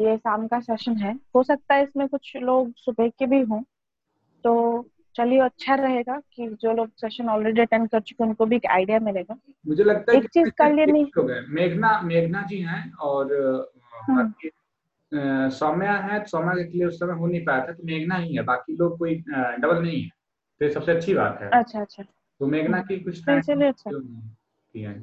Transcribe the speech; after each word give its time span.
ये 0.00 0.16
शाम 0.16 0.46
का 0.46 0.60
सेशन 0.60 0.96
है। 0.96 1.14
हो 1.34 1.42
सकता 1.42 1.74
है 1.74 1.82
इसमें 1.82 2.08
कुछ 2.08 2.36
लोग 2.36 2.72
सुबह 2.76 3.08
के 3.08 3.26
भी 3.26 3.40
हों। 3.40 3.60
तो 4.44 4.52
चलिए 5.14 5.38
अच्छा 5.40 5.74
रहेगा 5.74 6.20
कि 6.34 6.46
जो 6.62 6.72
लोग 6.72 6.90
सेशन 6.96 7.28
ऑलरेडी 7.28 7.60
अटेंड 7.60 7.88
कर 7.88 8.00
चुके 8.00 8.24
उनको 8.24 8.46
भी 8.46 8.56
एक 8.56 8.66
आइडिया 8.66 8.98
मिलेगा। 8.98 9.36
मुझे 9.68 9.84
लगता 9.84 10.12
है 10.12 10.18
एक 10.18 10.28
चीज़ 10.28 10.48
कर 10.50 10.72
लेनी। 10.74 11.10
मेघना 11.48 12.00
मेघना 12.00 12.42
जी 12.42 12.60
हैं 12.60 12.92
और 12.92 13.34
हम्म। 14.08 15.50
सौम्या 15.50 15.92
है। 15.92 16.24
सौम्या 16.24 16.54
के 16.54 16.78
लिए 16.78 16.86
उस 16.86 16.98
समय 17.00 17.14
हो 17.14 17.26
नहीं 17.26 17.44
पाया 17.44 17.66
था 17.66 17.72
तो 17.72 17.82
मेघना 17.84 18.14
ही 18.14 18.34
है। 18.34 18.42
बाकी 18.42 18.76
लोग 18.76 18.98
कोई 18.98 19.14
डबल 19.28 19.82
नहीं 19.82 20.02
है। 20.02 20.08
तो 20.60 20.64
ये 20.64 20.70
सबसे 20.70 20.92
अच्छी 20.92 21.14
बात 21.14 21.38
है। 21.42 21.50
अच्छा 21.50 21.80
अच्छा। 21.80 22.02
तो 22.40 22.46
मेघना 22.46 22.80
की 22.82 23.00
कुछ 23.00 23.28
अच्छा। 23.28 23.54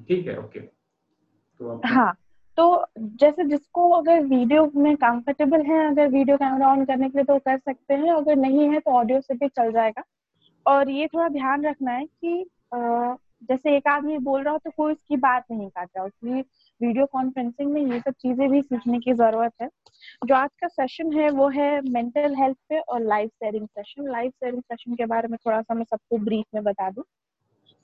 ठीक 0.07 0.27
है 0.27 0.37
ओके 0.39 0.59
तो 0.59 1.81
हाँ। 1.85 2.13
तो 2.57 2.85
जैसे 3.21 3.43
जिसको 3.45 3.89
अगर 3.91 4.23
वीडियो 4.25 4.65
में 4.75 4.95
कंफर्टेबल 4.97 5.61
है, 5.63 5.85
अगर 5.87 6.07
वीडियो 6.09 6.37
कैमरा 6.37 6.67
ऑन 6.67 6.83
करने 6.85 7.09
के 7.09 7.17
लिए 7.17 7.25
तो 7.25 7.37
कर 7.39 7.57
सकते 7.59 7.93
हैं, 7.93 8.11
अगर 8.11 8.35
नहीं 8.37 8.69
है 8.69 8.79
तो 8.79 8.91
ऑडियो 8.91 9.21
से 9.21 9.33
भी 9.33 9.47
चल 9.49 9.71
जाएगा। 9.71 10.03
और 10.65 10.89
ये 10.89 11.07
थोड़ा 11.07 11.27
ध्यान 11.29 11.65
रखना 11.65 11.91
है 11.91 12.05
कि 12.05 12.45
जैसे 13.43 13.75
एक 13.77 13.87
आदमी 13.87 14.17
बोल 14.19 14.41
रहा 14.43 14.51
हो 14.53 14.59
तो 14.59 14.71
कोई 14.77 14.93
उसकी 14.93 15.17
बात 15.17 15.43
नहीं 15.51 15.67
काट 15.69 15.89
रहा 15.97 16.41
वीडियो 16.81 17.05
कॉन्फ्रेंसिंग 17.05 17.71
में 17.71 17.81
ये 17.83 17.99
सब 17.99 18.13
चीज़ें 18.13 18.49
भी 18.49 18.61
सीखने 18.61 18.99
की 18.99 19.13
ज़रूरत 19.13 19.53
है। 19.61 19.69
जो 20.25 20.35
आज 20.35 20.49
का 20.61 20.67
सेशन 20.67 21.13
है 21.13 21.29
वो 21.31 21.47
है 21.49 21.69
मेंटल 21.83 22.35
हेल्थ 22.35 22.57
पे 22.69 22.79
और 22.79 23.01
life 23.03 23.29
sharing 23.33 23.67
session 23.67 24.11
life 24.11 24.31
sharing 24.33 24.61
session 24.63 24.95
के 24.95 25.05
बारे 25.05 25.27
में 25.27 25.37
थोड़ा 25.45 25.61
सा 25.61 25.73
मैं 25.73 25.83
सबको 25.83 26.17
ब्रीफ 26.17 26.45
में 26.55 26.63
बता 26.63 26.89
दूँ 26.89 27.03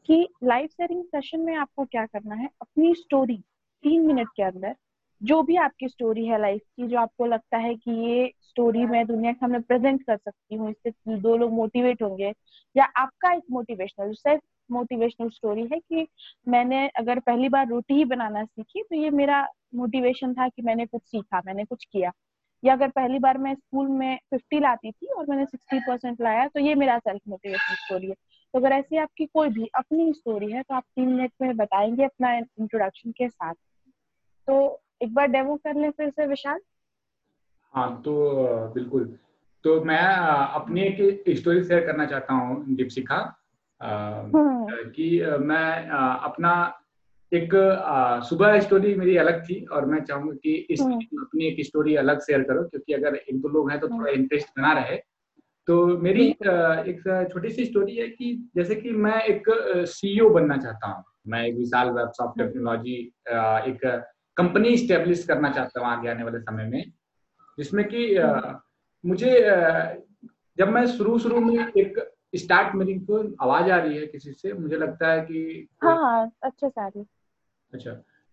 कि 0.09 0.28
लाइफ 0.44 0.72
शेयरिंग 0.72 1.03
सेशन 1.05 1.40
में 1.40 1.55
आपको 1.55 1.86
क्या 1.86 2.05
करना 2.05 2.36
है, 2.36 2.50
अपनी 2.62 2.94
स्टोरी 2.95 3.44
तीन 3.84 4.05
मिनट 4.08 4.28
के 4.36 4.44
अंदर 4.44 4.76
जो 5.22 5.42
भी 5.44 5.55
आपकी 5.55 5.88
स्टोरी 5.90 6.26
है 6.26 6.40
लाइफ 6.42 6.62
की, 6.62 6.88
जो 6.88 6.98
आपको 7.00 7.26
लगता 7.26 7.58
है 7.58 7.73
कि 7.76 7.92
ये 8.08 8.32
स्टोरी 8.42 8.86
मैं 8.86 9.06
दुनिया 9.08 9.32
के 9.32 9.38
सामने 9.38 9.59
प्रेजेंट 9.59 10.02
कर 10.04 10.18
सकती 10.18 10.56
हूँ, 10.56 10.70
इससे 10.72 11.17
दो 11.17 11.36
लोग 11.38 11.52
मोटिवेट 11.52 12.02
होंगे, 12.04 12.31
या 12.76 12.86
आपका 12.98 13.31
एक 13.34 13.44
मोटिवेशनल 13.52 14.14
सेल्फ 14.14 14.42
मोटिवेशनल 14.72 15.30
स्टोरी 15.30 15.67
है 15.73 15.80
कि 15.80 16.08
मैंने 16.48 16.88
अगर 16.98 17.20
पहली 17.20 17.50
बार 17.50 17.67
रोटी 17.67 17.94
ही 17.94 18.06
बनाना 18.06 18.44
सीखी 18.45 18.81
तो 18.81 18.95
ये 18.95 19.09
मेरा 19.11 19.42
मोटिवेशन 19.76 20.34
था 20.34 20.48
कि 20.48 20.61
मैंने 20.61 20.86
कुछ 20.86 21.02
सीखा, 21.02 21.42
मैंने 21.45 21.66
कुछ 21.66 21.86
किया। 21.86 22.11
या 22.64 22.73
अगर 22.73 22.89
पहली 22.89 23.20
बार 23.20 23.38
मैं 23.38 23.54
स्कूल 23.56 23.88
में 23.89 24.17
फिफ्टी 24.30 24.59
लाती 24.59 24.92
थी 24.92 25.08
और 25.08 25.26
मैंने 25.30 25.45
सिक्सटी 25.45 25.80
परसेंट 25.88 26.22
लाया 26.22 26.48
तो 26.48 26.59
ये 26.59 26.76
मेरा 26.76 26.98
सेल्फ 27.00 27.22
मोटिवेशन 27.30 27.76
स्टोरी 27.76 28.08
है। 28.08 28.14
तो 28.14 28.59
अगर 28.59 28.72
ऐसी 28.72 28.98
आपकी 28.98 29.26
कोई 29.26 29.50
भी 29.50 29.70
अपनी 29.76 30.11
स्टोरी 30.14 30.52
है 30.52 30.61
तो 30.64 30.76
आप 30.76 30.84
तीन 30.95 31.09
मिनट 31.09 31.31
में 31.42 31.56
बताएँगे 31.58 32.04
अपना 32.04 32.34
इंट्रोडक्शन 32.36 33.11
के 33.11 33.30
साथ। 33.30 33.54
तो 34.47 34.81
एक 35.02 35.13
बार 35.13 35.27
डेमो 35.27 35.55
कर 35.55 35.75
ले 35.75 35.89
फिर 35.89 36.09
से 36.09 36.27
विशाल? 36.27 36.59
हाँ 37.73 38.02
तो 38.05 38.13
बिल्कुल। 38.73 39.17
तो 39.63 39.83
मैं 39.83 40.03
अपनी 40.53 40.81
एक 40.81 41.23
स्टोरी 41.38 41.63
शेयर 41.63 41.86
करना 41.86 42.05
चाहता 42.05 42.33
हूँ 42.33 42.75
दीपशिखा। 42.75 43.39
हम्म। 43.81 44.89
कि 44.89 45.21
मैं 45.39 45.89
अपना 46.23 46.80
एक 47.33 47.49
सुबह 48.25 48.59
स्टोरी 48.59 48.95
मेरी 48.95 49.17
अलग 49.17 49.44
थी 49.44 49.66
और 49.66 49.86
मैं 49.86 50.03
चाहूँगा 50.03 50.33
कि 50.44 50.53
इस 50.69 50.81
हम्म। 50.81 50.95
अपनी 50.95 51.45
एक 51.45 51.66
स्टोरी 51.66 51.95
अलग 51.95 52.19
शेयर 52.19 52.44
करो 52.44 52.64
क्योंकि 52.64 52.94
अगर 52.94 53.16
एक 53.16 53.41
दो 53.41 53.47
लोग 53.47 53.71
हैं 53.71 53.80
तो 53.80 53.88
थोड़ा 53.88 54.11
इंटरेस्ट 54.11 54.47
हम्म। 54.47 54.61
बना 54.61 54.80
रहे। 54.80 54.97
तो 55.67 55.97
मेरी 55.97 56.27
एक 56.27 57.27
छोटी 57.33 57.49
सी 57.49 57.66
स्टोरी 57.66 57.95
है 57.95 58.08
कि 58.08 58.49
जैसे 58.55 58.75
कि 58.75 58.91
मैं 58.91 59.21
एक 59.21 59.44
सीईओ 59.89 60.30
बनना 60.30 60.58
चाहता 60.58 60.88
हूँ। 60.88 61.03
मैं 61.27 61.45
एक 61.45 61.55
विशाल 61.55 61.89
वेब 61.89 62.09
सॉफ्ट 62.09 62.39
टेक्नोलॉजी 62.39 62.95
एक 63.69 63.86
कंपनी 64.38 64.78
स्टेब्लिश 64.78 65.26
करना 65.26 65.52
चाहता 65.52 65.80
हूँ 65.80 65.88
आगे 65.88 66.09
आने 66.09 66.23
वाले 66.23 66.39
समय 66.39 66.66
में 66.66 66.92
जिसमें 67.58 67.86
कि 67.94 68.16
मुझे 69.06 69.42
जब 70.58 70.70
मैं 70.70 70.88
शुरू 70.88 71.20
शुरू 71.20 71.39
में 71.39 71.67
एक 71.78 72.16
स्टार्ट 72.36 72.76
मेरी 72.76 72.94
को 72.94 73.44
आवाज़ 73.44 73.72
आ 73.72 73.78
रही 73.78 73.98
है 73.98 74.08
किसी 74.08 74.31
से 74.31 74.54
मुझे 74.54 74.76
लगता 74.76 75.11
है 75.11 75.21
कि 75.21 75.67
हाँ 75.83 75.95
हाँ 75.95 76.32
अच्छे 76.44 76.70
से 76.70 76.82
आ 76.82 76.88
रही 76.88 77.05
अच्छा 77.73 77.92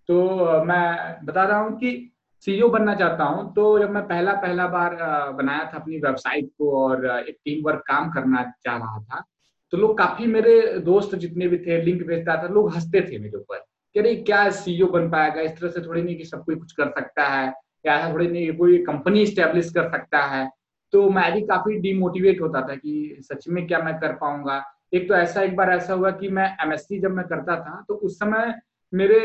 तो 0.09 0.25
मैं 0.65 1.19
बता 1.25 1.45
रहा 1.45 1.59
हूँ 1.59 1.79
कि 1.79 2.13
सीईओ 2.41 2.69
बनना 2.69 2.95
चाहता 2.95 3.25
हूँ 3.25 3.55
तो 3.55 3.79
जब 3.79 3.91
मैं 3.91 4.09
पहला 4.09 4.33
पहला 4.33 4.67
बार 4.67 4.97
बनाया 5.33 5.65
था 5.65 5.79
अपनी 5.79 5.97
वेबसाइट 5.97 6.51
को 6.59 6.85
और 6.85 7.07
एक 7.07 7.37
टीम 7.45 7.65
वर्क 7.65 7.85
काम 7.87 8.11
करना 8.11 8.43
चाह 8.65 8.77
रहा 8.77 8.99
था 9.01 9.25
तो 9.71 9.77
लोग 9.77 9.99
काफ़ी 9.99 10.27
मेरे 10.27 10.79
दोस्त 10.79 11.15
जितने 11.15 11.49
भी 11.49 11.59
थे 11.59 11.83
लिंक 11.83 12.07
भेजता 12.07 12.43
था 12.43 12.47
लोग 12.47 12.75
हँसते 12.75 13.01
थे 13.01 13.19
मेरे 13.19 13.39
ऊपर। 13.39 13.65
कि 13.95 14.01
अरे 14.01 14.15
क्या 14.17 14.49
सीईओ 14.53 14.87
बन 14.89 15.09
पाएगा? 15.11 15.41
इस 15.41 15.53
तरह 15.53 15.71
से 15.71 15.81
थोड़ी 15.81 16.03
नहीं 16.03 16.17
कि 16.17 16.25
सब 16.25 16.45
कोई 16.45 16.57
कुछ 16.57 16.73
कर 16.73 16.91
सकता 16.91 17.27
है, 17.27 17.47
या 17.85 17.95
ऐसा 17.95 18.13
थोड़ी 18.13 18.27
नहीं 18.29 18.53
कोई 18.57 18.79
कंपनी 18.85 19.27
स्टेब्लिश 19.27 19.71
कर 19.71 19.91
सकता 19.91 20.25
है। 20.27 20.49
तो 20.93 21.09
मैं 21.11 21.33
भी 21.35 21.41
काफ़ी 21.43 21.79
डिमोटिवेट 21.81 22.41
होता 22.41 22.61
था 22.69 22.75
कि 22.77 23.17
सच 23.23 23.49
में 23.49 23.67
क्या 23.67 23.79
मैं 23.79 23.95
कर 23.95 24.13
पाऊँगा? 24.15 24.63
एक 24.93 25.09
तो 25.09 25.15
ऐसा, 25.15 25.43
एक 25.43 25.57
बार 25.57 25.71
ऐसा 25.71 25.95
हुआ 25.95 26.11
कि 26.11 26.29
मैं 26.29 26.47
एमएससी 26.63 26.99
जब 27.01 27.11
मैं 27.11 27.27
करता 27.27 27.57
था 27.57 27.85
तो 27.89 27.95
उस 27.97 28.19
समय 28.19 28.55
मेरे 28.93 29.19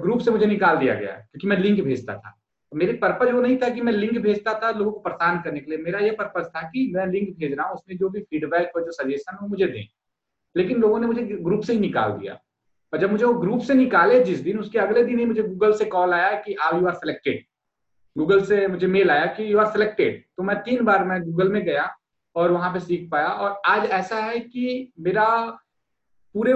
ग्रुप 0.00 0.20
से 0.20 0.30
मुझे 0.30 0.46
निकाल 0.46 0.76
दिया 0.76 0.94
गया, 0.94 1.12
क्योंकि 1.12 1.46
मैं 1.46 1.58
लिंक 1.58 1.80
भेजता 1.84 2.14
था। 2.14 2.36
मेरे 2.72 2.92
पर्पज 2.92 3.30
वो 3.30 3.40
नहीं 3.40 3.56
था 3.56 3.68
कि 3.68 3.80
मैं 3.80 3.92
लिंक 3.92 4.18
भेजता 4.18 4.52
था 4.54 4.70
लोगों 4.70 4.92
को 4.92 5.00
परेशान 5.00 5.40
करने 5.42 5.60
के 5.60 5.70
लिए। 5.70 5.78
मेरा 5.78 5.98
ये 5.98 6.10
पर्पज 6.10 6.46
था 6.46 6.62
कि 6.62 6.90
मैं 6.94 7.06
लिंक 7.06 7.28
भेज 7.38 7.52
रहा 7.52 7.66
हूँ, 7.66 7.74
उसमें 7.74 7.96
जो 7.96 8.08
भी 8.08 8.20
फीडबैक 8.20 8.76
और 8.76 8.84
जो 8.84 8.92
सजेशन 8.92 9.38
वो 9.42 9.48
मुझे 9.48 9.66
दें। 9.66 9.84
लेकिन 10.56 10.80
लोगों 10.80 11.00
ने 11.00 11.06
मुझे 11.06 11.22
ग्रुप 11.22 11.62
से 11.62 11.72
ही 11.72 11.80
निकाल 11.80 12.12
दिया। 12.12 12.38
और 12.92 12.98
जब 12.98 13.10
मुझे 13.12 13.24
वो 13.24 13.32
ग्रुप 13.34 13.60
से 13.62 13.74
निकाले, 13.74 14.22
जिस 14.24 14.40
दिन, 14.40 14.58
उसके 14.58 14.78
अगले 14.78 15.04
दिन 15.04 15.18
ही 15.18 15.24
मुझे 15.24 15.42
गूगल 15.42 15.72
से 15.72 15.84
कॉल 15.86 16.12
आया 16.14 16.30
कि 16.40 16.54
are 16.54 16.76
you 16.76 16.86
are 16.86 16.94
selected 16.94 17.44
Google 18.16 18.44
से 18.44 18.66
मुझे 18.66 18.86
मेल 18.86 19.10
आया 19.10 19.26
कि 19.34 19.52
यू 19.52 19.58
आर 19.58 19.70
सिलेक्टेड 19.72 20.22
तो 20.36 20.42
मैं 20.42 20.56
तीन 20.62 20.84
बार 20.84 21.04
मैं 21.04 21.22
गूगल 21.22 21.48
में 21.48 21.64
गया 21.64 21.88
और 22.36 22.50
वहाँ 22.52 22.72
पे 22.72 22.80
सीख 22.80 23.08
पाया। 23.10 23.28
और 23.28 23.60
आज 23.66 23.88
ऐसा 23.90 24.16
है 24.16 24.38
कि 24.40 24.92
मेरा 25.00 25.26
पूरे 26.34 26.52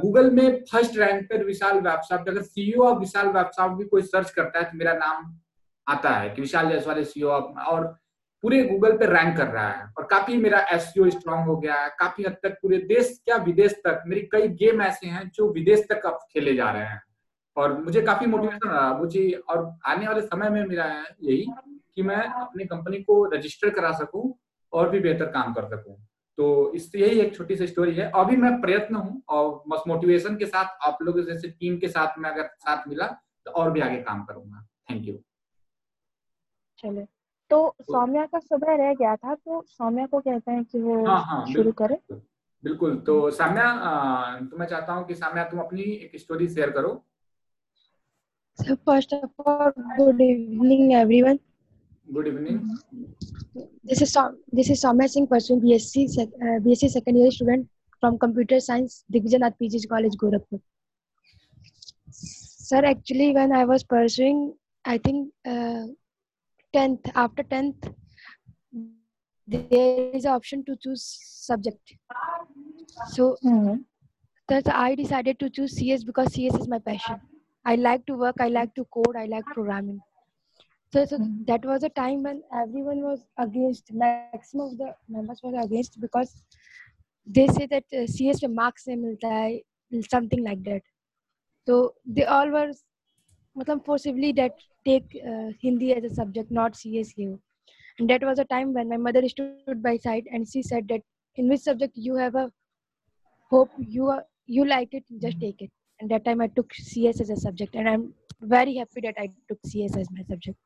गूगल 0.00 0.30
में 0.30 0.64
फ़र्स्ट 0.72 0.96
रैंक 0.98 1.24
पर 1.24 1.44
विशाल 1.44 1.80
वेबसाइट 1.80 2.28
अगर 2.28 2.42
सीईओ 2.42 2.82
ऑफ़ 2.82 2.98
विशाल 2.98 3.26
वेबसाइट 3.28 3.72
भी 3.72 3.84
कोई 3.84 4.02
सर्च 4.02 4.30
करता 4.30 4.58
है 4.58 4.64
तो 4.64 4.78
मेरा 4.78 4.92
नाम 4.94 5.34
आता 5.86 6.10
है 6.10 6.30
कि 6.30 6.42
विशाल 6.42 6.68
जायसवाल 6.68 7.02
सीईओ 7.04 7.28
और 7.28 7.94
पूरे 8.44 8.62
गूगल 8.64 8.96
पे 8.96 9.06
रैंक 9.06 9.36
कर 9.36 9.46
रहा 9.46 9.68
है। 9.70 9.86
और 9.98 10.06
काफ़ी 10.06 10.36
मेरा 10.36 10.58
एस 10.72 10.92
स्ट्रॉन्ग 10.96 11.46
हो 11.48 11.56
गया 11.56 11.74
है। 11.74 11.88
काफ़ी 11.98 12.24
हद 12.24 12.36
तक 12.42 12.58
पूरे 12.62 12.78
देश 12.88 13.20
क्या 13.24 13.36
विदेश 13.44 13.72
तक, 13.84 14.02
मेरी 14.06 14.20
कई 14.32 14.48
गेम 14.48 14.82
ऐसे 14.82 15.06
हैं 15.06 15.30
जो 15.34 15.52
विदेश 15.52 15.86
तक 15.90 16.06
अब 16.06 16.18
खेले 16.32 16.54
जा 16.54 16.70
रहे 16.70 16.84
हैं। 16.84 17.00
और 17.56 17.72
मुझे 17.82 18.02
काफ़ी 18.02 18.26
मोटिवेशन 18.26 18.68
रहा 18.68 18.92
मुझे 18.98 19.30
और 19.50 19.70
आने 19.86 20.06
वाले 20.06 20.20
समय 20.22 20.50
में 20.50 20.64
मेरा 20.64 20.86
यही 21.22 21.46
कि 21.94 22.02
मैं 22.02 22.16
अपनी 22.16 22.64
कंपनी 22.64 22.98
को 23.02 23.24
रजिस्टर 23.34 23.70
करा 23.70 23.92
सकूँ 23.98 24.32
और 24.72 24.90
भी 24.90 25.00
बेहतर 25.00 25.26
काम 25.30 25.52
कर 25.54 25.68
सकूँ। 25.68 25.96
तो 26.38 26.72
इस 26.74 26.90
यही 26.96 27.20
एक 27.20 27.34
छोटी 27.36 27.56
सी 27.56 27.66
स्टोरी 27.66 27.94
है। 27.94 28.10
अभी 28.14 28.36
मैं 28.36 28.60
प्रयत्न 28.60 28.94
हूँ 28.94 29.22
और 29.28 29.62
बस 29.68 29.82
मोटिवेशन 29.88 30.36
के 30.36 30.46
साथ, 30.46 30.76
आप 30.86 30.98
लोगों 31.02 31.22
जैसे 31.24 31.48
टीम 31.50 31.78
के 31.78 31.88
साथ 31.88 32.18
में 32.18 32.30
अगर 32.30 32.50
साथ 32.56 32.88
मिला 32.88 33.06
तो 33.46 33.50
और 33.52 33.70
भी 33.70 33.80
आगे 33.80 33.96
काम 34.02 34.24
करूँगा। 34.24 34.66
थैंक 34.90 35.08
यू 35.08 35.18
चले 36.78 37.06
तो, 37.50 37.68
तो 37.78 37.84
सौम्या 37.84 38.24
का 38.26 38.38
सुबह 38.38 38.74
रह 38.76 38.92
गया 38.94 39.14
था 39.16 39.34
तो 39.34 39.62
सौम्या 39.68 40.06
को 40.06 40.20
कहते 40.20 40.50
हैं 40.52 40.64
कि 40.64 40.80
वो 40.80 41.04
हाँ, 41.06 41.22
हाँ, 41.22 41.44
शुरू 41.52 41.72
करे। 41.72 41.98
बिल्कुल 42.64 42.96
तो 43.06 43.30
सौम्या 43.30 43.64
तो 44.42 44.56
मैं 44.56 44.66
चाहता 44.66 44.92
हूँ 44.92 45.06
कि 45.06 45.14
सौम्या 45.14 45.44
तुम 45.50 45.60
अपनी 45.60 45.82
एक 45.82 46.18
स्टोरी 46.20 46.48
शेयर 46.48 46.70
करो। 46.70 47.02
First 48.58 49.12
of 49.14 49.48
all 49.48 49.70
good 49.98 50.20
evening 50.20 50.92
everyone 50.92 51.38
good 52.12 52.26
evening 52.26 52.58
this 53.86 54.02
is 54.02 54.16
this 54.54 54.70
is 54.70 54.80
Saumya 54.80 55.06
Singh 55.06 55.26
pursue 55.30 55.56
BSc 55.60 56.06
BSc 56.38 56.88
second 56.88 57.16
year 57.16 57.30
student 57.32 57.66
from 58.02 58.16
computer 58.16 58.58
science 58.60 59.04
division 59.12 59.44
at 59.46 59.54
PG 59.58 59.78
college 59.88 60.16
Gorakhpur 60.20 60.60
sir 62.10 62.84
actually 62.84 63.32
when 63.32 63.52
I 63.52 63.64
was 63.64 63.84
pursuing 63.90 64.50
I 64.84 64.98
think 64.98 65.30
10th 66.74 67.10
after 67.14 67.42
10th 67.42 67.94
there 69.46 70.10
is 70.12 70.24
an 70.24 70.32
option 70.32 70.64
to 70.64 70.76
choose 70.82 71.04
subject 71.22 71.94
so 73.12 73.36
mm-hmm. 73.44 73.76
that 74.48 74.68
i 74.68 74.94
decided 74.94 75.38
to 75.38 75.48
choose 75.48 75.76
cs 75.76 76.04
because 76.04 76.32
cs 76.32 76.54
is 76.54 76.68
my 76.68 76.78
passion 76.78 77.20
i 77.64 77.76
like 77.76 78.04
to 78.06 78.14
work 78.14 78.36
i 78.40 78.48
like 78.48 78.74
to 78.74 78.84
code 78.96 79.16
i 79.16 79.26
like 79.26 79.44
programming 79.54 80.00
so, 80.92 81.04
so 81.04 81.18
mm-hmm. 81.18 81.44
that 81.46 81.64
was 81.64 81.82
a 81.82 81.88
time 81.90 82.22
when 82.22 82.42
everyone 82.62 83.02
was 83.02 83.24
against 83.38 83.92
maximum 83.92 84.66
of 84.66 84.78
the 84.78 84.94
members 85.08 85.40
were 85.42 85.60
against 85.60 86.00
because 86.00 86.42
they 87.26 87.46
say 87.48 87.66
that 87.66 87.84
uh, 87.92 88.06
cs 88.06 88.42
mein 88.42 88.54
marks 88.54 88.86
milta 89.04 89.62
something 90.10 90.44
like 90.44 90.62
that 90.64 90.82
so 91.68 91.94
they 92.04 92.24
all 92.24 92.50
were 92.50 92.70
I 93.56 93.62
matlab 93.64 93.84
forcibly 93.84 94.32
that 94.32 94.52
take 94.84 95.04
uh, 95.26 95.50
Hindi 95.60 95.94
as 95.94 96.04
a 96.04 96.14
subject, 96.14 96.50
not 96.50 96.74
CSU. 96.74 97.38
And 97.98 98.10
that 98.10 98.22
was 98.22 98.38
a 98.38 98.44
time 98.44 98.74
when 98.74 98.88
my 98.88 98.98
mother 98.98 99.26
stood 99.28 99.82
by 99.82 99.96
side 99.96 100.24
and 100.30 100.46
she 100.46 100.62
said 100.62 100.86
that 100.88 101.00
in 101.36 101.48
which 101.48 101.60
subject 101.60 101.92
you 101.96 102.16
have 102.16 102.34
a 102.34 102.50
hope 103.50 103.70
you 103.78 104.08
are, 104.08 104.24
you 104.46 104.64
like 104.64 104.92
it, 104.92 105.04
just 105.20 105.38
mm-hmm. 105.38 105.46
take 105.46 105.62
it. 105.62 105.70
And 106.00 106.10
that 106.10 106.24
time 106.24 106.40
I 106.42 106.48
took 106.48 106.72
CS 106.74 107.20
as 107.20 107.30
a 107.30 107.36
subject, 107.36 107.74
and 107.74 107.88
I'm 107.88 108.12
very 108.42 108.76
happy 108.76 109.00
that 109.02 109.14
I 109.18 109.30
took 109.48 109.58
CS 109.64 109.96
as 109.96 110.10
my 110.10 110.22
subject. 110.28 110.58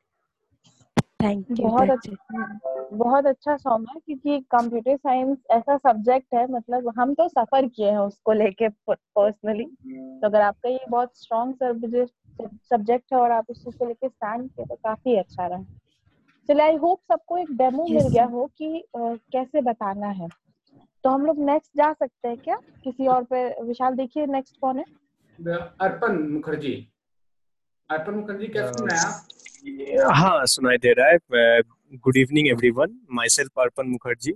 Thank 1.23 1.45
you 1.51 1.67
बहुत 1.67 1.89
अच्छा 1.89 2.59
बहुत 2.93 3.25
अच्छा 3.25 3.57
song 3.57 3.87
है 3.89 3.99
क्योंकि 4.05 4.39
computer 4.39 4.97
science 4.97 5.37
ऐसा 5.51 5.77
subject 5.77 6.33
है 6.33 6.51
मतलब 6.51 6.93
हम 6.99 7.13
तो 7.13 7.27
सफ़र 7.27 7.67
किए 7.67 7.91
हैं 7.91 7.97
उसको 7.97 8.31
लेके 8.31 8.69
पर्सनली 8.91 9.65
तो 9.93 10.27
अगर 10.27 10.41
आपका 10.41 10.69
ये 10.69 10.79
बहुत 10.89 11.17
स्ट्रॉन्ग 11.17 12.07
सब्जेक्ट 12.41 13.13
है 13.13 13.19
और 13.19 13.31
आप 13.31 13.45
उसको 13.49 13.87
लेके 13.87 14.09
स्टैंड 14.09 14.49
किए 14.49 14.65
तो 14.65 14.75
काफ़ी 14.75 15.15
अच्छा 15.15 15.47
रहा। 15.47 15.63
चलिए 16.47 16.61
आई 16.61 16.75
होप 16.75 17.01
सबको 17.11 17.37
एक 17.37 17.51
डेमो 17.51 17.83
मिल 17.83 18.07
गया 18.07 18.25
हो 18.25 18.51
कि 18.57 18.83
uh, 18.97 19.19
कैसे 19.31 19.61
बताना 19.61 20.07
है। 20.07 20.27
तो 21.03 21.09
हम 21.09 21.25
लोग 21.25 21.39
नेक्स्ट 21.39 21.71
जा 21.77 21.93
सकते 21.93 22.27
हैं 22.27 22.37
क्या? 22.37 22.55
किसी 22.83 23.07
और 23.07 23.23
पे 23.23 23.63
विशाल 23.63 23.95
देखिए 23.95 24.25
नेक्स्ट 24.25 24.57
कौन 24.61 24.77
है? 24.77 24.85
अर्पण 25.81 26.29
मुखर्जी। 26.29 26.87
अर्पण 27.89 28.15
मुखर्जी 28.15 28.47
कैसे 28.47 28.73
सुना 28.73 28.93
आप? 28.93 29.27
हाँ 30.20 30.46
सुनाई 30.46 30.76
दे 30.78 30.92
रहा 30.98 31.08
है 31.08 31.60
good 32.04 32.16
evening 32.16 32.48
everyone 32.48 32.98
myself 33.38 33.60
Arpan 33.60 33.88
Mukherjee 33.88 34.32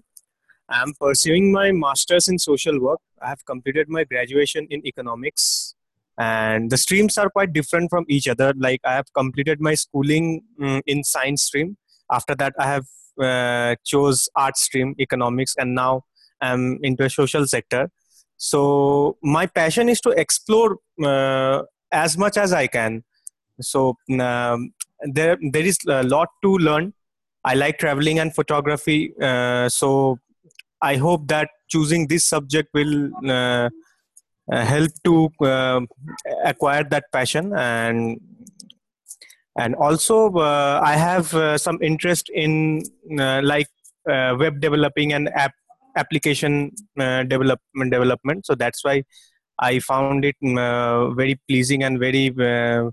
I 0.70 0.80
am 0.82 0.92
pursuing 0.94 1.50
my 1.52 1.72
master's 1.72 2.28
in 2.28 2.38
social 2.38 2.80
work. 2.80 3.00
I 3.20 3.28
have 3.28 3.44
completed 3.44 3.88
my 3.88 4.04
graduation 4.04 4.68
in 4.70 4.86
economics, 4.86 5.74
and 6.16 6.70
the 6.70 6.78
streams 6.78 7.18
are 7.18 7.28
quite 7.28 7.52
different 7.52 7.90
from 7.90 8.06
each 8.08 8.28
other. 8.28 8.52
Like 8.56 8.80
I 8.84 8.92
have 8.94 9.12
completed 9.12 9.60
my 9.60 9.74
schooling 9.74 10.44
um, 10.62 10.80
in 10.86 11.02
science 11.02 11.42
stream. 11.42 11.76
After 12.18 12.36
that, 12.36 12.54
I 12.56 12.68
have 12.68 12.86
uh, 13.20 13.74
chose 13.84 14.28
art 14.36 14.56
stream, 14.56 14.94
economics, 15.00 15.56
and 15.58 15.74
now 15.74 16.04
I'm 16.40 16.78
into 16.82 17.04
a 17.04 17.10
social 17.10 17.46
sector. 17.46 17.90
So 18.36 19.18
my 19.22 19.46
passion 19.46 19.88
is 19.88 20.00
to 20.02 20.10
explore 20.10 20.78
uh, 21.04 21.62
as 21.90 22.16
much 22.16 22.36
as 22.36 22.52
I 22.52 22.66
can. 22.68 23.02
So 23.60 23.96
um, 24.20 24.72
there 25.03 25.37
there 25.51 25.63
is 25.63 25.79
a 25.87 26.03
lot 26.03 26.29
to 26.43 26.57
learn. 26.57 26.93
I 27.43 27.53
like 27.53 27.77
traveling 27.77 28.19
and 28.19 28.33
photography 28.33 29.13
uh, 29.21 29.69
so 29.69 30.17
i 30.81 30.95
hope 30.95 31.27
that 31.27 31.49
choosing 31.69 32.07
this 32.07 32.27
subject 32.27 32.69
will 32.73 33.11
uh, 33.29 33.69
uh 34.51 34.65
help 34.65 34.91
to 35.03 35.29
uh, 35.41 35.81
acquire 36.43 36.83
that 36.83 37.05
passion. 37.11 37.53
And 37.55 38.19
and 39.57 39.75
also 39.75 40.33
uh, 40.33 40.81
i 40.83 40.95
have 40.95 41.27
some 41.61 41.79
interest 41.81 42.29
in 42.33 42.83
like 43.43 43.67
web 44.05 44.59
developing 44.59 45.13
and 45.13 45.29
app 45.29 45.53
application 45.95 46.71
development 46.97 47.91
development. 47.91 48.45
So 48.45 48.55
that's 48.55 48.83
why 48.83 49.03
I 49.59 49.79
found 49.79 50.25
it 50.25 50.35
uh, 50.43 51.11
very 51.11 51.39
pleasing 51.47 51.83
and 51.83 51.99
very 51.99 52.33
uh, 52.39 52.89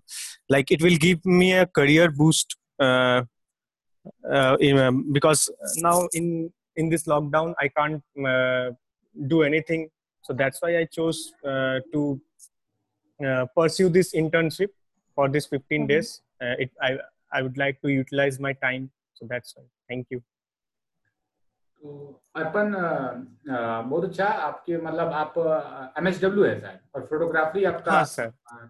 like 0.48 0.70
it 0.70 0.82
will 0.82 0.96
give 0.96 1.24
me 1.24 1.52
a 1.52 1.66
career 1.66 2.10
boost 2.10 2.56
uh, 2.78 3.22
uh 4.30 4.56
in, 4.60 4.78
um, 4.78 5.12
because 5.12 5.48
now 5.76 6.08
in 6.12 6.52
in 6.76 6.88
this 6.88 7.04
lockdown 7.04 7.54
I 7.58 7.68
can't 7.68 8.02
uh, 8.26 8.70
do 9.26 9.42
anything, 9.42 9.90
so 10.22 10.32
that's 10.32 10.60
why 10.62 10.78
I 10.78 10.84
chose 10.84 11.32
uh, 11.44 11.80
to 11.92 12.20
pursue 13.54 13.88
this 13.88 14.14
internship 14.14 14.68
for 15.14 15.28
this 15.28 15.46
15 15.46 15.80
mm-hmm. 15.80 15.86
days. 15.86 16.22
it 16.40 16.70
I 16.80 16.98
I 17.32 17.42
would 17.42 17.56
like 17.56 17.80
to 17.82 17.88
utilize 17.88 18.38
my 18.40 18.52
time, 18.52 18.90
so 19.14 19.26
that's 19.28 19.54
why. 19.56 19.64
Thank 19.88 20.06
you. 20.10 20.22
तो 21.82 22.22
अर्पण 22.36 22.74
बहुत 23.88 24.04
अच्छा 24.04 24.24
आपके 24.24 24.76
मतलब 24.76 25.12
आप 25.12 25.94
M 25.98 26.08
S 26.08 26.20
W 26.22 26.44
है 26.44 26.58
sir 26.60 26.78
और 26.94 27.06
photography 27.06 27.64
आपका 27.64 27.92
हाँ 27.92 28.04
सर 28.04 28.28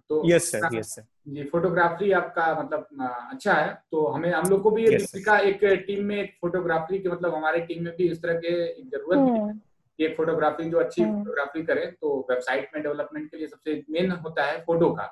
तो 0.08 0.22
यस 0.26 0.50
सर 0.50 0.74
यस 0.74 0.94
सर 0.94 1.04
ये 1.28 1.44
फोटोग्राफी 1.44 2.10
आपका 2.12 2.46
मतलब 2.62 2.86
अच्छा 3.32 3.52
है। 3.52 3.68
तो 3.92 4.06
हमें 4.06 4.30
हम 4.32 4.48
लोग 4.50 4.62
को 4.62 4.70
भी 4.70 4.86
yes, 4.86 5.18
का 5.24 5.38
एक 5.38 5.64
टीम 5.86 6.04
में 6.04 6.16
एक 6.16 6.34
फोटोग्राफी 6.40 6.98
के 6.98 7.08
मतलब 7.08 7.34
हमारे 7.34 7.60
टीम 7.60 7.84
में 7.84 7.92
भी 7.98 8.08
इस 8.10 8.22
तरह 8.22 8.34
के 8.34 8.82
ज़रूरत 8.82 9.18
है 9.18 9.38
हम्म। 9.40 9.52
कि 9.98 10.04
एक 10.04 10.16
फोटोग्राफी 10.16 10.70
जो 10.70 10.78
अच्छी 10.78 11.04
फोटोग्राफी 11.04 11.58
हम्म। 11.58 11.66
करे 11.66 11.86
तो 12.00 12.18
वेबसाइट 12.30 12.70
में 12.74 12.82
डेवलपमेंट 12.82 13.30
के 13.30 13.36
लिए 13.36 13.46
सबसे 13.46 13.82
मेन 13.90 14.10
होता 14.10 14.44
है 14.44 14.60
फ़ोटो 14.64 14.90
का। 14.90 15.04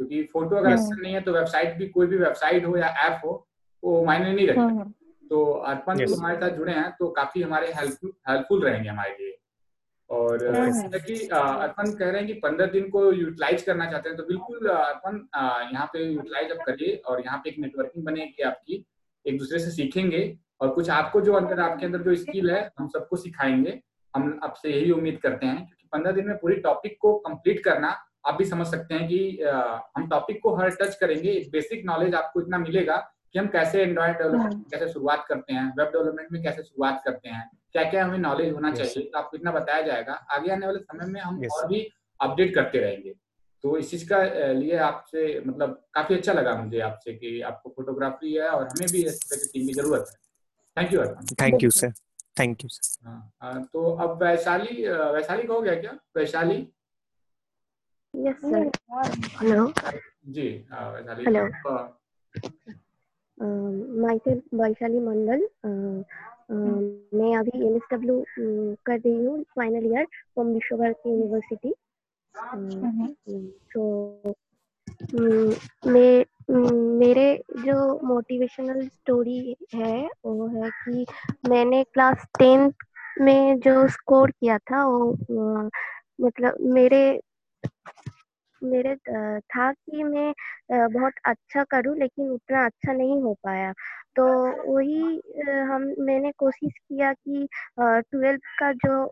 क्योंकि 0.00 0.22
फ़ोटो 0.32 0.56
अगर 0.56 0.70
हम्म। 0.70 0.82
अच्छा 0.82 1.02
नहीं 1.02 1.14
है 1.14 1.20
तो 1.20 1.32
वेबसाइट 1.32 1.76
भी 1.76 1.88
कोई 1.88 2.06
भी 2.06 2.16
वेबसाइट 2.16 2.66
हो 2.66 2.76
या 2.76 2.88
ऐप 3.06 3.20
हो 3.24 3.44
वो 3.82 4.04
मायने 4.04 4.32
नहीं 4.32 4.48
रखता। 4.48 4.92
तो 5.30 5.44
अर्पण 5.44 5.98
yes. 5.98 6.16
हमारे 6.18 6.36
साथ 6.36 6.50
जुड़े 6.50 6.72
हैं 6.72 6.90
तो 6.98 7.08
काफ़ी 7.12 7.42
हमारे 7.42 7.72
हेल्पफुल 7.72 8.12
हेल्पफुल 8.28 8.64
रहेंगे 8.64 8.88
हमारे 8.88 9.16
लिए। 9.20 9.36
और 10.10 10.38
कि 10.98 11.14
अर्पण 11.28 11.90
कह 11.90 12.10
रहे 12.10 12.18
हैं 12.18 12.26
कि 12.26 12.34
पंद्रह 12.40 12.66
दिन 12.66 12.88
को 12.90 13.12
यूटिलाइज 13.12 13.62
करना 13.62 13.90
चाहते 13.90 14.08
हैं 14.08 14.18
तो 14.18 14.24
बिल्कुल 14.24 14.68
अर्पण 14.68 15.16
यहाँ 15.72 15.86
पे 15.92 16.04
यूटिलाइज 16.04 16.52
आप 16.52 16.64
करिए 16.66 16.94
और 17.06 17.22
यहाँ 17.24 17.38
पे 17.38 17.50
एक 17.50 17.58
नेटवर्किंग 17.58 18.04
बनेगी 18.04 18.42
आपकी 18.42 18.84
एक 19.26 19.38
दूसरे 19.38 19.58
से 19.58 19.70
सीखेंगे 19.70 20.22
और 20.60 20.68
कुछ 20.68 20.90
आपको 20.90 21.20
जो 21.20 21.32
अंदर 21.32 21.60
आपके 21.60 21.86
अंदर 21.86 22.02
जो 22.02 22.14
स्किल 22.16 22.50
है 22.50 22.70
हम 22.78 22.88
सबको 22.88 23.16
सिखाएँगे। 23.16 23.78
हम 24.14 24.38
आपसे 24.42 24.70
यही 24.70 24.90
उम्मीद 24.90 25.18
करते 25.22 25.46
हैं 25.46 25.56
क्योंकि 25.56 25.88
पंद्रह 25.92 26.12
दिन 26.12 26.26
में 26.26 26.36
पूरी 26.38 26.54
टॉपिक 26.60 26.96
को 27.00 27.14
कंप्लीट 27.18 27.62
करना 27.64 27.88
आप 28.26 28.34
भी 28.34 28.44
समझ 28.44 28.66
सकते 28.66 28.94
हैं 28.94 29.08
कि 29.08 29.18
हम 29.96 30.08
टॉपिक 30.08 30.40
को 30.42 30.54
हर 30.54 30.70
टच 30.70 30.94
करेंगे 30.94 31.32
बेसिक 31.52 31.84
नॉलेज 31.86 32.14
आपको 32.14 32.40
इतना 32.40 32.58
मिलेगा 32.58 32.96
कि 33.34 33.38
हम 33.38 33.46
कैसे 33.48 33.82
एंड्रॉइड 33.82 34.16
डेवलपमेंट 34.18 34.52
हाँ। 34.52 34.64
कैसे 34.70 34.88
शुरुआत 34.92 35.24
करते 35.28 35.52
हैं 35.52 35.66
वेब 35.78 35.88
डेवलपमेंट 35.88 36.32
में 36.32 36.42
कैसे 36.42 36.62
शुरुआत 36.62 37.02
करते 37.04 37.28
हैं 37.28 37.48
क्या 37.72 37.82
क्या 37.90 38.04
हमें 38.04 38.18
नॉलेज 38.18 38.52
होना 38.52 38.68
yes. 38.68 38.78
चाहिए 38.78 39.08
तो 39.08 39.18
आपको 39.18 39.36
इतना 39.36 39.52
बताया 39.52 39.82
जाएगा। 39.82 40.12
आगे 40.12 40.50
आने 40.52 40.66
वाले 40.66 40.78
समय 40.78 41.06
में 41.06 41.20
हम 41.20 41.40
yes. 41.40 41.50
और 41.52 41.66
भी 41.68 41.80
अपडेट 42.20 42.54
करते 42.54 42.78
रहेंगे। 42.80 43.14
तो 43.64 43.76
इस 43.78 43.90
चीज़ 43.90 44.08
का 44.08 44.22
लिए 44.52 44.76
आपसे 44.78 45.22
मतलब 45.46 45.70
काफ़ी 45.94 46.14
अच्छा 46.14 46.32
लगा 46.32 46.54
मुझे 46.56 46.80
आपसे 46.80 47.14
कि 47.14 47.40
आपको 47.42 47.70
फोटोग्राफी 47.76 48.34
है 48.34 48.48
और 48.48 48.62
हमें 48.64 48.86
भी 48.92 49.04
इस 49.04 49.20
तरह 49.30 49.38
की 49.38 49.48
टीम 49.52 49.66
की 49.66 49.72
ज़रूरत 49.74 50.04
है। 50.10 50.16
Thank 50.76 50.92
you 50.94 51.04
thank 51.42 51.62
you 51.62 51.70
sir 51.70 51.92
thank 52.40 52.64
you 52.64 52.68
sir 52.70 53.62
तो 53.72 53.90
अब 53.94 54.22
वैशाली 54.22 54.88
वैशाली 54.88 55.42
का 55.42 55.54
हो 55.54 55.60
गया 55.60 55.74
क्या? 55.80 55.92
Vaishali? 56.16 56.58
Yes 58.14 58.40
sir 58.44 58.70
hello 59.42 59.72
ji 60.28 60.48
Vaishali. 60.72 61.24
Hello 61.24 61.46
my 63.42 64.18
Vaishali 64.54 64.98
Mandal 64.98 65.48
मैं 67.18 67.36
अभी 67.36 67.66
एम 67.66 67.78
कर 68.86 68.98
रही 68.98 69.24
हूँ 69.24 69.42
फाइनल 69.42 69.86
ईयर 69.86 70.04
फ्रॉम 70.04 70.46
विश्व 70.46 70.76
भारती 70.76 71.10
यूनिवर्सिटी 71.10 71.74
तो 73.72 74.34
मैं 75.86 76.24
मेरे 76.98 77.42
जो 77.58 78.00
मोटिवेशनल 78.06 78.88
स्टोरी 78.88 79.56
है 79.74 80.08
वो 80.24 80.46
है 80.46 80.70
कि 80.70 81.06
मैंने 81.48 81.84
क्लास 81.84 82.26
टेंथ 82.38 82.72
में 83.20 83.58
जो 83.58 83.88
स्कोर 83.88 84.30
किया 84.30 84.58
था 84.58 84.84
वो 84.86 85.16
मतलब 86.20 86.56
मेरे 86.60 87.20
मेरे 88.62 88.94
था 88.96 89.70
कि 89.72 90.02
मैं 90.04 90.32
बहुत 90.92 91.12
अच्छा 91.26 91.64
करूँ 91.70 91.96
लेकिन 91.98 92.30
उतना 92.30 92.64
अच्छा 92.66 92.92
नहीं 92.92 93.20
हो 93.22 93.34
पाया। 93.44 93.72
तो 94.16 94.24
वही 94.72 95.20
हम, 95.62 95.82
मैंने 96.00 96.30
कोशिश 96.38 96.72
किया 96.78 97.12
कि 97.14 97.46
ट्वेल्थ 97.80 98.42
का 98.60 98.72
जो 98.74 99.02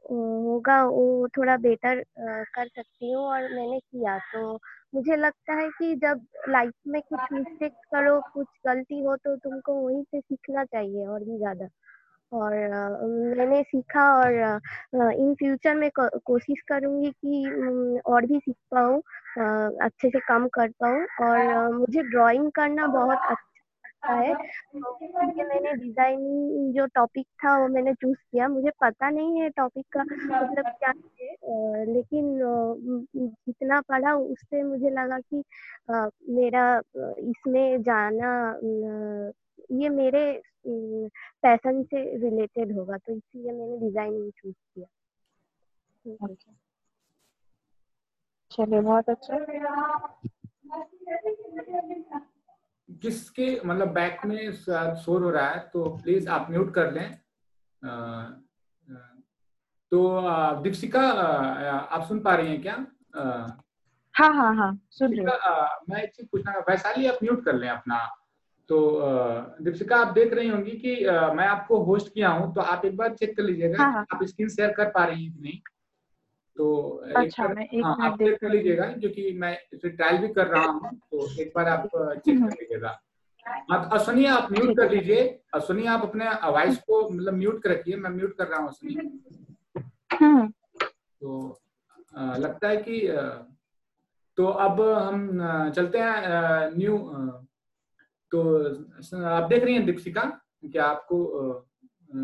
होगा 0.44 0.82
वो 0.86 1.28
थोड़ा 1.36 1.56
बेटर 1.58 2.02
कर 2.18 2.68
सकती 2.68 3.12
हूँ 3.12 3.24
और 3.26 3.42
मैंने 3.52 3.78
किया। 3.80 4.18
तो 4.34 4.54
मुझे 4.94 5.16
लगता 5.16 5.54
है 5.54 5.68
कि 5.70 5.94
जब 5.96 6.26
लाइफ 6.48 6.72
में 6.88 7.00
कुछ 7.04 7.32
मिस्टेक 7.32 7.72
करो, 7.94 8.20
कुछ 8.34 8.46
गलती 8.66 9.02
हो 9.02 9.16
तो 9.18 9.36
तुमको 9.38 9.74
वहीं 9.80 10.02
से 10.04 10.20
सीखना 10.20 10.64
चाहिए 10.66 11.06
और 11.06 11.24
भी 11.24 11.36
ज़्यादा। 11.38 11.68
और 12.36 12.54
मैंने 13.36 13.62
सीखा 13.62 14.04
और 14.16 14.32
इन 15.12 15.34
फ्यूचर 15.34 15.74
में 15.74 15.90
कोशिश 15.96 16.60
करूँगी 16.68 17.10
कि 17.10 18.00
और 18.06 18.26
भी 18.26 18.38
सीख 18.38 18.56
पाऊँ 18.74 19.00
अच्छे 19.82 20.08
से 20.08 20.18
काम 20.18 20.46
कर 20.54 20.68
पाऊँ 20.84 21.04
और 21.28 21.74
मुझे 21.74 22.02
ड्राइंग 22.02 22.50
करना 22.52 22.86
बहुत 22.86 23.18
अच्छा 23.30 24.12
है। 24.12 24.34
क्योंकि 24.34 25.42
मैंने 25.42 25.72
डिज़ाइनिंग 25.74 26.74
जो 26.74 26.86
टॉपिक 26.94 27.26
था 27.44 27.56
वो 27.58 27.68
मैंने 27.68 27.92
चूज़ 27.94 28.16
किया। 28.16 28.48
मुझे 28.48 28.70
पता 28.80 29.10
नहीं 29.10 29.40
है 29.40 29.48
टॉपिक 29.56 29.86
का 29.92 30.02
मतलब 30.02 30.66
क्या 30.78 30.92
है। 31.22 31.84
लेकिन 31.86 32.38
जितना 33.16 33.80
पढ़ा 33.80 34.14
उससे 34.14 34.62
मुझे 34.62 34.90
लगा 34.90 35.18
कि 35.18 35.42
मेरा 36.34 36.68
इसमें 37.20 37.82
जाना 37.82 38.30
ये 39.70 39.88
मेरे 39.88 40.42
पैशन 40.66 41.82
से 41.82 42.02
रिलेटेड 42.18 42.76
होगा 42.78 42.96
तो 42.96 43.12
इसलिए 43.12 43.52
मैंने 43.52 43.78
डिज़ाइनिंग 43.78 44.30
चूज़ 44.32 44.54
किया। 44.54 44.86
चलिए 48.50 48.80
बहुत 48.80 49.08
अच्छा। 49.10 49.38
किसके 52.88 53.60
मतलब 53.64 53.88
बैक 53.88 54.24
में 54.24 54.52
शोर 54.52 55.22
हो 55.22 55.30
रहा 55.30 55.48
है 55.50 55.58
तो 55.72 55.84
प्लीज़ 55.96 56.28
आप 56.28 56.50
म्यूट 56.50 56.74
कर 56.74 56.92
लें। 56.92 57.18
तो 59.92 59.98
दीपशिका 60.62 61.00
आप 61.00 62.06
सुन 62.08 62.20
पा 62.20 62.34
रही 62.34 62.48
हैं 62.48 62.62
क्या? 62.62 62.74
हाँ 64.14 64.32
हाँ 64.34 64.54
हाँ 64.56 64.72
सुन 64.90 65.14
रही 65.14 65.26
मैं 65.90 66.02
एक 66.02 66.14
चीज़ 66.14 66.26
पूछना 66.32 66.58
वैशाली 66.68 67.06
आप 67.06 67.18
म्यूट 67.22 67.44
कर 67.44 67.54
लें 67.54 67.68
अपना। 67.68 67.98
तो 68.68 68.78
दीपिका 69.62 69.96
आप 69.96 70.12
देख 70.14 70.32
रही 70.34 70.48
होंगी 70.48 70.70
कि 70.76 70.94
मैं 71.36 71.46
आपको 71.46 71.78
होस्ट 71.84 72.12
किया 72.14 72.28
हूँ 72.28 72.52
तो 72.54 72.60
आप 72.60 72.84
एक 72.84 72.96
बार 72.96 73.14
चेक 73.14 73.36
कर 73.36 73.42
लीजिएगा 73.42 73.82
हाँ, 73.82 73.92
हाँ. 73.92 74.06
आप 74.14 74.24
स्क्रीन 74.24 74.48
शेयर 74.48 74.72
कर 74.72 74.88
पा 74.90 75.04
रही 75.04 75.24
हैं 75.24 75.32
कि 75.34 75.42
नहीं। 75.42 75.58
तो 76.56 76.66
अच्छा, 77.16 77.44
एक 77.44 77.82
बार 77.82 77.82
हाँ, 77.84 78.10
आप 78.10 78.18
चेक 78.18 78.38
कर 78.40 78.50
लीजिएगा 78.50 78.86
क्योंकि 78.92 79.32
मैं 79.38 79.56
इसे 79.72 79.88
ट्रायल 79.88 80.18
भी 80.18 80.28
कर 80.28 80.46
रहा 80.46 80.64
हूँ 80.64 80.90
तो 80.94 81.28
एक 81.42 81.52
बार 81.56 81.68
आप 81.68 81.86
चेक 81.86 82.38
कर 82.38 82.50
लीजिएगा। 82.50 82.98
हाँ 83.46 83.82
तो 83.84 83.96
अश्वनी 83.96 84.24
आप 84.26 84.48
म्यूट 84.52 84.76
कर 84.76 84.90
लीजिए 84.90 85.22
अश्वनी 85.54 85.86
आप 85.86 86.02
अपने 86.02 86.28
वॉइस 86.50 86.78
को 86.78 87.08
मतलब 87.10 87.34
म्यूट 87.34 87.62
कर 87.62 87.70
रखिए 87.70 87.96
मैं 87.96 88.10
म्यूट 88.10 88.36
कर 88.38 88.46
रहा 88.46 88.60
हूँ 88.60 88.68
अश्वनी। 88.68 88.94
हम्म। 90.12 90.48
तो 91.20 91.58
लगता 92.14 92.68
है 92.68 92.76
कि 92.76 93.00
तो 94.38 94.46
अब 94.46 94.80
हम 94.80 95.70
चलते 95.76 95.98
हैं 95.98 96.70
न्यू 96.76 96.96
तो 98.32 98.40
आप 99.24 99.48
देख 99.48 99.64
रही 99.64 99.74
हैं 99.74 99.84
दीक्षिका 99.86 100.22
क्या 100.64 100.84
आपको 100.84 101.16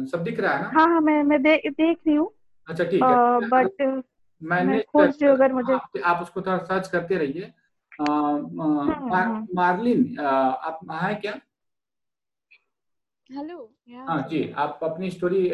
सब 0.06 0.22
दिख 0.24 0.40
रहा 0.40 0.54
है 0.54 0.62
ना? 0.62 0.68
हाँ 0.70 0.86
हाँ 0.88 1.00
मैं 1.00 1.22
मैं 1.22 1.42
दे, 1.42 1.56
देख 1.58 1.98
रही 2.06 2.14
हूँ। 2.16 2.30
अच्छा 2.68 2.84
ठीक 2.84 3.02
है। 3.02 3.48
बट 3.48 4.02
मैंने 4.42 4.78
अगर 4.94 5.52
मुझे 5.52 5.72
आप, 5.72 5.90
आप 6.04 6.22
उसको 6.22 6.40
थोड़ा 6.42 6.58
सर्च 6.58 6.88
करते 6.88 7.16
रहिए। 7.16 7.52
मार्लिन 9.54 10.18
आप 10.18 10.78
है 10.92 11.14
क्या? 11.14 11.34
हेलो 13.30 13.58
हाँ 14.08 14.22
जी 14.30 14.50
आप 14.58 14.80
अपनी 14.82 15.10
स्टोरी 15.10 15.48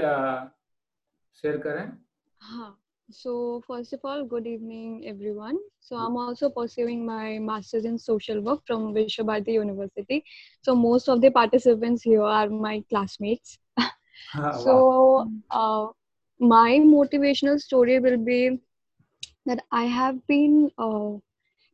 शेयर 1.36 1.58
करें। 1.58 1.92
हाँ। 2.40 2.78
So 3.10 3.62
first 3.66 3.92
of 3.92 4.00
all 4.04 4.24
good 4.24 4.46
evening 4.46 5.04
everyone. 5.06 5.58
So 5.80 5.96
i'm 5.96 6.16
also 6.16 6.50
pursuing 6.50 7.04
my 7.06 7.38
masters 7.38 7.84
in 7.84 7.98
social 7.98 8.40
work 8.40 8.60
from 8.66 8.94
Vishwabharati 8.94 9.52
University. 9.52 10.24
So 10.62 10.74
most 10.74 11.08
of 11.08 11.20
the 11.20 11.30
participants 11.30 12.02
here 12.02 12.22
are 12.22 12.48
my 12.48 12.82
classmates. 12.90 13.58
So 14.52 15.30
uh, 15.50 15.86
my 16.38 16.78
motivational 16.84 17.58
story 17.60 17.98
will 17.98 18.18
be 18.18 18.58
that 19.46 19.60
i 19.72 19.84
have 19.84 20.16
been 20.26 20.70
uh, 20.78 21.10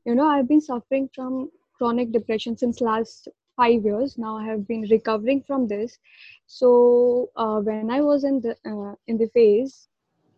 you 0.07 0.15
know 0.15 0.27
i've 0.29 0.49
been 0.49 0.61
suffering 0.61 1.09
from 1.15 1.51
chronic 1.79 2.13
depression 2.13 2.57
since 2.57 2.81
last 2.81 3.29
five 3.57 3.85
years. 3.85 4.17
Now 4.19 4.37
i 4.37 4.45
have 4.45 4.67
been 4.69 4.87
recovering 4.91 5.43
from 5.43 5.67
this. 5.69 5.99
So 6.47 7.31
uh, 7.37 7.61
when 7.61 7.91
i 7.91 8.01
was 8.01 8.25
in 8.25 8.41
the 8.41 8.57
uh, 8.73 8.95
in 9.09 9.19
the 9.19 9.29
phase 9.39 9.89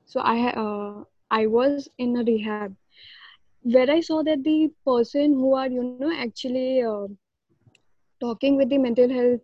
so 0.06 0.20
i 0.20 0.38
uh, 0.64 1.04
i 1.40 1.46
was 1.56 1.88
in 1.98 2.16
a 2.22 2.24
rehab 2.30 2.74
where 3.76 3.90
i 3.96 4.00
saw 4.00 4.22
that 4.30 4.42
the 4.44 4.58
person 4.90 5.32
who 5.42 5.54
are 5.62 5.68
you 5.68 5.84
know 5.84 5.98
actually 6.06 6.66
uh, 6.70 6.90
talking 8.08 8.56
with 8.56 8.58
the 8.60 8.78
mental 8.78 9.08
health 9.08 9.40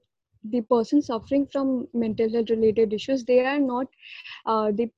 the 0.53 0.61
person 0.63 1.01
suffering 1.03 1.47
from 1.53 1.87
mental 1.93 2.31
health 2.33 2.51
related 2.51 2.93
issues 2.93 3.25
they 3.25 3.41
are 3.41 3.59
not 3.59 3.87
uh, 4.47 4.71
the 4.81 4.89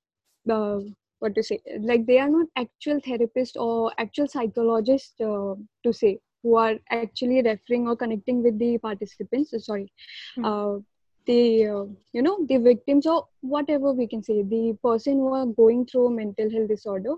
uh, 0.51 0.79
what 1.21 1.35
to 1.35 1.43
say 1.43 1.59
like 1.81 2.07
they 2.07 2.19
are 2.19 2.31
not 2.31 2.47
actual 2.57 3.01
therapists 3.09 3.57
or 3.57 3.93
actual 3.99 4.29
psychologists 4.29 5.21
uh, 5.21 5.55
to 5.85 5.93
say 5.93 6.19
who 6.43 6.57
are 6.57 6.75
actually 6.91 7.37
referring 7.43 7.89
or 7.89 7.97
connecting 7.97 8.43
with 8.43 8.59
the 8.59 8.79
participants 8.79 9.55
sorry 9.67 9.91
mm-hmm. 10.39 10.65
The 11.27 11.67
uh, 11.67 11.85
you 12.13 12.23
know 12.23 12.37
the 12.49 12.57
victims 12.59 13.07
or 13.07 13.27
whatever 13.41 13.93
we 13.93 14.07
can 14.07 14.23
say 14.23 14.43
the 14.43 14.77
person 14.83 15.15
who 15.15 15.33
are 15.35 15.47
going 15.47 15.85
through 15.87 16.09
mental 16.11 16.51
health 16.51 16.69
disorder 16.69 17.15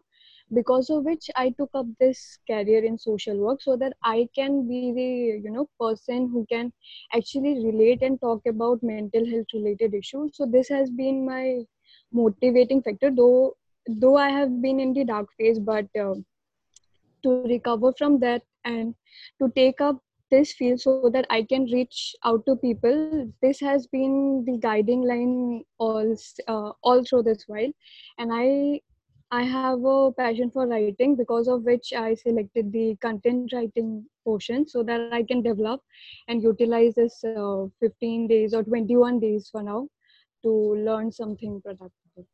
because 0.59 0.89
of 0.91 1.05
which 1.05 1.29
i 1.37 1.49
took 1.59 1.71
up 1.75 1.87
this 2.01 2.21
career 2.51 2.85
in 2.91 2.99
social 2.99 3.37
work 3.47 3.61
so 3.63 3.77
that 3.77 3.93
i 4.05 4.29
can 4.35 4.67
be 4.69 4.93
the 4.99 5.11
you 5.45 5.51
know 5.57 5.67
person 5.81 6.29
who 6.33 6.45
can 6.53 6.73
actually 7.15 7.55
relate 7.67 8.03
and 8.03 8.21
talk 8.21 8.41
about 8.47 8.83
mental 8.83 9.25
health 9.31 9.47
related 9.55 9.95
issues. 9.95 10.31
So 10.37 10.47
this 10.47 10.69
has 10.69 10.91
been 10.91 11.25
my 11.27 11.63
motivating 12.13 12.83
factor 12.83 13.11
though 13.11 13.55
though 13.89 14.17
I 14.17 14.31
have 14.31 14.61
been 14.63 14.81
in 14.81 14.93
the 14.95 15.05
dark 15.05 15.29
phase, 15.39 15.59
but 15.59 15.87
uh, 15.99 16.15
to 17.23 17.31
recover 17.43 17.93
from 17.99 18.19
that 18.21 18.43
and 18.65 18.95
to 19.41 19.51
take 19.55 19.81
up 19.81 20.01
this 20.30 20.54
field 20.54 20.80
so 20.80 21.10
that 21.14 21.26
I 21.30 21.44
can 21.44 21.66
reach 21.66 22.16
out 22.24 22.46
to 22.46 22.56
people, 22.56 23.32
this 23.42 23.60
has 23.60 23.88
been 23.88 24.44
the 24.46 24.58
guiding 24.58 25.02
line 25.02 25.64
all 25.78 26.16
uh, 26.48 26.72
all 26.84 27.04
through 27.04 27.24
this 27.24 27.44
while, 27.48 27.72
and 28.18 28.32
I 28.34 28.80
I 29.34 29.44
have 29.44 29.86
a 29.86 30.12
passion 30.12 30.52
for 30.52 30.68
writing 30.68 31.16
because 31.16 31.48
of 31.48 31.64
which 31.64 31.94
I 31.94 32.16
selected 32.16 32.72
the 32.72 32.98
content 33.02 33.54
writing 33.54 34.06
portion 34.26 34.68
so 34.68 34.84
that 34.84 35.14
I 35.14 35.24
can 35.24 35.42
develop 35.42 35.82
and 36.28 36.44
utilize 36.44 36.96
this 36.96 37.24
uh, 37.24 37.68
15 37.80 38.28
days 38.28 38.54
or 38.54 38.64
21 38.64 39.22
days 39.22 39.50
for 39.50 39.64
now 39.64 39.88
to 40.44 40.52
learn 40.76 41.12
something 41.12 41.62
productive. 41.62 42.26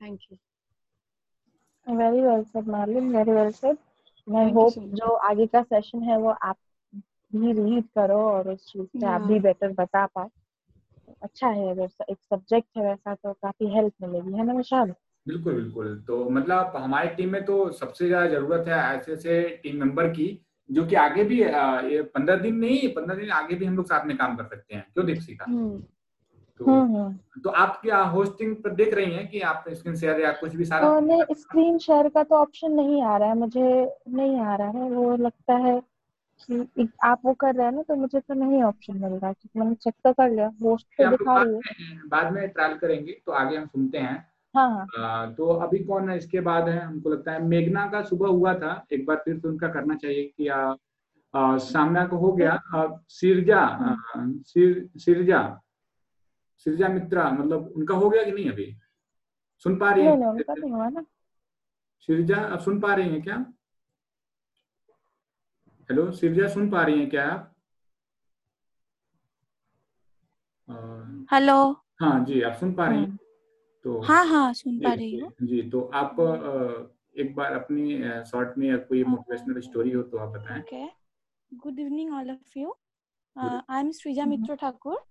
Thank 0.00 0.20
you. 0.30 0.38
Very 1.86 2.20
well 2.20 2.42
said 2.44 2.68
Marlin 2.68 3.14
very 3.16 3.32
well 3.32 3.50
said 3.56 3.76
मैं 4.28 4.44
hope 4.52 4.78
जो 5.00 5.10
आगे 5.28 5.46
का 5.46 5.62
session 5.62 6.02
है 6.02 6.16
वो 6.20 6.30
आप 6.44 6.56
भी 7.35 7.51
read 7.53 7.83
करो 7.95 8.19
और 8.29 8.49
उस 8.49 8.65
चीज़ 8.67 8.85
से 8.99 9.05
आप 9.07 9.21
भी 9.21 9.39
बेटर 9.39 9.71
बता 9.73 10.05
पाए 10.05 10.29
अच्छा 11.21 11.47
है 11.47 11.69
अगर 11.71 11.89
एक 12.09 12.17
सब्जेक्ट 12.23 12.77
है 12.77 12.83
वैसा 12.83 13.13
तो 13.15 13.33
काफ़ी 13.33 13.67
हेल्प 13.67 13.93
मिलेगी 14.01 14.37
है 14.37 14.45
ना 14.45 14.53
विशाल? 14.53 14.93
बिल्कुल 15.27 15.53
बिल्कुल। 15.53 16.03
तो 16.07 16.29
मतलब 16.29 16.73
हमारी 16.75 17.09
टीम 17.09 17.29
में 17.29 17.43
तो 17.45 17.71
सबसे 17.71 18.07
ज़्यादा 18.07 18.27
ज़रूरत 18.27 18.67
है 18.67 18.77
ऐसे 18.97 19.11
ऐसे 19.13 19.41
टीम 19.63 19.79
मेंबर 19.79 20.07
की 20.07 20.27
जो 20.69 20.85
कि 20.85 20.95
आगे 20.95 21.23
भी 21.23 21.43
पंद्रह 22.15 22.35
दिन 22.35 22.55
नहीं 22.55 22.87
पंद्रह 22.87 23.15
दिन 23.15 23.31
आगे 23.31 23.55
भी 23.55 23.65
हम 23.65 23.75
लोग 23.75 23.85
साथ 23.85 24.05
में 24.05 24.17
काम 24.17 24.35
कर 24.35 24.43
सकते 24.43 24.75
हैं 24.75 24.85
क्यों 24.93 25.05
दीक्षिका 25.05 25.45
तो 26.59 26.65
हम्म, 26.65 26.95
हम्म। 26.95 27.41
तो 27.41 27.49
आप 27.49 27.79
क्या 27.81 27.99
होस्टिंग 28.07 28.55
पर 28.55 28.73
देख 28.73 28.93
रही 28.93 29.13
हैं 29.13 29.27
कि 29.27 29.39
आप 29.41 29.63
स्क्रीन 29.69 29.95
शेयर 29.95 30.19
या 30.21 30.31
कुछ 30.31 30.55
भी 30.55 30.65
सारा? 30.65 30.99
नहीं 30.99 31.23
स्क्रीन 31.33 31.77
शेयर 31.77 32.09
का 32.09 32.23
तो 32.23 32.35
ऑप्शन 32.35 32.71
नहीं 32.71 33.01
आ 33.03 33.17
रहा 33.17 33.29
है 33.29 33.37
मुझे 33.37 33.95
नहीं 34.09 34.39
आ 34.39 34.55
रहा 34.55 34.67
है 34.67 34.89
वो 34.89 35.15
लगता 35.15 35.55
है 35.57 35.81
कि 36.51 36.87
आप 37.03 37.21
वो 37.25 37.33
कर 37.33 37.55
रहे 37.55 37.65
हैं 37.65 37.73
ना 37.73 37.81
तो 37.81 37.95
मुझे 37.95 38.19
तो 38.19 38.33
नहीं 38.33 38.61
ऑप्शन 38.63 38.97
मिल 38.97 39.11
रहा 39.11 39.31
क्योंकि 39.33 39.59
मैंने 39.59 39.75
चेक 39.75 39.93
तो 40.03 40.13
कर 40.13 40.29
लिया 40.29 40.47
होस्ट 40.63 40.87
पे 40.97 41.09
दिखा 41.09 41.41
रही 41.43 41.53
है। 41.55 42.07
बाद 42.07 42.33
में 42.33 42.47
ट्रायल 42.49 42.77
करेंगे 42.77 43.21
तो 43.25 43.31
आगे 43.31 43.57
हम 43.57 43.65
सुनते 43.65 43.97
हैं। 43.97 44.15
हाँ 44.55 44.87
हाँ। 44.97 45.33
तो 45.33 45.47
अभी 45.57 45.79
कौन 45.79 46.09
है 46.09 46.17
इसके 46.17 46.39
बाद 46.39 46.69
है 46.69 46.79
हमको 46.79 47.09
लगता 47.09 47.31
है 47.31 47.43
मेघना 47.43 47.85
का 47.87 48.01
सुबह 48.01 48.27
हुआ 48.27 48.53
था 48.53 48.85
एक 48.91 49.05
बार 49.05 49.21
फिर 49.25 49.37
तो 49.39 49.49
उनका 49.49 49.67
करना 49.67 49.95
चाहिए 49.95 50.23
कि 50.37 50.47
आ, 50.47 50.73
आ, 51.33 51.57
सामना 51.57 52.05
को 52.07 52.17
हो 52.17 52.31
गया। 52.31 52.59
सिरजा 53.09 53.63
सिरजा 54.97 55.61
सिरजा 56.65 56.87
मित्रा 56.87 57.29
मतलब 57.31 57.73
उनका 57.75 57.95
हो 57.95 58.09
गया 58.09 58.23
कि 58.23 58.31
नहीं 58.31 58.49
अभी? 58.51 58.75
सुन 59.63 59.75
पा 59.75 59.91
रही 59.91 60.05
है? 60.05 61.03
सिरजा 62.01 62.37
अब 62.37 62.59
सुन 62.59 62.79
पा 62.79 62.93
रही 62.93 63.09
है 63.09 63.21
क्या? 63.21 63.45
हेलो 65.91 66.11
सिरजा 66.11 66.47
सुन 66.47 66.69
पा 66.69 66.81
रही 66.85 66.99
हैं 66.99 67.09
क्या 67.09 67.25
आप? 67.27 67.55
हेलो। 71.31 71.55
हाँ 72.01 72.23
जी 72.25 72.41
आप 72.41 72.53
सुन 72.59 72.73
पा 72.73 72.85
रही 72.87 72.99
हैं? 72.99 73.07
हाँ। 73.07 73.17
तो 73.83 73.99
हाँ 74.01 74.25
हाँ 74.27 74.53
सुन 74.53 74.77
पा 74.79 74.93
रही 74.93 75.19
हूँ। 75.19 75.31
जी 75.41 75.61
तो 75.69 75.81
आप 76.01 76.19
एक 77.19 77.33
बार 77.35 77.53
अपनी 77.53 77.97
शॉर्ट 78.29 78.57
में 78.57 78.79
कोई 78.85 79.03
मोटिवेशनल 79.03 79.59
स्टोरी 79.61 79.91
हो 79.91 80.03
तो 80.03 80.17
आप 80.17 80.29
बताएँ। 80.29 80.61
Okay. 80.61 80.85
Good 81.51 81.79
evening 81.79 82.13
all 82.13 82.31
of 82.31 82.59
you 82.59 82.75
I 83.35 83.79
am 83.79 83.91
Srija 83.91 84.25
Mitra 84.25 84.55
Thakur 84.61 85.03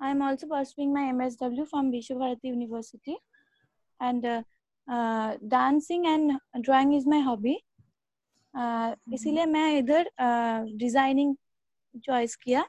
I 0.00 0.10
am 0.10 0.22
also 0.22 0.46
pursuing 0.50 0.92
my 0.92 1.02
MSW 1.12 1.64
from 1.70 1.90
Vishwabharati 1.92 2.50
University, 2.50 3.16
and 4.00 4.24
uh, 4.24 4.42
uh, 4.88 5.36
dancing 5.48 6.06
and 6.06 6.38
drawing 6.62 6.94
is 6.94 7.06
my 7.06 7.18
hobby. 7.20 7.56
Uh, 8.54 8.94
इसीलिए 9.14 9.44
मैं 9.46 9.78
इधर 9.78 10.10
designing 10.76 11.34
choice 12.04 12.36
किया। 12.36 12.64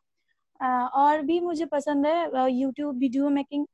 और 0.95 1.21
भी 1.21 1.39
मुझे 1.39 1.65
पसंद 1.65 2.05
है 2.05 2.51
YouTube 2.51 2.97
video 2.97 3.29
making 3.29 3.65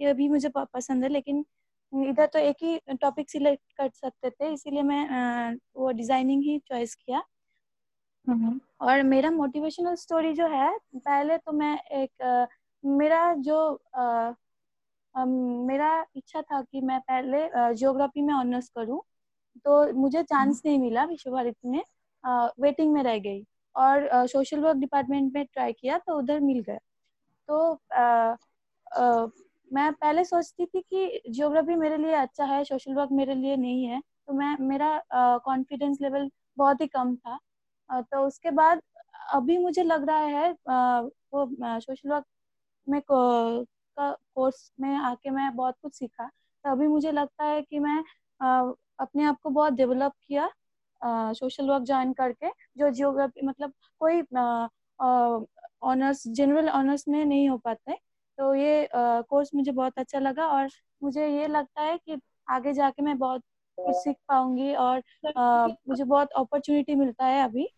ये 0.00 0.12
भी 0.14 0.28
मुझे 0.28 0.48
पसंद 0.56 1.04
है 1.04 1.08
लेकिन 1.08 1.44
इधर 1.92 2.26
तो 2.26 2.38
एक 2.38 2.56
ही 2.62 2.78
टॉपिक 2.94 3.30
सिलेक्ट 3.30 3.72
कर 3.78 3.88
सकते 3.90 4.30
थे 4.30 4.52
इसीलिए 4.52 4.82
मैं 4.82 5.54
वो 5.76 5.90
डिज़ाइनिंग 5.92 6.42
ही 6.44 6.58
चॉइस 6.68 6.94
किया। 6.94 7.22
हम्म। 8.26 8.60
और 8.80 9.02
मेरा 9.04 9.30
मोटिवेशनल 9.30 9.94
स्टोरी 9.96 10.32
जो 10.34 10.46
है 10.48 10.70
पहले 10.96 11.38
तो 11.38 11.52
मैं 11.52 11.78
एक 11.94 12.48
मेरा 12.84 13.32
जो 13.40 13.58
आ, 13.96 14.34
मेरा 15.14 16.06
इच्छा 16.16 16.42
था 16.42 16.60
कि 16.62 16.80
मैं 16.80 17.00
पहले 17.00 17.48
ज्योग्राफी 17.74 18.22
में 18.22 18.32
ऑनर्स 18.34 18.68
करूँ। 18.68 19.00
तो 19.64 19.92
मुझे 19.92 20.22
चांस 20.22 20.62
नहीं 20.66 20.78
मिला 20.78 21.04
विश्व 21.04 21.30
भारती 21.30 21.68
में 21.70 21.82
आ, 22.24 22.46
वेटिंग 22.60 22.92
में 22.92 23.02
रह 23.02 23.18
गई। 23.18 23.44
और 23.76 24.26
सोशल 24.28 24.60
वर्क 24.60 24.76
डिपार्टमेंट 24.76 25.32
में 25.34 25.44
ट्राई 25.44 25.72
किया 25.72 25.98
तो 25.98 26.18
उधर 26.18 26.40
मिल 26.40 26.60
गया। 26.60 26.78
तो 27.48 27.72
आ, 27.92 28.36
आ, 28.92 29.26
मैं 29.72 29.92
पहले 29.92 30.24
सोचती 30.24 30.66
थी 30.66 30.80
कि 30.82 31.22
जियोग्राफी 31.30 31.74
मेरे 31.76 31.96
लिए 31.96 32.12
अच्छा 32.14 32.44
है 32.44 32.62
सोशल 32.64 32.94
वर्क 32.94 33.10
मेरे 33.12 33.34
लिए 33.34 33.56
नहीं 33.56 33.84
है। 33.84 34.00
तो 34.00 34.32
मैं 34.32 34.56
मेरा 34.60 35.02
कॉन्फिडेंस 35.44 35.98
लेवल 36.02 36.30
बहुत 36.58 36.80
ही 36.80 36.86
कम 36.86 37.14
था। 37.16 37.38
तो 37.90 38.26
उसके 38.26 38.50
बाद 38.50 38.80
अभी 39.34 39.58
मुझे 39.58 39.82
लग 39.82 40.08
रहा 40.08 40.18
है 40.18 40.50
वो 40.70 41.46
सोशल 41.80 42.10
वर्क 42.10 42.24
में 42.86 43.00
का 43.10 44.10
कोर्स 44.34 44.72
में 44.80 44.94
आके 44.96 45.30
मैं 45.30 45.54
बहुत 45.56 45.76
कुछ 45.82 45.94
सीखा। 45.94 46.26
तो 46.64 46.70
अभी 46.72 46.86
मुझे 46.88 47.12
लगता 47.12 47.44
है 47.44 47.62
कि 47.62 47.78
मैं 47.78 48.02
अपने 48.98 49.24
आप 49.24 49.40
को 49.42 49.50
बहुत 49.50 49.72
डेवलप 49.72 50.12
किया 50.26 50.50
सोशल 51.32 51.70
वर्क 51.70 51.82
ज्वाइन 51.82 52.12
करके 52.12 52.48
जो 52.48 52.90
जियोग्राफी 52.90 53.46
मतलब 53.46 53.72
कोई 54.00 54.22
ऑनर्स 55.82 56.28
जनरल 56.28 56.68
ऑनर्स 56.68 57.08
में 57.08 57.24
नहीं 57.24 57.48
हो 57.48 57.58
पाते 57.58 57.92
तो 58.38 58.54
ये 58.54 58.88
कोर्स 58.94 59.50
मुझे 59.54 59.72
बहुत 59.72 59.92
अच्छा 59.98 60.18
लगा 60.18 60.46
और 60.46 60.68
मुझे 61.02 61.28
ये 61.28 61.46
लगता 61.46 61.82
है 61.82 61.98
कि 61.98 62.20
आगे 62.48 62.72
जाके 62.72 63.02
मैं 63.02 63.18
बहुत 63.18 63.42
कुछ 63.80 63.96
सीख 63.96 64.16
पाऊँगी 64.28 64.74
और 64.74 65.02
आ, 65.36 65.66
मुझे 65.66 66.04
बहुत 66.04 66.28
अपॉर्चुनिटी 66.36 66.94
मिलता 66.94 67.24
है 67.24 67.44
अभी। 67.44 67.68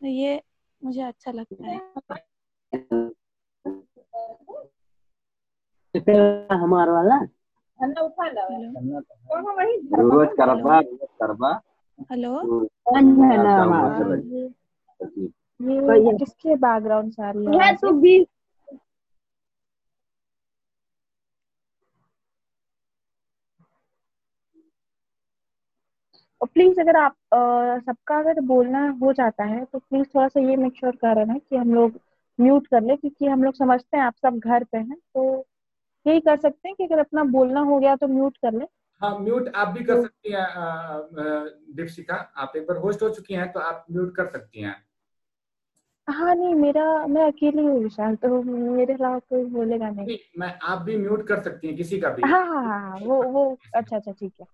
तो 0.00 0.06
ये 0.06 0.42
मुझे 0.84 1.02
अच्छा 1.02 1.32
लगता 1.32 1.68
है। 1.68 1.80
हमारा 6.60 6.92
वाला? 6.92 7.37
हेलो। 12.10 12.40
ये 16.00 16.16
किसके 16.18 16.54
बैकग्राउंड 16.56 17.12
से 17.12 17.22
आ 17.22 17.30
रही 17.30 17.44
है? 17.44 17.74
तो 17.76 17.92
भी 17.92 18.26
और 26.40 26.48
प्लीज़ 26.54 26.80
अगर 26.80 26.96
आप 26.96 27.14
सबका 27.86 28.18
अगर 28.18 28.40
बोलना 28.40 28.88
हो 29.02 29.12
जाता 29.12 29.44
है 29.44 29.64
तो 29.64 29.78
प्लीज़ 29.78 30.06
थोड़ा 30.14 30.28
सा 30.28 30.40
ये 30.40 30.56
मेक 30.56 30.76
श्योर 30.76 30.96
कर 30.96 31.14
रहे 31.16 31.24
हैं 31.26 31.40
कि 31.40 31.56
हम 31.56 31.74
लोग 31.74 31.98
म्यूट 32.38 32.66
कर 32.66 32.82
ले 32.82 32.96
क्योंकि 32.96 33.26
हम 33.26 33.44
लोग 33.44 33.54
समझते 33.54 33.96
हैं 33.96 34.04
आप 34.04 34.14
सब 34.22 34.38
घर 34.38 34.64
पे 34.64 34.78
हैं 34.78 34.96
तो 35.14 35.44
यही 36.08 36.20
कर 36.20 36.36
सकते 36.36 36.68
हैं 36.68 36.74
कि 36.76 36.84
अगर 36.84 36.98
अपना 36.98 37.24
बोलना 37.36 37.60
हो 37.60 37.78
गया 37.78 37.94
तो 37.96 38.06
म्यूट 38.08 38.36
कर 38.36 38.52
ले। 38.52 38.64
हाँ 39.00 39.18
म्यूट 39.18 39.48
आप 39.54 39.68
भी 39.68 39.84
कर 39.84 40.02
सकती 40.02 40.32
हैं 40.32 40.46
दीपशिका 41.76 42.14
आप 42.36 42.52
एक 42.56 42.66
बार 42.66 42.76
होस्ट 42.76 43.02
हो 43.02 43.08
चुकी 43.08 43.34
हैं 43.34 43.50
तो 43.52 43.60
आप 43.60 43.84
म्यूट 43.90 44.14
कर 44.16 44.26
सकती 44.26 44.62
हैं। 44.62 44.74
हाँ 46.08 46.34
नहीं 46.34 46.54
मेरा 46.54 46.84
मैं 47.06 47.26
अकेली 47.26 47.62
हूँ 47.64 47.78
विशाल 47.82 48.14
तो 48.16 48.42
मेरे 48.42 48.94
अलावा 48.94 49.18
कोई 49.18 49.44
बोलेगा 49.46 49.90
नहीं, 49.90 50.16
मैं 50.38 50.58
आप 50.62 50.82
भी 50.82 50.96
म्यूट 50.96 51.26
कर 51.28 51.42
सकती 51.42 51.66
हैं 51.66 51.76
किसी 51.76 51.98
का 52.00 52.10
भी। 52.10 52.22
हाँ 52.22 52.44
हाँ 52.46 52.62
हाँ, 52.64 52.80
हाँ 52.80 52.98
वो 53.00 53.22
वो 53.22 53.44
अच्छा 53.74 53.96
अच्छा 53.96 54.12
ठीक 54.12 54.32
है। 54.40 54.46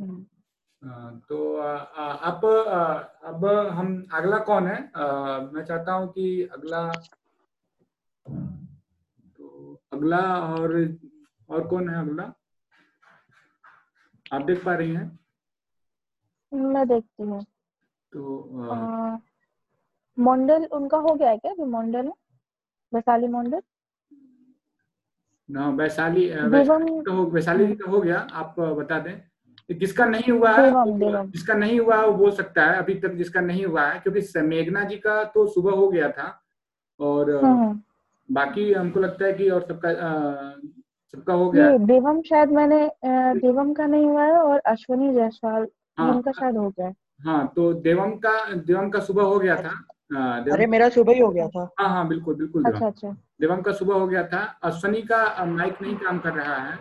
हम्म। 0.00 0.24
तो 1.28 1.36
अब 1.54 2.44
अब 3.24 3.44
हम 3.72 3.94
अगला 4.12 4.38
कौन 4.48 4.66
है? 4.66 4.78
मैं 5.54 5.64
चाहता 5.64 5.92
हूँ 5.92 6.08
कि 6.12 6.48
अगला 6.52 6.80
अगला 9.92 10.20
और 10.54 10.74
और 11.50 11.66
कौन 11.68 11.88
है 11.88 12.00
अगला? 12.00 12.32
आप 14.32 14.42
देख 14.42 14.64
पा 14.64 14.74
रही 14.74 14.94
हैं? 14.94 15.18
मैं 16.52 16.86
देखती 16.88 17.22
हूँ। 17.22 17.42
तो 18.12 18.22
मंडल 20.18 20.64
उनका 20.72 20.98
हो 20.98 21.14
गया 21.14 21.30
है 21.30 21.38
क्या? 21.38 21.52
जो 21.54 21.66
मंडल 21.66 22.06
है? 22.06 22.12
वैशाली 22.92 23.28
मंडल 23.28 23.60
ना 25.48 25.68
वैशाली 25.68 26.26
वैशाली 26.48 27.00
तो 27.02 27.12
हो 27.12 27.24
वैशाली 27.30 27.74
तो 27.74 27.90
हो 27.90 28.00
गया 28.00 28.18
आप 28.32 28.54
बता 28.60 28.98
दें। 28.98 29.14
जिसका 29.70 30.04
नहीं 30.04 30.32
हुआ 30.32 30.50
है? 30.56 31.30
जिसका 31.30 31.54
नहीं 31.54 31.78
हुआ 31.80 31.96
है 31.96 32.06
वो 32.06 32.12
बोल 32.14 32.30
सकता 32.32 32.64
है 32.66 32.76
अभी 32.78 32.94
तक 33.00 33.12
जिसका 33.14 33.40
नहीं 33.40 33.64
हुआ 33.66 33.86
है 33.86 34.00
क्योंकि 34.00 34.40
मेघना 34.42 34.84
जी 34.84 34.96
का 34.96 35.22
तो 35.34 35.46
सुबह 35.46 35.72
हो 35.72 35.88
गया 35.88 36.10
था 36.10 36.26
और 37.00 37.34
हम्म। 37.44 37.80
बाकी 38.28 38.72
हमको 38.72 39.00
लगता 39.00 39.24
है 39.26 39.32
कि 39.32 39.48
और 39.50 39.62
सबका 39.68 39.92
सबका 41.14 41.34
हो 41.34 41.50
गया। 41.50 41.76
देवम 41.78 42.20
शायद 42.28 42.50
मैंने 42.52 42.80
देवम 43.40 43.72
का 43.74 43.86
नहीं 43.86 44.04
हुआ 44.04 44.24
है 44.24 44.36
और 44.38 44.58
अश्वनी 44.66 45.12
जायसवाल 45.14 45.66
हाँ, 45.98 46.10
उनका 46.14 46.32
शायद 46.32 46.56
हो 46.56 46.68
गया 46.70 46.92
हाँ। 47.24 47.46
तो 47.56 47.72
देवम 47.86 48.12
का 48.18 48.32
देवम 48.54 48.88
का 48.90 49.00
सुबह 49.00 49.22
हो 49.22 49.38
गया 49.38 49.56
था। 49.62 49.74
अरे 50.52 50.66
मेरा 50.66 50.88
सुबह 50.88 51.12
ही 51.12 51.20
हो 51.20 51.28
गया 51.30 51.48
था। 51.48 51.68
हाँ 51.80 51.88
हाँ 51.88 52.06
बिल्कुल 52.08 52.34
बिल्कुल 52.34 52.64
अच्छा 52.64 52.86
अच्छा। 52.86 53.10
देवम 53.40 53.60
का 53.62 53.72
सुबह 53.72 53.94
हो 53.94 54.06
गया 54.06 54.26
था। 54.28 54.40
अश्वनी 54.62 55.02
का 55.02 55.44
माइक 55.44 55.82
नहीं 55.82 55.96
काम 55.96 56.18
कर 56.18 56.32
रहा 56.32 56.56
है। 56.56 56.72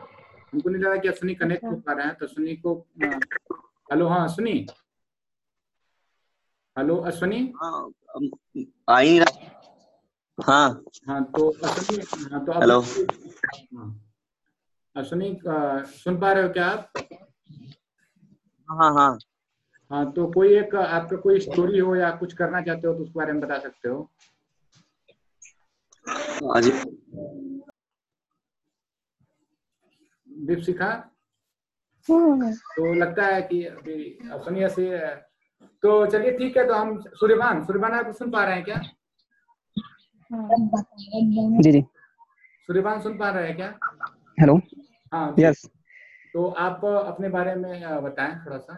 हमको 0.54 0.70
नहीं 0.70 0.82
लगा 0.84 0.96
कि 0.96 1.08
अश्विनी 1.08 1.36
कनेक्ट 1.36 1.63
हो 1.65 1.76
पा 1.86 1.94
रहा 1.94 2.08
है 2.08 2.13
तो 2.13 2.26
अश्विनी 2.26 2.56
को 2.56 2.74
हेलो 3.04 4.08
हाँ 4.08 4.24
अश्विनी? 4.24 4.65
हेलो 6.76 6.96
अश्विनी? 7.12 7.54
आ 8.89 9.00
ही। 10.41 10.51
हाँ 10.51 10.84
हाँ 11.08 11.23
तो 11.23 11.49
अश्विनी 11.49 12.30
हाँ 12.32 12.45
तो 12.45 12.60
हेलो। 12.60 12.80
अश्विनी 14.95 15.39
सुन 15.97 16.19
पा 16.19 16.32
रहे 16.32 16.43
हो 16.43 16.49
क्या 16.49 16.67
आप? 16.67 16.91
हाँ 18.69 18.93
हाँ। 18.93 19.17
हाँ 19.91 20.12
तो 20.12 20.25
कोई 20.32 20.56
एक 20.58 20.75
आपका 20.75 21.17
कोई 21.17 21.39
स्टोरी 21.39 21.80
हो 21.80 21.95
या 21.95 22.12
कुछ 22.12 22.34
करना 22.34 22.62
चाहते 22.62 22.88
हो 22.88 22.93
तो 22.93 23.04
उसके 23.04 23.19
बारे 23.19 23.34
में 23.34 23.41
बता 23.41 23.58
सकते 23.60 23.89
हो। 23.89 24.10
हाँ 26.51 26.62
जी। 26.62 26.71
दीपशिखा? 30.30 30.89
हम्म। 32.10 32.51
तो 32.54 32.93
लगता 32.93 33.25
है 33.25 33.41
कि 33.41 33.63
अभी 33.65 34.17
सुनिए 34.25 34.69
से 34.69 34.97
तो 35.84 36.06
चलिए 36.06 36.32
ठीक 36.38 36.58
है 36.58 36.67
तो 36.67 36.73
हम 36.73 37.01
सूर्यभान 37.01 37.63
सूर्यभान 37.65 37.93
आप 37.93 38.12
सुन 38.15 38.32
पा 38.32 38.43
रहे 38.45 38.56
हैं 38.56 38.63
क्या? 38.63 38.82
जी 40.32 41.72
जी। 41.72 41.82
सूर्यभान 42.67 43.02
सुन 43.02 43.17
पा 43.17 43.30
रहे 43.30 43.48
हैं 43.48 43.56
क्या? 43.56 43.67
हेलो 44.39 44.56
हाँ 45.13 45.36
यस 45.39 45.65
तो 46.34 46.46
आप 46.65 46.86
अपने 46.86 47.30
बारे 47.30 47.56
में 47.56 48.04
बताएँ 48.04 48.36
थोड़ा 48.46 48.58
सा। 48.58 48.78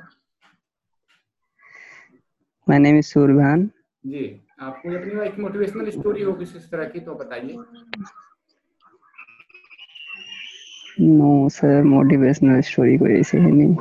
My 2.67 2.79
name 2.79 2.97
is 2.97 3.05
Suryabhan 3.05 3.69
ji 4.05 4.25
आपको 4.61 4.95
अपनी 4.97 5.25
एक 5.27 5.37
मोटिवेशनल 5.39 5.89
स्टोरी 5.89 6.21
हो 6.21 6.33
किसी 6.33 6.59
तरह 6.59 6.89
की 6.89 6.99
तो 6.99 7.15
बताइए। 7.15 7.57
नो 11.01 11.49
सर 11.49 11.83
मोटिवेशनल 11.83 12.61
स्टोरी 12.61 12.97
कोई 12.97 13.19
ऐसी 13.19 13.37
है 13.37 13.51
नहीं। 13.51 13.75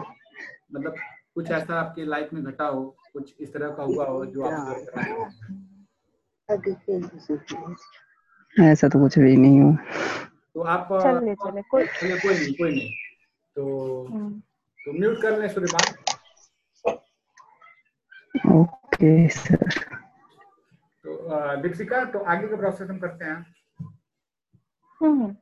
मतलब 0.75 0.95
कुछ 1.35 1.51
ऐसा 1.51 1.81
आपकी 1.81 2.05
लाइफ 2.05 2.33
में 2.33 2.43
घटा 2.45 2.67
हो 2.67 2.85
कुछ 3.13 3.35
इस 3.41 3.53
तरह 3.53 3.75
का 3.75 3.83
हुआ 3.83 4.07
हो 4.07 4.25
जो 4.27 4.43
आप 4.43 4.87
ऐसा 8.61 8.89
तो 8.89 9.01
कुछ 9.01 9.19
भी 9.19 9.37
नहीं 9.37 9.61
हुआ। 9.61 9.77
तो 10.55 10.61
आप 10.61 10.89
चले 10.93 11.35
चले 11.35 11.63
कोई 11.63 11.87
चले 11.87 12.17
कोई 12.19 12.35
नहीं 12.35 12.55
कोई 12.55 12.71
नहीं। 12.71 12.91
तो 13.57 13.63
हम्म। 14.13 14.41
तो 14.85 14.93
म्यूट 14.93 15.23
कर 15.23 15.41
लें 15.41 15.49
सुलेमान 15.49 15.85
ओके 18.61 19.29
सर। 19.29 19.69
तो 21.05 21.29
दीक्षिका 21.63 22.05
तो 22.05 22.19
आगे 22.19 22.49
का 22.49 22.57
प्रोसेस 22.57 22.91
हम 22.91 22.99
करते 22.99 23.25
हैं। 23.25 23.55
हम्म 25.01 25.37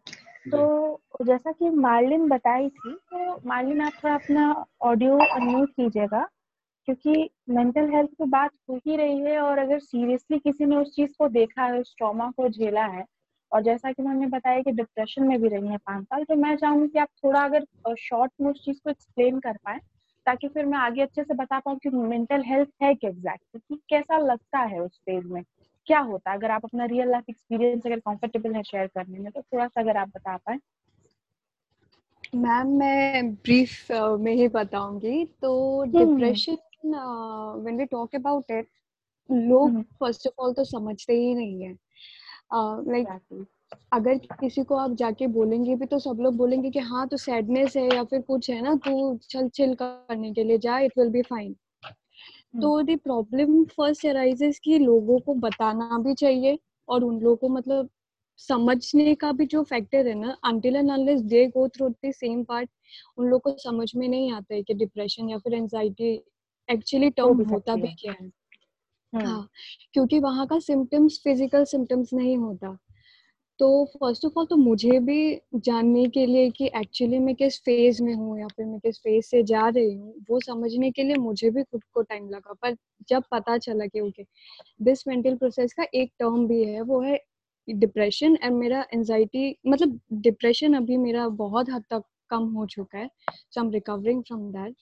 तो 0.51 1.01
जैसा 1.23 1.53
कि 1.53 1.71
मार्लिन 1.71 2.29
बताई 2.29 2.69
थी 2.69 2.95
तो 2.95 3.49
मार्लिन 3.49 3.81
आप 3.81 3.93
थोड़ा 4.05 4.15
अपना 4.15 4.65
ऑडियो 4.83 5.19
अनम्यूट 5.19 5.71
कीजिएगा। 5.71 6.29
क्योंकि 6.89 7.29
मेंटल 7.51 7.89
हेल्थ 7.91 8.11
की 8.11 8.25
बात 8.25 8.51
हो 8.71 8.77
ही 8.87 8.97
रही 8.97 9.19
है 9.21 9.39
और 9.41 9.59
अगर 9.59 9.79
सीरियसली 9.79 10.39
किसी 10.39 10.65
ने 10.65 10.77
उस 10.77 10.95
चीज़ 10.97 11.13
को 11.19 11.29
देखा 11.29 11.65
है 11.65 11.81
उस 11.81 11.95
ट्रॉमा 11.99 12.31
को 12.31 12.49
झेला 12.49 12.85
है 12.87 13.05
और 13.53 13.63
जैसा 13.63 13.93
कि 13.93 14.03
उन्होंने 14.03 14.27
बताया 14.27 14.61
कि 14.63 14.73
डिप्रेशन 14.73 15.25
में 15.25 15.41
भी 15.43 15.49
रही 15.49 15.69
है 15.69 15.77
पाँच 15.77 16.05
साल 16.05 16.25
तो 16.25 16.35
मैं 16.35 16.57
चाहूँगी 16.57 16.89
कि 16.89 16.99
आप 16.99 17.09
थोड़ा 17.25 17.41
अगर 17.41 17.95
शॉर्ट 17.99 18.33
में 18.41 18.51
उस 18.51 18.65
चीज़ 18.65 18.81
को 18.85 18.91
एक्सप्लेन 18.91 19.41
कर 19.41 19.57
पाए 19.65 19.79
ताकि 20.27 20.49
फिर 20.49 20.67
मैं 20.67 20.79
आगे 20.79 21.03
अच्छे 21.03 21.23
से 21.25 21.35
बता 21.35 21.59
पाऊँ 21.59 21.79
कि 21.79 21.91
मेंटल 21.91 22.43
हेल्थ 22.43 22.69
है 22.83 22.95
क्या 22.95 23.11
एग्जैक्ट 23.11 23.59
कि 23.59 23.81
कैसा 23.91 24.19
लगता 24.19 24.59
है 24.59 24.81
उस 24.81 24.99
फ़ेज़ 24.99 25.27
में 25.27 25.43
क्या 25.87 25.99
होता 26.01 26.31
है? 26.31 26.37
अगर 26.37 26.51
आप 26.51 26.65
अपना 26.65 26.85
रियल 26.85 27.11
लाइफ 27.11 27.25
एक्सपीरियंस 27.31 27.87
अगर 27.87 27.99
कंफर्टेबल 28.01 28.55
है 28.55 28.63
शेयर 28.63 28.87
करने 28.87 29.19
में 29.19 29.31
तो 29.33 29.43
थोड़ा 29.43 29.67
सा 29.67 29.81
अगर 29.81 29.97
आप 29.97 30.09
बता 30.09 30.37
पाए। 30.37 30.59
मैम 32.35 32.69
मैं 32.69 33.33
ब्रीफ 33.35 33.91
में 34.21 34.33
ही 34.33 34.49
बताऊँगी। 34.49 35.25
तो 35.43 35.85
depression 35.97 36.57
when 36.85 37.77
we 37.77 37.85
talk 37.85 38.15
about 38.15 38.51
it 38.51 38.69
लोग 39.31 39.83
फ़र्स्ट 39.83 40.27
ऑफ़ 40.27 40.43
ऑल 40.43 40.53
तो 40.53 40.65
समझते 40.65 41.13
ही 41.13 41.35
नहीं 41.35 41.63
है। 41.63 41.77
लाइक 42.53 43.09
uh, 43.09 43.15
like, 43.15 43.47
अगर 43.93 44.19
किसी 44.19 44.65
को 44.65 44.77
आप 44.77 44.93
जाके 44.93 45.27
बोलेंगे 45.27 45.77
भी 45.77 45.87
तो 45.87 45.99
सब 45.99 46.17
लोग 46.21 46.37
बोलेंगे 46.37 46.71
कि 46.71 46.79
हाँ 46.79 47.09
तो 47.09 47.17
सैडनेस 47.17 47.77
है 47.77 47.87
या 47.95 48.05
फिर 48.05 48.21
कुछ 48.21 48.51
है 48.51 48.63
ना 48.63 48.75
तू 48.75 49.17
चल 49.17 49.49
चिल 49.49 49.75
करने 49.75 50.33
के 50.33 50.45
लिए 50.45 50.59
जा 50.59 50.79
इट 50.79 50.93
विल 50.99 51.09
बी 51.09 51.23
फाइन 51.23 51.57
तो 52.63 52.83
द 52.83 52.99
प्रॉब्लम 53.05 53.65
फ़र्स्ट 53.65 54.07
अराइजेस 54.07 54.59
कि 54.59 54.79
लोगों 54.79 55.19
को 55.21 55.35
बताना 55.35 55.99
भी 55.99 56.15
चाहिए 56.15 56.59
और 56.89 57.05
उन 57.05 57.21
लोगों 57.21 57.37
को 57.37 57.49
मतलब 57.49 57.89
समझने 58.39 59.15
का 59.15 59.33
भी 59.33 59.47
जो 59.47 59.63
फैक्टर 59.63 60.07
है 60.07 60.15
ना 60.15 60.37
until 60.45 60.77
and 60.77 60.91
unless 60.91 61.21
they 61.21 61.47
go 61.47 61.69
through 61.69 61.89
the 61.89 61.97
same 62.07 62.45
part 62.45 62.71
उन 63.19 63.27
लोगों 63.27 63.53
को 63.53 63.59
समझ 63.59 63.95
में 63.97 64.09
नहीं 64.09 64.33
आता 64.33 64.55
है 64.55 64.63
कि 64.63 64.75
डिप्रेशन 64.75 65.31
या 65.31 65.39
फिर 65.39 65.55
एंजाइटी 65.55 66.23
एक्चुअली 66.71 67.11
टर्म 67.11 67.43
होता 67.51 67.75
भी 67.77 67.89
क्या 67.95 68.13
है? 68.13 68.31
हाँ। 69.13 69.49
क्योंकि 69.95 70.19
वहाँ 70.21 70.47
का 70.47 70.59
सिम्टम्स 70.59 71.21
फ़िज़िकल 71.25 71.65
सिम्टम्स 71.65 72.13
नहीं 72.15 72.37
होता। 72.39 72.77
तो 73.61 73.85
फ़र्स्ट 73.97 74.25
ऑफ़ 74.27 74.39
ऑल 74.39 74.47
तो 74.47 74.57
मुझे 74.57 74.99
भी 75.01 75.41
जानने 75.57 76.07
के 76.09 76.27
लिए 76.27 76.51
कि 76.51 76.67
एक्चुअली 76.77 77.19
मैं 77.19 77.35
किस 77.35 77.59
फ़ेज़ 77.61 78.03
में 78.03 78.15
हूँ 78.15 78.39
या 78.41 78.47
फिर 78.49 78.67
मैं 78.67 78.79
किस 78.81 78.99
फ़ेज़ 78.99 79.27
से 79.27 79.43
जा 79.45 79.69
रही 79.69 79.95
हूँ 79.95 80.15
वो 80.31 80.41
समझने 80.41 80.91
के 80.91 81.03
लिए 81.03 81.17
मुझे 81.17 81.51
भी 81.51 81.63
खुद 81.63 81.83
को 81.95 82.03
टाइम 82.03 82.29
लगा। 82.31 82.53
पर 82.63 82.77
जब 83.09 83.25
पता 83.33 83.59
चला 83.59 83.87
कि 83.87 84.01
ओके 84.01 84.25
दिस 84.81 85.07
मेंटल 85.09 85.37
प्रोसेस 85.37 85.73
का 85.73 85.87
एक 85.95 86.13
टर्म 86.19 86.47
भी 86.49 86.65
है 86.65 86.81
वो 86.83 87.01
है 87.03 87.19
डिप्रेशन 87.69 88.39
एंड 88.45 88.57
मेरा 88.57 88.85
एनजाइटी 88.95 89.57
मतलब 89.69 90.01
डिप्रेशन 90.23 90.75
अभी 90.75 90.97
मेरा 90.97 91.29
बहुत 91.39 91.71
हद 91.71 91.85
तक 91.91 92.05
कम 92.31 92.45
हो 92.55 92.67
चुका 92.67 92.99
है। 92.99 93.09
So 93.29 93.61
I 93.61 93.67
am 93.67 93.73
recovering 93.73 94.23
from 94.25 94.51
that 94.53 94.77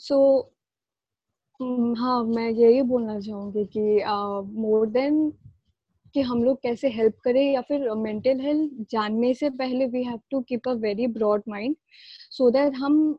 so 0.00 0.16
हाँ 1.98 2.22
मैं 2.24 2.48
यही 2.50 2.82
बोलना 2.82 3.18
चाहूँगी 3.20 3.64
कि 3.76 3.80
मोर 4.60 4.86
देन 4.90 5.30
कि 6.14 6.20
हम 6.20 6.42
लोग 6.44 6.60
कैसे 6.62 6.88
हेल्प 6.88 7.14
करें 7.24 7.42
या 7.52 7.60
फिर 7.68 7.88
मेंटल 7.96 8.40
हेल्थ 8.40 8.86
जानने 8.90 9.32
से 9.34 9.50
पहले 9.50 9.86
we 9.86 10.02
have 10.04 10.20
to 10.30 10.40
keep 10.48 10.68
a 10.68 10.72
very 10.84 11.06
broad 11.16 11.42
mind 11.48 11.76
so 12.30 12.50
that 12.50 12.76
हम, 12.76 13.18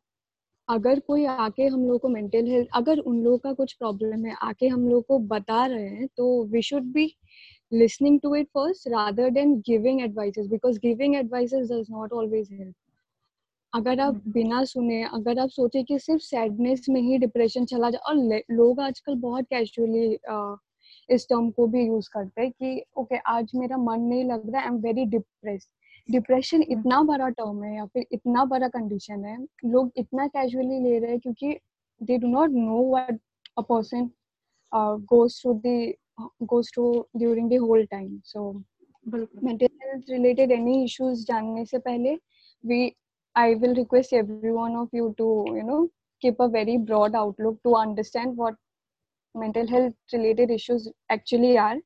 अगर 0.68 1.00
कोई 1.00 1.26
आके 1.26 1.68
हम 1.68 1.88
लोग 1.88 2.02
को 2.02 2.10
मेंटल 2.10 2.48
हेल्थ 2.52 2.70
अगर 2.76 3.00
उन 3.00 3.22
लोगों 3.24 3.38
का 3.38 3.54
कुछ 3.54 3.74
प्रॉब्लम 3.74 4.26
है, 4.26 4.36
आके 4.42 4.68
हम 4.68 4.88
लोग 4.90 5.06
को 5.08 5.20
बता 5.34 5.66
रहे 5.66 5.88
हैं 5.90 6.08
तो 6.18 6.44
we 6.54 6.62
should 6.62 6.92
be 6.94 7.12
listening 7.74 8.20
to 8.24 8.36
it 8.36 8.48
first 8.50 8.88
rather 8.88 9.30
than 9.30 9.56
giving 9.70 10.02
advices 10.02 10.50
because 10.52 10.80
giving 10.80 11.16
advices 11.16 11.72
does 11.72 11.90
not 11.90 12.18
always 12.22 12.50
help. 12.52 12.76
अगर 13.76 14.00
आप 14.00 14.22
बिना 14.34 14.64
सुने 14.64 15.02
अगर 15.04 15.40
आप 15.40 15.50
सोचे 15.50 15.84
कि 15.84 15.98
सिर्फ़ 16.00 16.22
सैडनेस 16.24 16.86
में 16.90 17.02
ही 17.02 17.18
डिप्रेशन 17.18 17.66
चला 17.66 17.90
जाए 17.90 18.02
और 18.10 18.42
लोग 18.56 18.80
आजकल 18.82 19.16
बहुत 19.20 19.46
कैजुअली 19.50 20.06
इस 21.10 21.28
टर्म 21.30 21.50
को 21.52 21.68
भी 21.68 21.86
यूज़ 21.86 22.10
करते 22.14 22.42
हैं 22.42 22.52
कि 22.52 22.84
ओके 22.98 23.16
okay, 23.16 23.26
आज 23.28 23.52
मेरा 23.56 23.78
मन 23.78 24.02
नहीं 24.02 24.24
लग 24.26 24.50
रहा 24.50 24.62
I 24.62 24.68
am 24.68 24.78
very 24.82 25.06
depress 25.06 25.68
depression 26.10 26.62
इतना 26.70 27.02
बड़ा 27.04 27.30
टर्म 27.30 27.64
है 27.64 27.76
या 27.76 27.86
फिर 27.86 28.06
इतना 28.12 28.46
बड़ा 28.46 28.68
कंडीशन 28.68 29.26
है 29.26 29.38
लोग 29.66 29.92
इतना 29.98 30.28
कैजुअली 30.28 30.80
ले 30.80 30.98
रहे 31.00 31.12
हैं 31.12 31.20
क्योंकि 31.20 31.58
they 32.02 32.18
do 32.18 32.28
not 32.28 32.50
know 32.52 32.90
what 32.90 33.20
a 33.58 33.62
person 33.62 34.10
goes 35.14 35.42
through 35.42 35.54
the 35.66 35.94
goes 36.42 36.70
through 36.70 37.06
during 37.18 37.50
the 37.50 37.58
whole 37.58 37.86
time. 37.88 38.22
So 38.24 38.64
mental 39.06 39.68
health 39.82 40.06
related 40.10 40.52
any 40.52 40.84
issues 40.84 41.26
जानने 41.28 41.66
से 41.66 41.78
पहले 41.80 42.16
we 42.64 42.78
I 43.36 43.56
will 43.56 43.76
request 43.76 44.14
every 44.14 44.52
one 44.52 44.76
of 44.76 44.90
you 44.94 45.14
to 45.18 45.46
you 45.48 45.64
know 45.64 45.90
keep 46.22 46.40
a 46.40 46.48
very 46.48 46.78
broad 46.78 47.16
outlook 47.16 47.62
to 47.64 47.76
understand 47.76 48.38
what 48.38 48.56
mental 49.36 49.68
health 49.68 49.94
related 50.14 50.52
issues 50.52 50.88
actually 51.10 51.58
are 51.58 51.78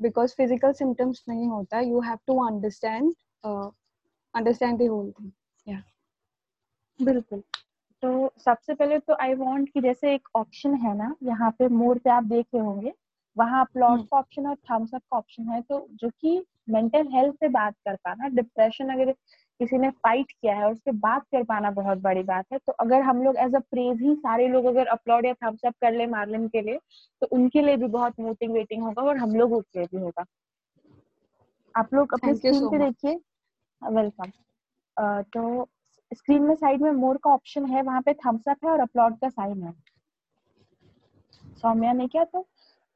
because 0.00 0.34
physical 0.34 0.74
symptoms 0.74 1.22
nahi 1.28 1.48
hota 1.52 1.82
you 1.82 2.00
have 2.00 2.20
to 2.26 2.38
understand 2.40 3.14
uh, 3.44 3.68
understand 4.34 4.78
the 4.78 4.90
whole 4.94 5.12
thing 5.18 5.32
yeah 5.66 5.86
बिल्कुल 7.00 7.42
तो 8.02 8.08
सबसे 8.44 8.74
पहले 8.74 8.98
तो 8.98 9.16
I 9.20 9.34
want 9.34 9.68
कि 9.74 9.80
जैसे 9.80 10.14
एक 10.14 10.28
option 10.36 10.74
है 10.84 10.96
ना 10.96 11.14
यहाँ 11.24 11.50
पे 11.58 11.68
मोर 11.68 11.98
पे 11.98 12.10
आप 12.10 12.24
देख 12.24 12.46
रहे 12.54 12.62
होंगे 12.64 12.92
वहाँ 13.36 13.64
प्लॉट 13.72 14.00
का 14.08 14.18
ऑप्शन 14.18 14.46
और 14.46 14.56
थम्स 14.70 14.94
अप 14.94 15.02
का 15.10 15.16
ऑप्शन 15.18 15.48
है 15.48 15.60
तो 15.62 15.86
जो 16.00 16.08
कि 16.20 16.42
मेंटल 16.70 17.06
हेल्थ 17.12 17.34
से 17.34 17.48
बात 17.48 17.74
कर 17.88 17.96
पाना 18.04 18.28
डिप्रेशन 18.36 18.88
अगर 18.94 19.14
किसी 19.60 19.78
ने 19.78 19.90
फाइट 19.92 20.30
किया 20.32 20.54
है 20.56 20.64
और 20.64 20.72
उसके 20.72 20.92
बात 20.98 21.22
कर 21.32 21.42
पाना 21.44 21.70
बहुत 21.70 21.98
बड़ी 21.98 22.22
बात 22.22 22.44
है। 22.52 22.58
तो 22.58 22.72
अगर 22.74 23.02
हम 23.02 23.22
लोग 23.22 23.36
एज 23.36 23.54
अ 23.54 23.58
प्रेज 23.60 24.02
ही 24.02 24.14
सारे 24.16 24.48
लोग 24.48 24.64
अगर 24.64 24.86
अपलोड 24.86 25.26
या 25.26 25.32
थम्स 25.34 25.64
अप 25.66 25.74
कर 25.80 25.92
ले 25.92 26.06
मार्लिन 26.06 26.46
के 26.48 26.60
लिए 26.60 26.78
तो 27.22 27.26
उनके 27.32 27.62
लिए 27.62 27.76
भी 27.76 27.86
बहुत 27.88 28.20
मोटिवेटिंग 28.20 28.82
होगा 28.82 29.02
और 29.02 29.16
हम 29.16 29.34
लोग 29.36 29.60
के 29.62 29.78
लिए 29.78 29.88
भी 29.92 30.02
होगा। 30.02 30.24
आप 31.74 31.94
लोग 31.94 32.12
अपने 32.14 32.34
स्क्रीन 32.34 32.68
पे 32.68 32.78
देखिए। 32.78 33.20
वेलकम 33.82 34.30
तो 35.32 35.68
स्क्रीन 36.12 36.42
में 36.42 36.54
साइड 36.54 36.82
में 36.82 36.90
मोर 36.92 37.16
का 37.16 37.30
ऑप्शन 37.30 37.66
है 37.66 37.82
वहाँ 37.82 38.00
पे 38.02 38.12
थम्स 38.16 38.48
अप 38.48 38.64
है 38.64 38.70
और 38.70 38.80
अपलोड 38.80 39.18
का 39.18 39.28
साइन 39.28 39.62
है। 39.62 39.72
सौम्या 41.56 41.92
ने 41.92 42.06
क्या 42.06 42.24
तो 42.24 42.46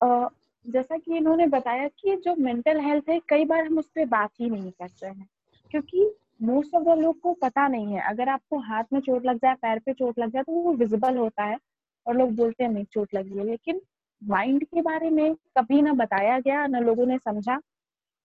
uh, 0.00 0.28
जैसा 0.66 0.96
कि 0.96 1.16
इन्होंने 1.16 1.46
बताया 1.46 1.88
कि 1.90 2.16
जो 2.16 2.34
मेंटल 2.36 2.80
हेल्थ 2.80 3.08
है 3.08 3.18
कई 3.28 3.44
बार 3.44 3.64
हम 3.64 3.78
उस 3.78 3.86
पर 3.86 4.06
बात 4.08 4.30
ही 4.40 4.50
नहीं 4.50 4.70
करते 4.70 5.06
हैं 5.06 5.28
क्योंकि 5.70 6.10
मोस्ट 6.42 6.74
ऑफ़ 6.74 6.84
द 6.84 6.98
लोग 7.00 7.18
को 7.20 7.32
पता 7.34 7.66
नहीं 7.68 7.94
है। 7.94 8.00
अगर 8.08 8.28
आपको 8.28 8.58
हाथ 8.60 8.84
में 8.92 9.00
चोट 9.00 9.26
लग 9.26 9.36
जाए, 9.36 9.54
पैर 9.54 9.78
पे 9.78 9.92
चोट 9.92 10.18
लग 10.18 10.30
जाए 10.30 10.42
तो 10.42 10.52
वो 10.54 10.72
विजिबल 10.74 11.16
होता 11.16 11.44
है 11.44 11.58
और 12.06 12.16
लोग 12.16 12.34
बोलते 12.36 12.64
हैं, 12.64 12.70
नहीं, 12.70 12.84
चोट 12.84 13.14
लगी 13.14 13.38
है। 13.38 13.44
लेकिन 13.44 13.80
माइंड 14.22 14.64
के 14.64 14.82
बारे 14.82 15.10
में 15.10 15.34
कभी 15.58 15.80
ना 15.82 15.92
बताया 15.94 16.38
गया, 16.40 16.66
ना 16.66 16.78
लोगों 16.80 17.06
ने 17.06 17.18
समझा 17.18 17.58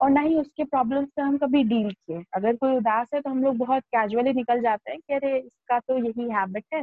और 0.01 0.09
ना 0.09 0.21
ही 0.21 0.35
उसके 0.35 0.63
प्रॉब्लम 0.63 1.05
से 1.05 1.21
हम 1.21 1.37
कभी 1.37 1.63
डील 1.63 1.91
किए। 1.91 2.23
अगर 2.35 2.55
कोई 2.55 2.75
उदास 2.77 3.07
है 3.13 3.21
तो 3.21 3.29
हम 3.29 3.43
लोग 3.43 3.57
बहुत 3.57 3.83
कैजुअली 3.87 4.33
निकल 4.33 4.61
जाते 4.61 4.91
हैं 4.91 4.99
कि, 5.01 5.13
अरे, 5.13 5.37
इसका 5.39 5.79
तो 5.79 5.97
यही 5.97 6.29
हैबिट 6.31 6.65
है, 6.73 6.81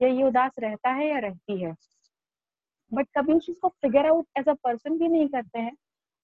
या 0.00 0.08
ये 0.08 0.24
उदास 0.24 0.52
रहता 0.60 0.90
है 0.90 1.08
या 1.10 1.18
रहती 1.20 1.62
है? 1.62 1.74
बट 2.92 3.06
कभी 3.18 3.32
उस 3.32 3.46
चीज़ 3.46 3.58
को 3.62 3.68
figure 3.68 4.06
out 4.06 4.26
as 4.38 4.48
a 4.48 4.52
person 4.64 4.98
भी 4.98 5.08
नहीं 5.08 5.28
करते 5.28 5.58
हैं 5.58 5.72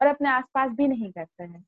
और 0.01 0.07
अपने 0.07 0.29
आसपास 0.31 0.71
भी 0.73 0.89
नहीं 0.89 1.11
करते 1.13 1.45
हैं। 1.45 1.65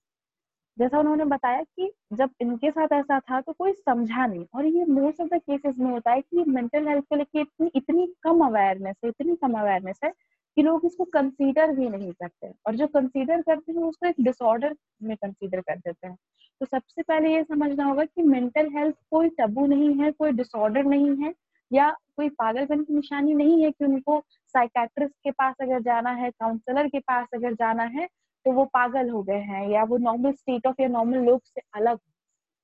जैसा 0.79 0.99
उन्होंने 0.99 1.25
बताया 1.25 1.63
कि 1.63 1.91
जब 2.13 2.31
इनके 2.41 2.71
साथ 2.71 2.93
ऐसा 2.93 3.19
था 3.21 3.41
तो 3.41 3.53
कोई 3.53 3.73
समझा 3.73 4.27
नहीं। 4.27 4.45
और 4.55 4.67
ये 4.67 4.85
मोस्ट 4.85 5.21
ऑफ़ 5.21 5.29
द 5.29 5.41
केसेस 5.41 5.75
में 5.79 5.91
होता 5.91 6.11
है 6.11 6.21
कि 6.21 6.45
मेंटल 6.49 6.89
हेल्थ 6.89 7.05
को 7.11 7.17
लेकर 7.17 7.41
इतनी 7.41 7.71
इतनी 7.77 8.07
कम 8.23 8.45
अवेयरनेस 8.47 8.97
है, 9.05 9.11
इतनी 9.11 9.37
कम 9.37 9.59
अवेयरनेस 9.61 10.01
है 10.05 10.13
कि 10.57 10.63
लोग 10.63 10.85
इसको 10.87 11.05
कंसीडर 11.05 11.73
भी 11.73 11.89
नहीं 11.89 12.13
करते। 12.13 12.53
और 12.67 12.77
जो 12.77 12.87
कंसीडर 12.87 13.43
करते 13.43 13.73
हैं 13.73 13.83
उसको 13.83 14.07
एक 14.07 14.15
डिसऑर्डर 14.21 14.75
में 15.03 15.17
कंसीडर 15.17 15.61
कर 15.61 15.77
देते 15.77 16.07
हैं। 16.07 16.17
तो 16.61 16.67
सबसे 16.67 17.03
पहले 17.03 17.35
ये 17.35 17.43
समझना 17.45 17.85
होगा 17.85 18.05
कि 18.05 18.23
मेंटल 18.23 18.69
हेल्थ 18.77 18.97
कोई 19.11 19.29
टबू 19.41 19.67
नहीं 19.67 19.95
है, 19.95 20.11
कोई 20.13 20.33
डिसऑर्डर 20.33 20.85
नहीं 20.85 21.17
है, 21.17 21.33
या 21.71 21.91
कोई 22.17 22.29
पागलपन 22.29 22.83
की 22.85 22.95
निशानी 22.95 23.35
नहीं 23.35 23.63
है 23.65 23.71
कि 23.71 23.85
उनको 23.85 24.19
साइकेट्रिस्ट 24.55 25.15
के 25.25 25.31
पास 25.31 25.55
अगर 25.61 25.81
जाना 25.83 26.11
है 26.11 26.31
काउंसलर 26.31 26.89
के 26.89 26.99
पास 26.99 27.27
अगर 27.35 27.55
जाना 27.55 27.83
है 27.83 28.09
तो 28.46 28.52
वो 28.52 28.64
पागल 28.74 29.09
हो 29.11 29.22
गए 29.24 29.40
हैं 29.44 29.68
या 29.68 29.85
वो 29.87 29.98
नॉर्मल 30.00 30.33
स्टेट 30.35 30.66
ऑफ़ 30.66 30.81
या 30.81 30.88
नॉर्मल 30.90 31.24
लोग 31.24 31.42
से 31.46 31.61
अलग 31.74 31.98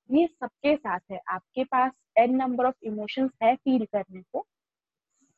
ये 0.09 0.27
सबके 0.27 0.75
साथ 0.77 0.99
है। 1.11 1.19
आपके 1.29 1.63
पास 1.65 1.91
एन 2.19 2.35
नंबर 2.37 2.65
ऑफ़ 2.65 2.75
इमोशंस 2.85 3.31
है 3.43 3.55
फील 3.57 3.85
करने 3.87 4.21
को। 4.23 4.45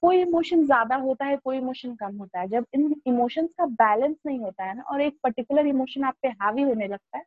कोई 0.04 0.22
इमोशन 0.22 0.66
ज़्यादा 0.66 0.96
होता 0.98 1.26
है, 1.26 1.38
कोई 1.38 1.58
इमोशन 1.58 1.96
कम 1.96 2.18
होता 2.18 2.40
है। 2.40 2.48
जब 2.50 2.66
इन 2.76 2.94
इमोशंस 3.08 3.50
का 3.58 3.66
बैलेंस 3.76 4.16
नहीं 4.26 4.40
होता 4.40 4.64
है 4.64 4.76
ना 4.76 4.84
और 4.86 5.02
एक 5.02 5.18
पर्टिकुलर 5.24 5.68
इमोशन 5.68 6.04
आप 6.06 6.16
पे 6.22 6.28
हावी 6.34 6.62
होने 6.64 6.88
लगता 6.88 7.18
है, 7.18 7.24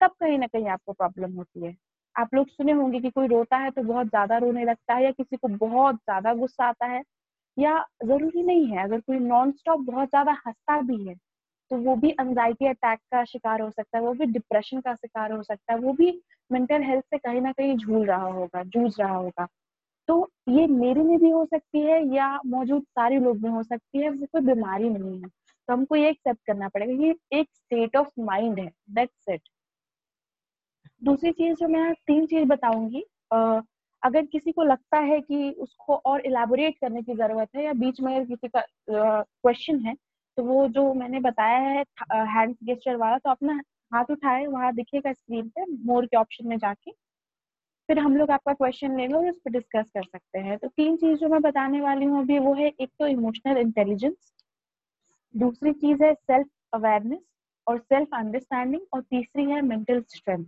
तब 0.00 0.10
कहीं 0.20 0.38
ना 0.38 0.46
कहीं 0.48 0.68
आपको 0.70 0.92
प्रॉब्लम 0.94 1.32
होती 1.34 1.66
है। 1.66 1.76
आप 2.16 2.34
लोग 2.34 2.48
सुने 2.48 2.72
होंगे 2.74 3.00
कि 3.00 3.10
कोई 3.10 3.26
रोता 3.28 3.56
है 3.58 3.70
तो 3.72 3.82
बहुत 3.84 4.06
ज़्यादा 4.08 4.38
रोने 4.38 4.64
लगता 4.64 4.94
है 4.94 5.04
या 5.04 5.10
किसी 5.12 5.36
को 5.38 5.48
बहुत 5.58 5.96
ज़्यादा 5.96 6.34
गुस्सा 6.36 6.66
आता 6.66 6.86
है 6.88 7.02
या 7.56 7.78
ज़रूरी 8.04 8.42
नहीं 8.44 8.66
है। 8.68 8.84
अगर 8.84 9.00
कोई 9.02 9.18
नॉन 9.20 9.52
स्टॉप 9.54 9.80
बहुत 9.82 10.08
ज़्यादा 10.10 10.32
हंसता 10.40 10.80
भी 10.84 11.04
है 11.06 11.14
तो 11.70 11.76
वो 11.78 11.94
भी 11.96 12.10
एंजाइटी 12.12 12.66
अटैक 12.66 12.98
का 13.12 13.24
शिकार 13.24 13.60
हो 13.62 13.70
सकता 13.70 13.98
है, 13.98 14.04
वो 14.04 14.12
भी 14.14 14.26
डिप्रेशन 14.28 14.80
का 14.80 14.94
शिकार 14.94 15.32
हो 15.32 15.42
सकता 15.42 15.72
है, 15.72 15.78
वो 15.80 15.92
भी 15.92 16.10
मेंटल 16.50 16.82
हेल्थ 16.82 17.04
से 17.06 17.18
कहीं 17.18 17.40
ना 17.40 17.52
कहीं 17.52 17.76
झूल 17.76 18.06
रहा 18.06 18.28
होगा, 18.30 18.62
जूझ 18.64 18.92
रहा 19.00 19.14
होगा। 19.14 19.46
तो 20.08 20.30
ये 20.50 20.66
मेरे 20.68 21.02
में 21.02 21.18
भी 21.18 21.30
हो 21.30 21.44
सकती 21.46 21.80
है 21.80 22.02
या 22.14 22.28
मौजूद 22.46 22.82
सारे 22.90 23.18
लोग 23.20 23.38
में 23.38 23.50
हो 23.50 23.62
सकती 23.62 23.98
है, 23.98 24.10
वो 24.10 24.26
कोई 24.32 24.42
बीमारी 24.44 24.88
नहीं 24.90 25.20
है। 25.22 25.28
तो 25.28 25.72
हमको 25.74 25.96
ये 25.96 26.10
एक्सेप्ट 26.10 26.40
करना 26.46 26.68
पड़ेगा, 26.68 27.04
ये 27.06 27.14
एक 27.32 27.48
स्टेट 27.54 27.96
ऑफ़ 27.96 28.08
माइंड 28.22 28.58
है 28.60 28.70
दैट्स 28.90 29.28
इट 29.30 29.42
दूसरी 31.02 31.30
चीज़ 31.32 31.56
जो 31.56 31.68
मैं 31.68 31.92
तीन 32.06 32.26
चीज़ 32.26 32.44
बताऊँगी 32.48 33.04
अगर 34.02 34.24
किसी 34.26 34.52
को 34.52 34.62
लगता 34.62 34.98
है 35.00 35.20
कि 35.20 35.50
उसको 35.60 35.96
और 36.06 36.20
इलेबोरेट 36.20 36.78
करने 36.80 37.02
की 37.02 37.14
ज़रूरत 37.14 37.48
है 37.56 37.64
या 37.64 37.72
बीच 37.74 38.00
में 38.00 38.26
किसी 38.26 38.48
का 38.48 38.62
क्वेश्चन 38.90 39.80
है 39.80 39.94
तो 40.38 40.42
वो 40.44 40.66
जो 40.68 40.92
मैंने 40.94 41.20
बताया 41.20 41.58
है 41.60 41.82
हैंड 42.28 42.54
गेस्टर 42.64 42.96
वाला 42.96 43.18
तो 43.18 43.30
अपना 43.30 43.60
हाथ 43.92 44.10
उठाए, 44.10 44.46
वहाँ 44.46 44.72
दिखेगा 44.74 45.12
स्क्रीन 45.12 45.48
पे 45.48 45.64
मोर 45.86 46.06
के 46.06 46.16
ऑप्शन 46.16 46.48
में 46.48 46.56
जाके। 46.58 46.90
फिर 47.88 47.98
हम 47.98 48.16
लोग 48.16 48.30
आपका 48.30 48.52
क्वेश्चन 48.54 48.96
लेंगे 48.96 49.14
और 49.16 49.28
उस 49.30 49.38
पर 49.38 49.50
डिस्कस 49.52 49.90
कर 49.94 50.02
सकते 50.04 50.38
हैं। 50.38 50.58
तो 50.58 50.68
तीन 50.68 50.96
चीज़ 50.96 51.18
जो 51.18 51.28
मैं 51.28 51.40
बताने 51.42 51.80
वाली 51.80 52.04
हूँ 52.04 52.20
अभी, 52.22 52.38
वो 52.38 52.54
है 52.54 52.68
एक 52.70 52.90
तो 52.98 53.06
इमोशनल 53.06 53.58
इंटेलिजेंस 53.58 54.32
दूसरी 55.34 55.72
चीज़ 55.74 56.02
है 56.04 56.12
सेल्फ 56.14 56.48
अवेयरनेस 56.74 57.20
और 57.66 57.78
सेल्फ 57.78 58.14
अंडरस्टैंडिंग 58.14 58.82
और 58.94 59.00
तीसरी 59.02 59.44
है 59.50 59.60
मेंटल 59.62 60.02
स्ट्रेंथ 60.08 60.44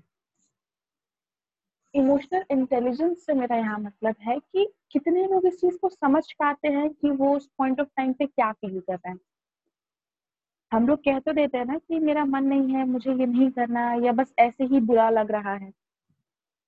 इमोशनल 1.95 2.45
इंटेलिजेंस 2.51 3.25
से 3.27 3.35
मेरा 3.35 3.57
यहाँ 3.57 3.79
मतलब 3.79 4.15
है 4.21 4.39
कि 4.39 4.67
कितने 4.93 5.25
लोग 5.25 5.47
इस 5.47 5.61
चीज़ 5.61 5.77
को 5.79 5.89
समझ 5.89 6.23
पाते 6.33 6.69
हैं 6.69 6.89
कि 6.91 7.11
वो 7.13 7.35
उस 7.37 7.49
पॉइंट 7.59 7.81
ऑफ़ 7.81 7.89
टाइम 7.97 8.13
पे 8.13 8.27
क्या 8.27 8.51
फील 8.53 8.79
कर 8.81 8.95
रहे 8.95 9.11
हैं। 9.11 9.19
हम 10.73 10.87
लोग 10.89 10.99
कह 10.99 11.19
तो 11.19 11.33
देते 11.33 11.59
हैं 11.59 11.65
ना 11.65 11.77
कि 11.79 11.99
मेरा 11.99 12.25
मन 12.25 12.45
नहीं 12.45 12.75
है, 12.75 12.85
मुझे 12.87 13.11
ये 13.11 13.27
नहीं 13.27 13.51
करना 13.51 13.93
या 14.05 14.13
बस 14.13 14.33
ऐसे 14.39 14.65
ही 14.65 14.81
बुरा 14.81 15.09
लग 15.11 15.31
रहा 15.31 15.55
है। 15.55 15.71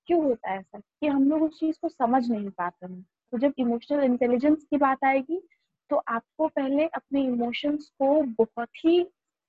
क्यों 0.07 0.23
होता 0.23 0.51
है 0.51 0.59
ऐसा? 0.59 0.79
कि 0.79 1.07
हम 1.07 1.29
लोग 1.29 1.41
उस 1.43 1.59
चीज़ 1.59 1.77
को 1.81 1.89
समझ 1.89 2.29
नहीं 2.29 2.49
पाते 2.49 2.85
हैं। 2.85 3.01
तो 3.33 3.37
जब 3.37 3.53
इमोशनल 3.59 4.03
इंटेलिजेंस 4.03 4.63
की 4.63 4.77
बात 4.77 5.03
आएगी 5.05 5.41
तो 5.89 5.95
आपको 6.07 6.47
पहले 6.47 6.85
अपने 6.87 7.21
इमोशंस 7.23 7.89
को 7.99 8.21
बहुत 8.39 8.69
ही 8.85 9.03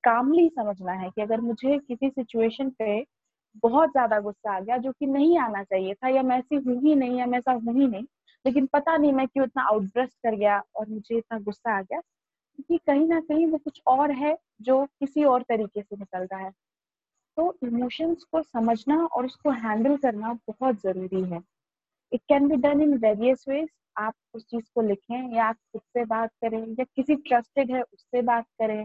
कामली 0.05 0.49
समझना 0.51 0.93
है 0.93 1.11
कि 1.11 1.23
अगर 1.23 1.41
मुझे 1.41 1.79
किसी 1.79 2.09
सिचुएशन 2.11 2.71
पे 2.71 3.01
बहुत 3.65 3.91
ज़्यादा 3.91 4.19
गुस्सा 4.21 4.57
आ 4.57 4.61
गया, 4.61 4.77
जो 4.79 4.93
कि 4.93 5.07
नहीं 5.07 5.39
आना 5.39 5.63
चाहिए 5.65 5.95
था, 5.95 6.09
या 6.09 6.23
मैं 6.23 6.39
ऐसी 6.39 6.57
हूँ 6.59 6.81
ही 6.83 6.95
नहीं, 6.95 7.19
या 7.19 7.27
मैं 7.27 7.39
ऐसा 7.39 7.53
हूँ 7.53 7.75
ही 7.75 7.87
नहीं, 7.89 8.05
लेकिन 8.45 8.67
पता 8.67 8.97
नहीं 8.97 9.13
मैं 9.13 9.27
क्यों 9.29 9.47
इतना 9.47 9.63
आउटब्रस्ट 9.65 10.15
कर 10.23 10.37
गया 10.37 10.63
और 10.77 10.89
मुझे 10.89 11.19
इतना 11.19 11.39
गुस्सा 11.41 11.79
आ 11.79 11.83
गया 11.83 12.01
क्योंकि 12.59 12.79
कहीं 12.87 13.07
ना 13.09 13.21
कहीं 13.21 13.47
वो 13.47 13.59
कुछ 13.59 13.81
और 13.87 14.11
है 14.15 14.37
जो 14.63 14.85
किसी 15.01 15.25
और 15.25 15.43
तरीके 15.43 15.83
से 15.83 15.97
निकल 15.97 16.27
रहा 16.27 16.41
है। 16.41 16.51
तो 17.37 17.55
इमोशंस 17.65 18.25
को 18.25 18.43
समझना 18.43 18.97
और 19.07 19.27
उसको 19.27 19.51
हैंडल 19.51 19.97
करना 19.97 20.33
बहुत 20.49 20.81
ज़रूरी 20.83 21.23
है। 21.25 21.41
It 22.13 22.21
can 22.29 22.49
be 22.49 22.57
done 22.59 22.83
in 22.83 22.97
various 22.99 23.45
ways 23.49 23.69
आप 23.99 24.15
उस 24.35 24.47
चीज़ 24.47 24.65
को 24.75 24.83
लिखें 24.83 25.35
या 25.37 25.45
आप 25.45 25.57
खुद 25.57 25.83
से 25.83 26.05
बात 26.07 26.31
करें 26.43 26.61
या 26.81 26.85
किसी 26.97 27.15
ट्रस्टेड 27.19 27.73
है 27.73 27.83
उससे 27.83 28.23
बात 28.23 28.47
करें 28.61 28.85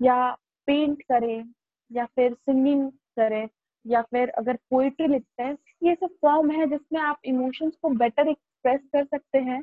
या 0.00 0.32
पेंट 0.68 1.02
करें 1.02 1.44
या 1.90 2.04
फिर 2.06 2.34
सिंगिंग 2.34 2.90
करें 3.16 3.48
या 3.84 4.02
फिर 4.02 4.28
अगर 4.30 4.56
पोइट्री 4.70 5.06
लिखते 5.06 5.42
हैं, 5.42 5.56
ये 5.82 5.94
सब 5.94 6.16
फॉर्म 6.22 6.50
है 6.50 6.66
जिसमें 6.66 7.00
आप 7.00 7.20
इमोशंस 7.24 7.76
को 7.82 7.90
बेटर 7.96 8.28
एक्सप्रेस 8.28 8.80
कर 8.92 9.04
सकते 9.06 9.38
हैं 9.40 9.62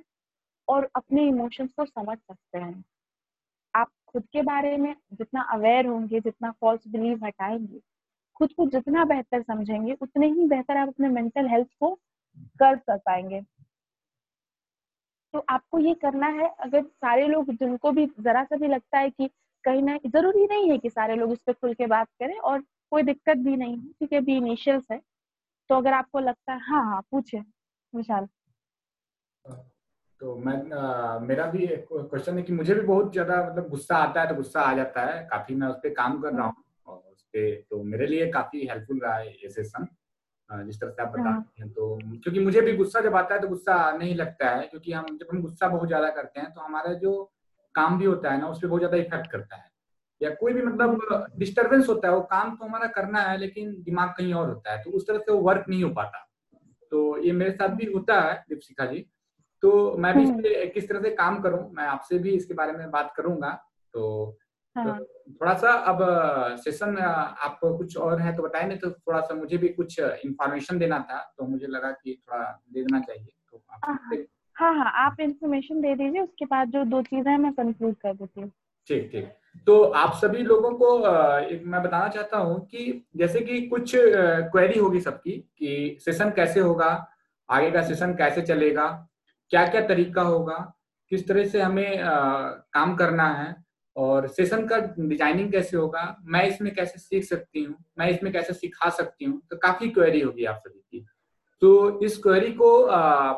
और 0.67 0.89
अपने 0.95 1.27
इमोशंस 1.27 1.73
को 1.73 1.85
समझ 1.85 2.17
सकते 2.17 2.59
हैं। 2.59 2.83
खुद 4.07 4.23
के 4.33 4.41
बारे 4.41 4.75
में 4.77 4.93
जितना 5.13 5.41
अवेयर 5.53 5.85
होंगे, 5.85 6.19
जितना 6.19 6.51
फॉल्स 6.61 6.87
बिलीव 6.87 7.25
हटाएँगे, 7.25 7.79
खुद 8.35 8.53
को 8.53 8.65
जितना 8.69 9.05
बेहतर 9.05 9.41
समझेंगे, 9.43 9.93
उतने 10.01 10.27
ही 10.27 10.47
बेहतर 10.47 10.77
आप 10.77 10.87
अपने 10.87 11.09
मेंटल 11.09 11.47
हेल्थ 11.47 11.69
को 11.79 11.93
कर 12.59 12.75
कर 12.77 12.97
पाएँगे। 12.97 13.41
तो 15.33 15.39
आपको 15.49 15.79
ये 15.79 15.93
करना 15.93 16.27
है, 16.27 16.47
अगर 16.59 16.83
सारे 16.83 17.27
लोग, 17.27 17.51
जिनको 17.51 17.91
भी 17.91 18.05
जरा 18.19 18.43
सा 18.43 18.55
भी 18.57 18.67
लगता 18.67 18.97
है 18.99 19.09
कि 19.09 19.27
कहीं 19.63 19.81
ना 19.81 19.97
ज़रूरी 20.07 20.45
नहीं 20.47 20.69
है 20.71 20.77
कि 20.77 20.89
सारे 20.89 21.15
लोग 21.15 21.31
इस 21.33 21.39
पर 21.47 21.53
खुल 21.53 21.73
के 21.73 21.85
बात 21.87 22.07
करें, 22.19 22.37
और 22.39 22.59
कोई 22.91 23.03
दिक्कत 23.03 23.37
भी 23.37 23.55
नहीं 23.55 23.77
है, 23.77 23.87
क्योंकि 23.89 24.15
अभी 24.15 24.37
इनिशियल्स 24.37 24.85
है 24.91 24.99
तो 25.69 25.75
अगर 25.75 25.93
आपको 25.93 26.19
लगता 26.19 26.53
है 26.53 26.59
हाँ 26.61 26.83
हाँ 26.85 27.01
पूछे, 27.11 27.39
विशाल। 27.93 28.27
तो 30.21 30.35
मैं 30.35 30.53
आ, 30.73 31.19
मेरा 31.19 31.45
भी 31.47 31.63
एक 31.65 31.85
क्वेश्चन 31.91 32.37
है 32.37 32.43
कि 32.43 32.53
मुझे 32.53 32.73
भी 32.75 32.81
बहुत 32.81 33.11
ज़्यादा 33.13 33.35
मतलब 33.43 33.67
गुस्सा 33.69 33.97
आता 33.97 34.21
है 34.21 34.27
तो 34.29 34.35
गुस्सा 34.35 34.61
आ 34.61 34.73
जाता 34.75 35.01
है। 35.03 35.23
काफ़ी 35.31 35.55
मैं 35.55 35.67
उस 35.67 35.75
पर 35.75 35.89
काम 35.93 36.19
कर 36.21 36.33
रहा 36.33 36.45
हूँ 36.45 36.63
और 36.87 36.97
उस 37.11 37.21
पर 37.25 37.53
तो 37.69 37.81
मेरे 37.83 38.07
लिए 38.07 38.27
काफ़ी 38.31 38.65
हेल्पफुल 38.67 38.99
रहा 38.99 39.15
है 39.15 39.27
ये 39.33 39.49
सेशन 39.49 39.87
जिस 40.49 40.79
तरह 40.81 40.89
से 40.89 41.01
आप 41.03 41.09
बता 41.09 41.21
हाँ। 41.21 41.33
रहे 41.33 41.63
हैं। 41.63 41.71
तो 41.73 41.97
क्योंकि 42.23 42.39
मुझे 42.39 42.61
भी 42.61 42.73
गुस्सा 42.75 42.99
जब 43.01 43.15
आता 43.15 43.35
है 43.35 43.41
तो 43.41 43.47
गुस्सा 43.47 43.75
नहीं 43.91 44.15
लगता 44.15 44.49
है 44.49 44.67
क्योंकि 44.67 44.91
हम 44.93 45.05
जब 45.11 45.27
हम 45.33 45.41
गुस्सा 45.41 45.67
बहुत 45.67 45.87
ज़्यादा 45.87 46.09
करते 46.11 46.39
हैं 46.39 46.51
तो 46.53 46.61
हमारा 46.61 46.93
जो 46.95 47.13
काम 47.75 47.97
भी 47.99 48.05
होता 48.05 48.31
है 48.31 48.39
ना 48.41 48.47
उस 48.47 48.61
पर 48.61 48.67
बहुत 48.67 48.81
ज़्यादा 48.81 48.97
इफ़ेक्ट 48.97 49.31
करता 49.31 49.55
है। 49.55 49.69
या 50.21 50.29
कोई 50.35 50.53
भी 50.53 50.61
मतलब 50.61 51.27
डिस्टरबेंस 51.37 51.87
होता 51.89 52.07
है 52.07 52.13
वो 52.13 52.21
काम 52.31 52.55
तो 52.55 52.65
हमारा 52.65 52.87
करना 52.91 53.21
है 53.21 53.37
लेकिन 53.37 53.71
दिमाग 53.83 54.13
कहीं 54.17 54.33
और 54.33 54.47
होता 54.49 54.71
है 54.71 54.81
तो 54.83 54.91
उस 54.91 55.07
तरह 55.07 55.19
से 55.19 55.31
वो 55.31 55.39
वर्क 55.41 55.65
नहीं 55.69 55.83
हो 55.83 55.89
पाता। 55.93 56.23
तो 56.91 57.17
ये 57.17 57.31
मेरे 57.33 57.51
साथ 57.51 57.75
भी 57.75 57.85
होता 57.85 58.19
है 58.21 58.33
दीपशिखा 58.49 58.85
जी। 58.85 59.05
तो 59.63 59.97
मैं 59.97 60.13
भी 60.17 60.23
हम्म। 60.23 60.45
इस 60.45 60.71
किस 60.73 60.87
तरह 60.89 61.01
से 61.01 61.09
काम 61.11 61.39
करूँ 61.41 61.59
मैं 61.73 61.85
आपसे 61.87 62.17
भी 62.19 62.31
इसके 62.31 62.53
बारे 62.53 62.71
में 62.71 62.89
बात 62.91 63.13
करूँगा। 63.17 63.49
तो, 63.93 64.01
तो 64.75 64.81
हाँ। 64.81 64.97
तो 64.97 65.05
थोड़ा 65.33 65.53
सा 65.53 65.71
अब 65.91 65.99
सेशन 66.59 66.97
आप 66.97 67.59
कुछ 67.63 67.97
और 67.97 68.21
है 68.21 68.35
तो 68.35 68.43
बताएँ 68.43 68.77
तो 68.77 68.91
थोड़ा 68.91 69.19
सा 69.21 69.35
मुझे 69.35 69.57
भी 69.57 69.69
कुछ 69.69 69.99
इंफॉर्मेशन 69.99 70.79
देना 70.79 70.99
था 71.09 71.19
तो 71.37 71.45
मुझे 71.45 71.67
लगा 71.67 71.91
कि 71.93 72.17
थोड़ा 72.21 72.43
दे 72.73 72.81
देना 72.81 72.99
चाहिए। 72.99 73.33
तो 73.51 73.63
आप 73.71 73.79
हाँ 73.85 73.95
हाँ, 73.95 74.17
हाँ, 74.55 74.73
हाँ 74.75 74.91
आप 75.05 75.19
इन्फॉर्मेशन 75.19 75.81
दे 75.81 75.95
दीजिए 75.95 76.21
उसके 76.21 76.45
बाद 76.45 76.69
जो 76.69 76.83
दो 76.85 77.01
चीज़ें 77.01 77.31
हैं 77.31 77.37
मैं 77.39 77.53
कंक्लूड 77.53 77.95
कर 77.95 78.13
देती 78.13 78.41
हूँ। 78.41 78.51
ठीक 78.89 79.09
ठीक। 79.11 79.33
तो 79.67 79.81
आप 79.83 80.13
सभी 80.13 80.43
लोगों 80.43 80.71
को 80.71 80.89
एक 81.39 81.63
मैं 81.65 81.81
बताना 81.83 82.07
चाहता 82.07 82.37
हूँ 82.37 82.59
कि 82.67 83.07
जैसे 83.15 83.39
कि 83.41 83.61
कुछ 83.67 83.91
क्वेरी 83.95 84.79
होगी 84.79 84.99
सबकी 84.99 85.31
कि 85.57 85.97
सेशन 86.01 86.29
कैसे 86.29 86.59
होगा 86.59 86.89
आगे 87.49 87.71
का 87.71 87.81
सेशन 87.81 88.13
कैसे 88.13 88.41
चलेगा 88.41 88.87
क्या 89.51 89.67
क्या 89.67 89.81
तरीका 89.87 90.21
होगा 90.23 90.57
किस 91.11 91.27
तरह 91.27 91.45
से 91.45 91.61
हमें 91.61 91.99
आ, 91.99 92.49
काम 92.73 92.95
करना 92.95 93.27
है 93.33 93.55
और 93.95 94.27
सेशन 94.27 94.65
का 94.67 94.77
डिज़ाइनिंग 94.99 95.51
कैसे 95.51 95.77
होगा 95.77 96.15
मैं 96.25 96.47
इसमें 96.47 96.73
कैसे 96.75 96.99
सीख 96.99 97.23
सकती 97.23 97.63
हूँ 97.63 97.75
मैं 97.99 98.09
इसमें 98.09 98.31
कैसे 98.33 98.53
सिखा 98.53 98.89
सकती 98.91 99.25
हूँ 99.25 99.41
तो 99.51 99.57
काफ़ी 99.57 99.89
क्वेरी 99.89 100.19
होगी 100.21 100.45
आप 100.45 100.61
सभी 100.65 100.79
की। 100.79 101.05
तो 101.61 101.99
इस 102.05 102.17
क्वेरी 102.17 102.51
को 102.53 102.67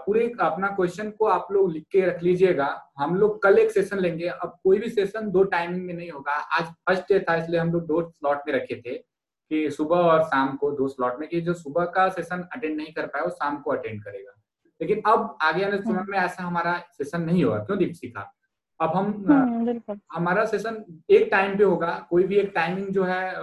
पूरे 0.06 0.26
अपना 0.42 0.68
क्वेश्चन 0.70 1.10
को 1.12 1.26
आप 1.28 1.48
लोग 1.52 1.72
लिख 1.72 1.84
के 1.92 2.02
रख 2.06 2.24
लीजिएगा। 2.24 2.68
हम 3.00 3.16
लोग 3.16 3.42
कल 3.44 3.60
एक 3.60 3.72
सेशन 3.72 4.00
लेंगे 4.00 4.28
अब 4.28 4.58
कोई 4.64 4.80
भी 4.80 4.90
सेशन 4.90 5.30
दो 5.32 5.44
टाइमिंग 5.54 5.86
में 5.86 5.94
नहीं 5.94 6.10
होगा। 6.12 6.32
आज 6.32 6.66
फ़र्स्ट 6.66 7.14
डे 7.14 7.20
था 7.20 7.36
इसलिए 7.36 7.60
हम 7.60 7.72
लोग 7.74 7.86
दो 7.88 8.02
स्लॉट 8.10 8.42
में 8.48 8.54
रखे 8.54 8.82
थे 8.86 8.98
कि 8.98 9.70
सुबह 9.72 9.98
और 9.98 10.24
शाम 10.24 10.56
को 10.56 10.72
दो 10.72 10.88
स्लॉट 10.88 11.20
में 11.20 11.28
कि 11.30 11.42
जो 11.42 11.54
सुबह 11.54 11.86
का 11.96 12.08
सेशन 12.10 12.48
अटेंड 12.56 12.76
नहीं 12.78 12.94
कर 12.94 13.06
पाए 13.06 13.22
वो 13.22 13.30
शाम 13.30 13.62
को 13.62 13.72
अटेंड 13.72 14.04
करेगा। 14.04 14.36
लेकिन 14.82 15.02
अब 15.06 15.38
आगे 15.42 15.64
आने 15.66 15.78
समय 15.78 16.04
में 16.10 16.18
ऐसा 16.18 16.44
हमारा 16.44 16.78
सेशन 16.92 17.22
नहीं 17.22 17.44
होगा 17.44 17.58
क्यों 17.60 17.78
दीपशिखा 17.78 18.32
अब 18.80 18.96
हम 18.96 19.06
हम्म, 19.30 19.98
हमारा 20.14 20.44
सेशन 20.46 20.84
एक 21.10 21.28
टाइम 21.32 21.58
पे 21.58 21.64
होगा 21.64 21.92
कोई 22.10 22.24
भी 22.24 22.36
एक 22.36 22.52
टाइमिंग 22.56 22.88
जो 22.94 23.04
है 23.04 23.34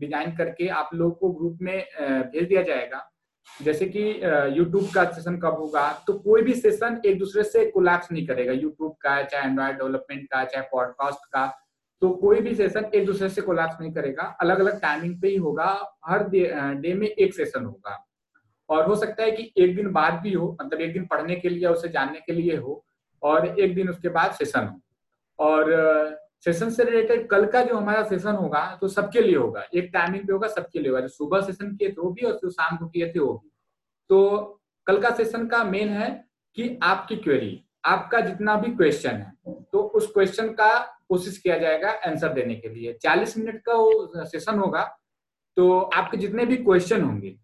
डिज़ाइन 0.00 0.36
करके 0.36 0.68
आप 0.80 0.90
लोग 0.94 1.18
को 1.18 1.30
ग्रुप 1.30 1.58
में 1.62 1.76
भेज 2.32 2.48
दिया 2.48 2.62
जाएगा। 2.62 3.00
जैसे 3.62 3.86
कि 3.86 4.02
यूट्यूब 4.58 4.88
का 4.94 5.04
सेशन 5.12 5.36
कब 5.38 5.56
होगा 5.58 5.88
तो 6.06 6.12
कोई 6.18 6.42
भी 6.42 6.54
सेशन 6.54 7.00
एक 7.06 7.18
दूसरे 7.18 7.42
से 7.44 7.64
कोलैप्स 7.70 8.12
नहीं 8.12 8.26
करेगा। 8.26 8.52
यूट्यूब 8.52 8.92
का 9.02 9.22
चाहे 9.22 9.48
एंड्रॉइड 9.48 9.76
डेवलपमेंट 9.78 10.26
का 10.32 10.44
चाहे 10.44 10.66
पॉडकास्ट 10.72 11.26
का 11.32 11.46
तो 12.02 12.08
कोई 12.16 12.40
भी 12.40 12.54
सेशन 12.54 12.90
एक 12.94 13.06
दूसरे 13.06 13.28
से 13.28 13.42
कोलैप्स 13.42 13.80
नहीं 13.80 13.92
करेगा। 13.92 14.22
अलग 14.40 14.60
अलग 14.60 14.80
टाइमिंग 14.80 15.20
पे 15.22 15.28
ही 15.28 15.36
होगा। 15.36 15.68
हर 16.06 16.28
डे 16.28 16.94
में 16.94 17.06
एक 17.06 17.34
सेशन 17.34 17.64
होगा। 17.64 17.96
और 18.68 18.86
हो 18.88 18.96
सकता 18.96 19.22
है 19.22 19.30
कि 19.30 19.52
एक 19.56 19.74
दिन 19.76 19.90
बाद 19.92 20.20
भी 20.22 20.32
हो 20.32 20.56
मतलब 20.60 20.80
एक 20.80 20.92
दिन 20.92 21.06
पढ़ने 21.06 21.36
के 21.36 21.48
लिए 21.48 21.66
उसे 21.68 21.88
जानने 21.88 22.20
के 22.20 22.32
लिए 22.32 22.56
हो, 22.56 22.84
और 23.22 23.46
एक 23.50 23.74
दिन 23.74 23.88
उसके 23.88 24.08
बाद 24.10 24.32
सेशन 24.32 24.66
हो। 24.66 24.80
और 25.38 26.18
सेशन 26.44 26.70
से 26.70 26.84
रिलेटेड 26.84 27.26
कल 27.28 27.46
का 27.46 27.62
जो 27.62 27.76
हमारा 27.76 28.02
सेशन 28.04 28.34
होगा 28.34 28.64
तो 28.80 28.88
सबके 28.88 29.20
लिए 29.20 29.36
होगा। 29.36 29.62
एक 29.74 29.90
टाइमिंग 29.92 30.26
पे 30.26 30.32
होगा, 30.32 30.48
सबके 30.48 30.78
लिए 30.78 30.88
होगा। 30.88 31.00
जो 31.00 31.08
सुबह 31.08 31.40
सेशन 31.40 31.74
किए 31.76 31.88
थे 31.88 32.00
वो 32.00 32.10
भी 32.10 32.26
और 32.26 32.38
जो 32.42 32.50
शाम 32.50 32.76
को 32.76 32.86
किए 32.86 33.12
थे 33.12 33.18
वो 33.18 33.32
भी। 33.34 33.50
तो 34.10 34.60
कल 34.86 34.98
का 35.00 35.10
सेशन 35.10 35.46
का 35.48 35.62
मेन 35.64 35.88
है 35.90 36.10
कि 36.56 36.78
आपकी 36.82 37.16
क्वेरी 37.18 37.60
आपका 37.84 38.20
जितना 38.20 38.56
भी 38.56 38.70
क्वेश्चन 38.72 39.10
है 39.12 39.62
तो 39.72 39.78
उस 39.78 40.10
क्वेश्चन 40.12 40.48
का 40.50 40.68
कोशिश 41.08 41.38
किया 41.38 41.58
जाएगा 41.58 41.90
आंसर 42.06 42.32
देने 42.32 42.54
के 42.54 42.68
लिए। 42.68 42.92
40 42.94 43.36
मिनट 43.38 43.62
का 43.62 43.74
वो 43.74 44.24
सेशन 44.24 44.58
होगा 44.58 44.82
तो 45.56 45.80
आपके 45.94 46.16
जितने 46.16 46.46
भी 46.46 46.56
क्वेश्चन 46.58 47.02
होंगे 47.02 47.36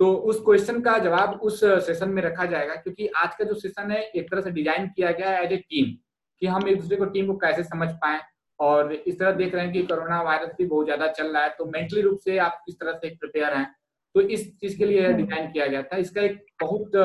तो 0.00 0.12
उस 0.12 0.40
क्वेश्चन 0.44 0.80
का 0.80 0.96
जवाब 0.98 1.40
उस 1.42 1.60
सेशन 1.86 2.10
में 2.10 2.22
रखा 2.22 2.44
जाएगा 2.46 2.74
क्योंकि 2.76 3.06
आज 3.16 3.34
का 3.34 3.44
जो 3.44 3.54
सेशन 3.56 3.90
है 3.90 4.02
एक 4.02 4.30
तरह 4.30 4.40
से 4.40 4.50
डिज़ाइन 4.52 4.88
किया 4.88 5.10
गया 5.12 5.30
है 5.30 5.44
एज 5.44 5.52
ए 5.52 5.56
टीम 5.58 5.94
कि 6.42 6.46
हम 6.46 6.68
एक 6.68 6.80
दूसरे 6.80 6.96
को 6.96 7.04
टीम 7.06 7.26
को 7.26 7.36
कैसे 7.38 7.62
समझ 7.64 7.88
पाए। 7.96 8.20
और 8.60 8.92
इस 8.92 9.18
तरह 9.18 9.30
देख 9.32 9.54
रहे 9.54 9.64
हैं 9.64 9.72
कि 9.72 9.82
कोरोना 9.82 10.20
वायरस 10.22 10.50
भी 10.58 10.64
बहुत 10.66 10.86
ज़्यादा 10.86 11.06
चल 11.10 11.26
रहा 11.26 11.42
है 11.42 11.54
तो 11.58 11.64
मेंटली 11.66 12.00
रूप 12.00 12.18
से 12.24 12.36
आप 12.40 12.60
किस 12.66 12.78
तरह 12.80 12.92
से 12.94 13.08
प्रिपेयर 13.10 13.54
हैं। 13.54 13.66
तो 14.14 14.20
इस 14.20 14.50
चीज़ 14.60 14.76
के 14.78 14.86
लिए 14.86 15.12
डिज़ाइन 15.12 15.50
किया 15.52 15.66
गया 15.66 15.82
था। 15.82 15.96
इसका 15.98 16.22
एक 16.22 16.44
बहुत 16.62 16.96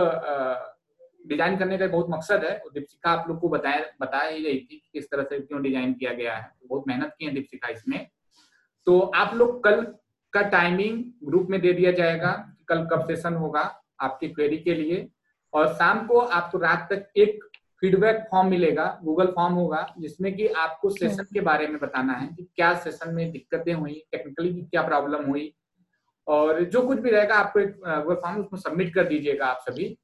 डिज़ाइन 1.25 1.57
करने 1.57 1.77
का 1.77 1.87
बहुत 1.87 2.07
मकसद 2.09 2.43
है। 2.43 2.51
दीपशिका 2.73 3.11
आप 3.11 3.27
लोग 3.29 3.39
को 3.39 3.49
बताया 3.49 3.85
बताया 4.01 4.29
ही 4.29 4.43
रही 4.43 4.59
थी 4.61 4.81
किस 4.93 5.09
तरह 5.11 5.23
से 5.23 5.39
क्यों 5.39 5.61
डिज़ाइन 5.61 5.93
किया 5.93 6.13
गया 6.13 6.35
है। 6.35 6.43
तो 6.43 6.67
बहुत 6.67 6.87
मेहनत 6.87 7.15
की 7.19 7.25
है 7.25 7.33
दीपशिका 7.33 7.69
इसमें। 7.69 8.07
तो 8.87 8.99
आप 8.99 9.33
लोग 9.35 9.63
कल 9.63 9.81
का 10.33 10.41
टाइमिंग 10.49 11.03
ग्रुप 11.23 11.47
में 11.49 11.59
दे 11.61 11.73
दिया 11.73 11.91
जाएगा। 11.93 12.33
कल 12.69 12.85
कब 12.85 13.05
सेशन 13.07 13.33
होगा 13.35 13.61
आपकी 14.01 14.27
क्वेरी 14.29 14.57
के 14.59 14.73
लिए। 14.73 15.07
और 15.53 15.73
शाम 15.73 16.05
को 16.07 16.19
आपको 16.19 16.57
रात 16.57 16.87
तक 16.91 17.11
एक 17.17 17.43
फीडबैक 17.81 18.17
फॉर्म 18.31 18.49
मिलेगा 18.49 18.85
गूगल 19.03 19.27
फॉर्म 19.27 19.53
होगा 19.53 19.85
जिसमें 19.99 20.35
कि 20.35 20.47
आपको 20.57 20.89
सेशन 20.89 21.23
के 21.33 21.41
बारे 21.41 21.67
में 21.67 21.79
बताना 21.79 22.13
है 22.13 22.27
कि 22.27 22.47
क्या 22.55 22.73
सेशन 22.79 23.13
में 23.13 23.31
दिक्कतें 23.31 23.73
हुई 23.73 23.93
टेक्निकली 24.11 24.53
क्या 24.61 24.81
प्रॉब्लम 24.83 25.25
हुई। 25.25 25.53
और 26.27 26.63
जो 26.63 26.81
कुछ 26.87 26.99
भी 26.99 27.09
रहेगा 27.09 27.35
आपको 27.35 27.59
एक 27.59 27.75
गूगल 27.77 28.15
फॉर्म 28.15 28.41
उसमें 28.41 28.59
सबमिट 28.59 28.93
कर 28.93 29.07
दीजिएगा 29.07 29.45
आप 29.45 29.59
सभी। 29.61 29.97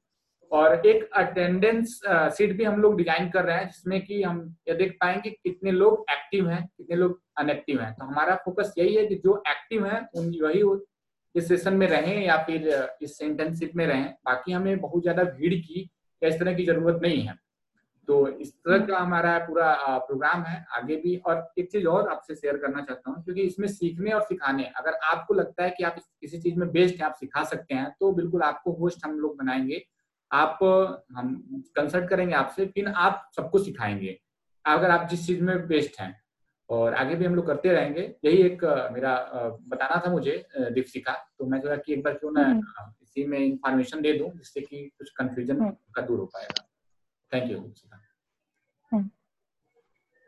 और 0.52 0.86
एक 0.86 1.08
अटेंडेंस 1.16 2.00
सीट 2.06 2.56
भी 2.56 2.64
हम 2.64 2.80
लोग 2.80 2.96
डिज़ाइन 2.96 3.28
कर 3.30 3.44
रहे 3.44 3.56
हैं 3.56 3.66
जिसमें 3.66 4.00
कि 4.06 4.22
हम 4.22 4.40
ये 4.68 4.74
देख 4.74 4.96
पाएँगे 5.00 5.30
कि 5.30 5.36
कितने 5.44 5.70
लोग 5.72 6.04
एक्टिव 6.10 6.48
हैं 6.48 6.64
कितने 6.66 6.96
लोग 6.96 7.20
अनएक्टिव 7.38 7.80
हैं। 7.80 7.92
तो 7.94 8.04
हमारा 8.04 8.34
फोकस 8.44 8.72
यही 8.78 8.94
है 8.94 9.06
कि 9.06 9.14
जो 9.24 9.42
एक्टिव 9.48 9.86
हैं 9.86 10.00
उन 10.14 10.32
वही 10.42 10.60
इस 11.34 11.48
सेशन 11.48 11.74
में 11.74 11.86
रहें 11.86 12.24
या 12.24 12.36
फिर, 12.42 12.68
इस 13.02 13.20
इंटर्नशिप 13.22 13.72
में 13.76 13.86
रहें, 13.86 14.12
बाकी 14.24 14.52
हमें 14.52 14.80
बहुत 14.80 15.02
ज़्यादा 15.02 15.22
भीड़ 15.24 15.54
की 15.54 15.90
या 16.22 16.28
इस 16.28 16.38
तरह 16.40 16.54
की 16.54 16.64
ज़रूरत 16.66 17.00
नहीं 17.02 17.22
है। 17.22 17.34
तो 18.08 18.26
इस 18.30 18.52
तरह 18.54 18.84
का 18.86 18.98
हमारा 18.98 19.38
पूरा 19.38 19.98
प्रोग्राम 19.98 20.42
है। 20.42 20.64
आगे 20.76 20.96
भी 20.96 21.16
और 21.18 21.52
एक 21.58 21.70
चीज़ 21.72 21.86
और 21.86 22.08
आपसे 22.08 22.34
शेयर 22.34 22.56
करना 22.56 22.82
चाहता 22.82 23.10
हूँ, 23.10 23.22
क्योंकि 23.24 23.42
इसमें 23.42 23.66
सीखने 23.68 24.10
और 24.12 24.22
सिखाने, 24.22 24.64
अगर 24.76 24.98
आपको 25.04 25.34
लगता 25.34 25.64
है 25.64 25.70
कि 25.70 25.84
आप 25.84 25.96
किसी 26.20 26.38
चीज़ 26.38 26.58
में 26.58 26.70
बेस्ट 26.72 27.00
है, 27.00 27.06
आप 27.06 27.14
सिखा 27.14 27.44
सकते 27.44 27.74
हैं 27.74 27.90
तो 28.00 28.12
बिल्कुल 28.12 28.42
आपको 28.42 28.72
होस्ट 28.72 29.04
हम 29.04 29.18
लोग 29.20 29.36
बनाएँगे। 29.38 29.84
आप, 30.30 30.58
हम 31.12 31.62
कंसल्ट 31.76 32.08
करेंगे 32.08 32.34
आपसे, 32.34 32.66
फिर 32.66 32.88
आप 32.88 33.30
सबको 33.36 33.58
सिखाएँगे। 33.58 34.18
अगर 34.64 34.90
आप 34.90 35.08
जिस 35.08 35.26
चीज़ 35.26 35.42
में 35.42 35.66
बेस्ट 35.68 36.00
हैं 36.00 36.14
और 36.74 36.94
आगे 36.94 37.14
भी 37.14 37.24
हम 37.24 37.34
लोग 37.34 37.46
करते 37.46 37.72
रहेंगे। 37.72 38.02
यही 38.24 38.42
एक 38.42 38.64
मेरा 38.92 39.14
बताना 39.68 40.00
था 40.06 40.10
मुझे 40.10 40.36
दीपशिका 40.58 41.12
तो 41.38 41.46
मैं 41.46 41.60
सोचा 41.60 41.76
कि 41.76 41.92
एक 41.92 42.02
बार 42.02 42.14
क्यों 42.14 42.32
ना 42.32 42.42
हम्म। 42.42 42.92
इसी 43.02 43.24
में 43.26 43.38
इंफॉर्मेशन 43.38 44.00
दे 44.00 44.12
दूँ 44.12 44.30
जिससे 44.30 44.60
कि 44.60 44.84
कुछ 44.98 45.10
कंफ्यूजन 45.10 45.60
हम्म। 45.60 45.70
का 45.94 46.02
दूर 46.02 46.18
हो 46.18 46.26
पाएगा। 46.26 46.64
थैंक 47.32 47.50
यू 47.50 47.58
दीपशिका 47.58 48.00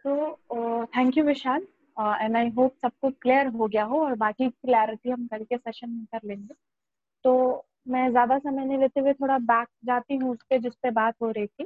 तो 0.04 0.84
thank 0.86 1.16
you 1.18 1.24
Vishal. 1.24 1.66
And 1.96 2.36
I 2.36 2.48
hope 2.48 2.74
सबको 2.82 3.10
क्लियर 3.10 3.46
हो 3.46 3.66
गया 3.66 3.84
हो 3.84 4.00
और 4.04 4.14
बाकी 4.14 4.48
क्लैरिटी 4.48 5.10
हम 5.10 5.26
कल 5.26 5.44
के 5.44 5.56
सेशन 5.56 5.90
में 5.90 6.04
कर 6.04 6.28
लेंगे। 6.28 6.54
तो 7.24 7.32
मैं 7.88 8.10
ज़्यादा 8.10 8.38
समय 8.38 8.64
नहीं 8.64 8.78
लेते 8.78 9.00
हुए 9.00 9.12
थोड़ा 9.12 9.38
बैक 9.38 9.68
जाती 9.84 10.16
हूँ 10.16 10.30
उस 10.30 10.38
पर 10.50 10.58
जिस 10.58 10.74
पे 10.74 10.90
बात 10.90 11.14
हो 11.22 11.30
रही 11.30 11.46
थी। 11.46 11.64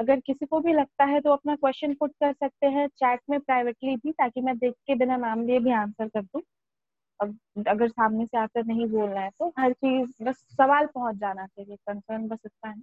अगर 0.00 0.20
किसी 0.20 0.46
को 0.46 0.60
भी 0.60 0.72
लगता 0.72 1.04
है 1.06 1.20
तो 1.20 1.32
अपना 1.32 1.54
क्वेश्चन 1.56 1.94
पुट 1.94 2.12
कर 2.14 2.32
सकते 2.34 2.66
हैं 2.68 2.86
चैट 2.90 3.20
में 3.30 3.38
प्राइवेटली 3.40 3.96
भी, 3.96 4.12
ताकि 4.12 4.40
मैं 4.40 4.56
देख 4.58 4.74
के 4.86 4.94
बिना 4.96 5.16
नाम 5.18 5.42
लिए 5.44 5.58
भी 5.60 5.72
आंसर 5.74 6.08
कर 6.08 6.22
दूँ। 6.22 6.42
अब 7.20 7.38
अगर 7.68 7.88
सामने 7.88 8.26
से 8.26 8.38
आकर 8.38 8.64
नहीं 8.66 8.86
बोलना 8.88 9.20
है 9.20 9.30
तो 9.32 9.48
हर 9.58 9.72
चीज़, 9.74 10.12
बस 10.22 10.36
सवाल 10.52 10.86
पहुँच 10.94 11.16
जाना 11.16 11.46
चाहिए 11.46 11.76
कंसर्न 11.78 12.28
बस 12.28 12.38
इतना 12.46 12.70
है। 12.70 12.82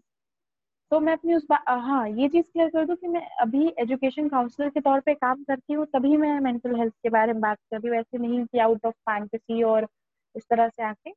तो 0.92 1.00
मैं 1.02 1.14
अपनी 1.14 1.34
उस 1.36 1.46
बात 1.50 1.64
हाँ 1.70 2.08
ये 2.12 2.28
चीज़ 2.30 2.46
क्लियर 2.46 2.70
कर 2.72 2.86
दूँ 2.86 2.96
कि 2.98 3.08
मैं 3.08 3.22
अभी 3.42 3.68
एजुकेशन 3.80 4.30
काउंसलर 4.30 4.70
के 4.72 4.80
तौर 4.82 5.00
पे 5.02 5.14
काम 5.16 5.44
करती 5.46 5.74
हूँ, 5.74 5.86
तभी 5.88 6.18
मैं 6.18 6.40
मेंटल 6.42 6.76
हेल्थ 6.76 6.94
के 7.04 7.10
बारे 7.12 7.34
में 7.34 7.42
बात 7.42 7.58
कर 7.72 7.78
रही 7.78 7.90
हूँ। 7.90 8.00
ऐसे 8.00 8.18
नहीं 8.20 8.46
कि 8.46 8.60
आउट 8.60 8.86
ऑफ़ 8.86 8.96
फैंटेसी 9.04 9.64
और 9.66 9.88
इस 10.36 10.44
तरह 10.50 10.70
से 10.70 10.84
आके। 10.84 11.12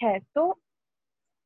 है 0.00 0.18
तो 0.36 0.50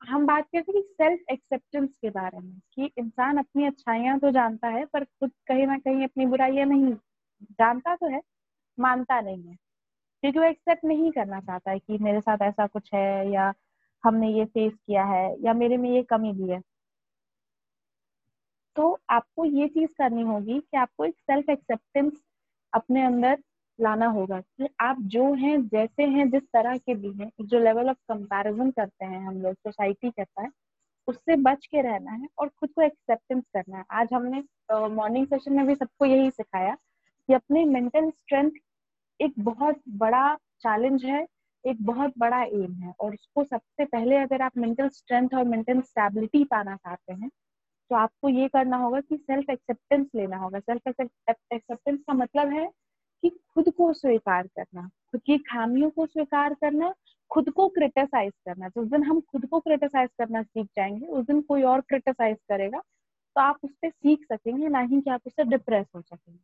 हम 0.07 0.27
बात 0.27 0.45
करते 0.45 0.73
हैं 0.73 0.83
कि 0.83 0.89
सेल्फ 0.95 1.21
एक्सेप्टेंस 1.33 1.89
के 2.03 2.11
बारे 2.11 2.39
में, 2.39 2.61
कि 2.75 2.91
इंसान 2.99 3.39
अपनी 3.39 3.65
अच्छाइयाँ 3.67 4.19
तो 4.19 4.31
जानता 4.31 4.69
है, 4.69 4.85
पर 4.85 5.05
खुद 5.05 5.31
कहीं 5.47 5.67
ना 5.67 5.79
कहीं 5.79 6.05
अपनी 6.05 6.27
बुराइयाँ 6.27 6.67
नहीं, 6.67 6.93
जानता 7.53 7.95
तो 7.97 8.09
है, 8.09 8.21
मानता 8.79 9.21
नहीं 9.21 9.43
है। 9.43 9.55
क्योंकि 10.23 10.39
वो 10.39 10.45
एक्सेप्ट 10.47 10.85
नहीं 10.85 11.13
करना 11.13 11.41
चाहता 11.41 11.71
है 11.71 11.79
कि 11.79 11.99
मेरे 11.99 12.21
साथ 12.21 12.43
ऐसा 12.43 12.67
कुछ 12.67 12.91
है, 12.95 13.31
या 13.33 13.53
हमने 14.05 14.33
ये 14.33 14.45
फेस 14.47 14.75
किया 14.75 15.05
है, 15.05 15.27
या 15.45 15.55
मेरे 15.55 15.77
में 15.77 15.91
ये 15.91 16.03
कमी 16.05 16.33
भी 16.33 16.51
है। 16.53 16.63
तो 18.77 18.99
आपको 19.11 19.45
ये 19.45 19.67
चीज़ 19.69 19.91
करनी 19.99 20.23
होगी 20.23 20.59
कि 20.61 20.77
आपको 20.77 21.05
एक 21.05 21.15
सेल्फ 21.21 21.49
एक्सेप्टेंस 21.51 22.13
अपने 22.73 23.05
अंदर 23.05 23.43
लाना 23.79 24.07
होगा 24.09 24.41
कि 24.41 24.69
आप 24.81 25.01
जो 25.07 25.25
हैं, 25.35 25.61
जैसे 25.69 26.05
हैं, 26.05 26.29
जिस 26.31 26.43
तरह 26.53 26.77
के 26.79 26.95
भी 26.95 27.13
हैं, 27.15 27.31
जो 27.43 27.59
लेवल 27.59 27.91
ऑफ़ 27.91 27.97
कंपैरिजन 28.09 28.71
करते 28.71 29.05
हैं 29.05 29.21
हम 29.27 29.41
लोग 29.43 29.55
सोसाइटी 29.57 30.11
करता 30.11 30.43
है, 30.43 30.51
उससे 31.09 31.37
बच 31.39 31.67
के 31.67 31.83
रहना 31.83 32.13
है 32.13 32.29
और 32.39 32.49
खुद 32.51 32.71
को 32.71 32.83
एक्सेप्टेंस 32.83 33.43
करना 33.55 33.79
है। 33.79 33.85
आज 33.93 34.09
हमने 34.13 34.43
मॉर्निंग 34.91 35.27
सेशन 35.27 35.53
में 35.53 35.67
भी 35.67 35.75
सबको 35.75 36.05
यही 36.07 36.31
सिखाया 36.31 36.75
कि 36.75 37.35
अपने 37.35 37.65
मेंटल 37.65 38.11
स्ट्रेंथ 38.11 38.51
एक 39.21 39.35
बहुत 39.41 39.81
बड़ा 39.97 40.35
चैलेंज 40.61 41.05
है, 41.05 41.27
एक 41.65 41.83
बहुत 41.83 42.13
बड़ा 42.19 42.43
एम 42.43 42.73
है 42.75 42.93
और 43.01 43.15
उसको 43.15 43.45
सबसे 43.45 43.85
पहले 43.85 44.17
अगर 44.17 44.43
आप 44.43 44.57
मेंटल 44.59 44.89
स्ट्रेंथ 44.89 45.35
और 45.35 45.45
मेंटल 45.45 45.81
स्टेबिलिटी 45.83 46.45
पाना 46.45 46.77
चाहते 46.77 47.13
हैं 47.13 47.29
तो 47.91 47.97
आपको 47.97 48.29
ये 48.29 48.49
करना 48.49 48.77
होगा 48.77 49.01
कि 49.01 49.17
सेल्फ 49.17 49.51
एक्सेप्टेंस 49.51 50.07
लेना 50.15 50.37
होगा। 50.37 50.59
सेल्फ 50.61 50.89
एक्सेप्टेंस 50.89 51.99
का 52.01 52.13
मतलब 52.15 52.53
है 52.53 52.69
कि 53.23 53.29
खुद 53.55 53.71
को 53.71 53.93
स्वीकार 53.93 54.47
करना, 54.47 54.89
खुद 55.13 55.21
की 55.21 55.39
खामियों 55.41 55.91
को 55.91 56.07
स्वीकार 56.07 56.55
करना, 56.55 56.93
खुद 57.31 57.51
को 57.51 57.69
क्रिटिसाइज 57.69 58.33
करना। 58.47 58.69
जिस 58.69 58.91
दिन 58.91 59.03
हम 59.03 59.21
खुद 59.23 59.47
को 59.47 59.61
क्रिटिसाइज 59.61 60.11
करना 60.19 60.43
सीख 60.43 60.67
जाएँगे, 60.77 61.07
उस 61.07 61.27
दिन 61.27 61.41
कोई 61.43 61.63
और 61.63 61.81
क्रिटिसाइज 61.81 62.37
करेगा 62.49 62.83
तो 63.37 63.41
आप 63.41 63.59
उस 63.65 63.71
पर 63.73 63.91
सीख 63.91 64.25
सकेंगे, 64.25 64.69
ना 64.69 64.81
ही 64.81 65.01
कि 65.01 65.11
आप 65.11 65.21
उससे 65.27 65.45
डिप्रेस 65.45 65.87
हो 65.97 66.01
सकेंगे। 66.01 66.39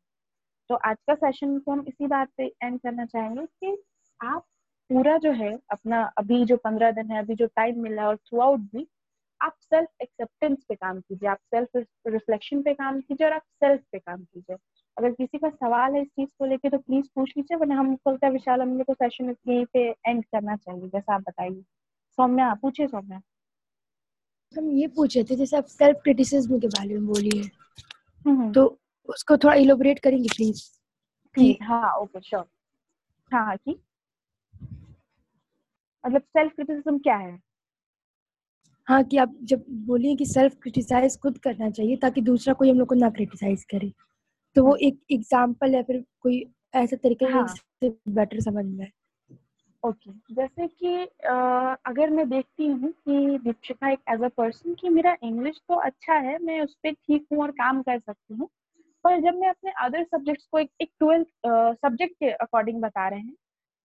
तो 0.71 0.75
आज 0.75 0.97
का 1.07 1.15
सेशन 1.15 1.59
को 1.59 1.73
हम 1.73 1.85
इसी 1.89 2.07
बात 2.07 2.29
पे 2.37 2.47
एंड 2.63 2.79
करना 2.81 3.05
चाहेंगे 3.07 3.47
कि 3.47 3.77
आप 4.21 4.45
पूरा 4.91 5.17
जो 5.19 5.33
है, 5.33 5.53
अपना 5.71 6.03
अभी 6.19 6.45
जो 6.45 6.57
पंद्रह 6.57 6.91
दिन 6.91 7.11
है, 7.11 7.19
अभी 7.19 7.35
जो 7.35 7.47
टाइम 7.47 7.81
मिला 7.83 8.03
है 8.03 8.09
और 8.09 8.17
थ्रू 8.17 8.41
आउट 8.41 8.61
भी, 8.75 8.87
आप 9.41 9.55
सेल्फ 9.61 9.89
एक्सेप्टेंस 10.03 10.65
पे 10.69 10.75
काम 10.75 11.01
कीजिए, 11.01 11.29
आप 11.29 11.39
सेल्फ 11.55 11.87
रिफ्लेक्शन 12.07 12.63
पे 12.63 12.75
काम 12.75 13.01
कीजिए 13.01 13.27
और 13.27 13.33
आप 13.33 13.43
सेल्फ 13.43 13.83
पे 13.93 13.99
काम 13.99 14.25
कीजिए। 14.25 14.57
अगर 14.97 15.11
किसी 15.11 15.39
का 15.39 15.49
सवाल 15.51 15.95
है 15.95 16.01
इस 16.03 16.09
चीज़ 16.09 16.29
को 16.39 16.45
लेके 16.45 16.71
तो 16.71 16.79
प्लीज़ 16.79 17.07
पूछ 17.15 17.33
लीजिए 17.37 17.57
वरना 17.57 17.75
हम 17.79 17.95
कल 18.09 18.29
विशाल 18.31 18.61
हम 18.61 18.77
लोग 18.79 18.87
को 18.87 18.95
सेशन 18.95 19.35
यहीं 19.49 19.65
पे 19.73 19.89
एंड 20.09 20.25
करना 20.25 20.57
चाहिए 20.57 20.89
जैसा 20.89 21.15
आप 21.15 21.21
बताइए। 21.21 21.63
सौम्या 22.19 22.53
पूछिए 22.63 22.87
सौम्या। 22.87 23.21
हम 24.55 24.71
ये 24.71 24.87
पूछे 24.97 25.23
थे 25.25 25.37
जैसे 25.37 25.57
आप 25.57 25.65
सेल्फ 25.67 26.01
क्रिटिसिज्म 26.03 26.59
के 26.61 26.67
बारे 26.67 26.95
में 26.95 27.07
बोलिए 27.07 27.43
हम्म। 28.27 28.53
तो 28.53 28.65
उसको 29.09 29.37
थोड़ा 29.37 29.55
इलोबरेट 29.55 29.99
करेंगे 29.99 30.29
प्लीज़ 30.37 31.63
हाँ 31.63 31.93
ओके 31.99 32.21
श्योर 32.21 32.45
हाँ 33.33 33.45
हाँ 33.47 33.57
की? 33.57 33.81
मतलब 36.05 36.23
सेल्फ 36.23 36.53
क्रिटिसिज्म 36.55 36.99
क्या 36.99 37.17
है? 37.17 37.39
हाँ 38.89 39.03
कि 39.05 39.17
आप 39.17 39.35
जब 39.43 39.65
बोलिए 39.87 40.17
कि 40.17 40.27
सेल्फ 40.27 40.55
क्रिटिसाइज 40.63 41.19
खुद 41.21 41.39
करना 41.39 41.71
चाहिए 41.71 41.97
ताकि 41.97 42.21
दूसरा 42.21 42.55
कोई 42.55 42.71
हम 42.71 42.79
लोग 42.79 42.89
को 42.89 42.95
ना 42.95 43.11
क्रिटिसाइज 43.11 43.65
करे। 43.65 43.93
तो 44.57 44.65
वो। 44.65 44.77
एक 44.77 44.99
एग्ज़ाम्पल 45.13 45.75
या 45.75 45.83
फिर 45.83 46.05
कोई 46.21 46.45
ऐसे 46.75 46.97
तरीके 46.97 47.25
हाँ. 47.25 47.47
से 47.47 47.89
बेटर 48.09 48.41
समझ 48.41 48.65
में 48.65 48.91
ओके 49.83 50.11
okay. 50.11 50.35
जैसे 50.37 50.67
कि 50.67 51.09
आ, 51.29 51.75
अगर 51.87 52.11
मैं 52.11 52.29
देखती 52.29 52.67
हूँ 52.67 52.91
कि 52.91 53.39
दीक्षिका 53.39 53.91
एक 53.91 53.99
एज 54.11 54.23
अ 54.23 54.29
पर्सन 54.29 54.75
कि 54.75 54.89
मेरा 54.89 55.17
इंग्लिश 55.23 55.61
तो 55.69 55.75
अच्छा 55.75 56.15
है 56.15 56.39
मैं 56.39 56.61
उस 56.61 56.75
पर 56.75 56.93
ठीक 56.93 57.27
हूँ 57.33 57.41
और 57.43 57.51
काम 57.51 57.83
कर 57.83 57.99
सकती 57.99 58.35
हूँ 58.35 58.49
पर 59.05 59.21
जब 59.21 59.35
मैं 59.35 59.49
अपने 59.49 59.73
अदर 59.85 60.05
सब्जेक्ट्स 60.05 60.47
को 60.53 60.59
एक 60.59 60.71
एक 60.81 60.91
ट्वेल्थ 61.01 61.27
सब्जेक्ट 61.77 62.15
के 62.15 62.31
अकॉर्डिंग 62.31 62.81
बता 62.83 63.09
रहे 63.09 63.21
हैं 63.21 63.35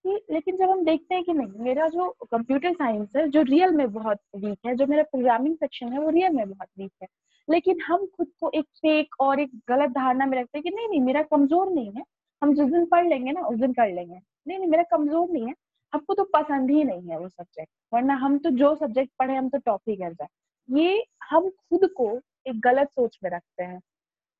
कि 0.04 0.20
लेकिन 0.32 0.56
जब 0.56 0.70
हम 0.70 0.84
देखते 0.84 1.14
हैं 1.14 1.24
कि 1.24 1.32
नहीं 1.32 1.64
मेरा 1.64 1.88
जो 1.88 2.08
कंप्यूटर 2.32 2.72
साइंस 2.72 3.16
है 3.16 3.28
जो 3.28 3.42
रियल 3.42 3.70
में 3.70 3.92
बहुत 3.92 4.18
वीक 4.36 4.58
है 4.66 4.74
जो 4.76 4.86
मेरा 4.86 5.02
प्रोग्रामिंग 5.02 5.56
सेक्शन 5.56 5.92
है 5.92 5.98
वो 5.98 6.10
रियल 6.10 6.32
में 6.32 6.48
बहुत 6.48 6.68
वीक 6.78 6.92
है 7.02 7.08
लेकिन 7.48 7.80
हम 7.82 8.06
खुद 8.06 8.28
को 8.40 8.50
एक 8.54 8.64
फेक 8.76 9.14
और 9.20 9.40
एक 9.40 9.50
गलत 9.68 9.90
धारणा 9.90 10.26
में 10.26 10.38
रखते 10.38 10.58
हैं 10.58 10.62
कि 10.64 10.70
नहीं 10.70 10.88
नहीं, 10.88 11.00
मेरा 11.00 11.22
कमज़ोर 11.22 11.70
नहीं 11.72 11.92
है। 11.92 12.02
हम 12.42 12.54
जिस 12.54 12.66
दिन 12.66 12.84
पढ़ 12.86 13.06
लेंगे 13.08 13.32
ना, 13.32 13.40
उस 13.42 13.58
दिन 13.58 13.72
कर 13.72 13.88
लेंगे। 13.88 14.14
नहीं 14.46 14.58
नहीं, 14.58 14.68
मेरा 14.68 14.82
कमज़ोर 14.90 15.28
नहीं 15.30 15.46
है। 15.46 15.54
हमको 15.92 16.14
तो 16.14 16.24
पसंद 16.34 16.70
ही 16.70 16.84
नहीं 16.84 17.08
है 17.10 17.18
वो 17.18 17.28
सब्जेक्ट 17.28 17.70
वरना 17.94 18.14
हम 18.16 18.38
तो 18.38 18.50
जो 18.52 18.74
सब्जेक्ट 18.76 19.12
पढ़े, 19.18 19.34
हम 19.36 19.48
तो 19.48 19.58
टॉप 19.58 19.80
ही 19.88 19.96
कर 19.96 20.12
जाए। 20.14 20.28
ये 20.68 21.04
हम 21.30 21.48
खुद 21.50 21.88
को 21.96 22.10
एक 22.46 22.60
गलत 22.60 22.88
सोच 22.90 23.18
में 23.24 23.30
रखते 23.30 23.64
हैं। 23.64 23.80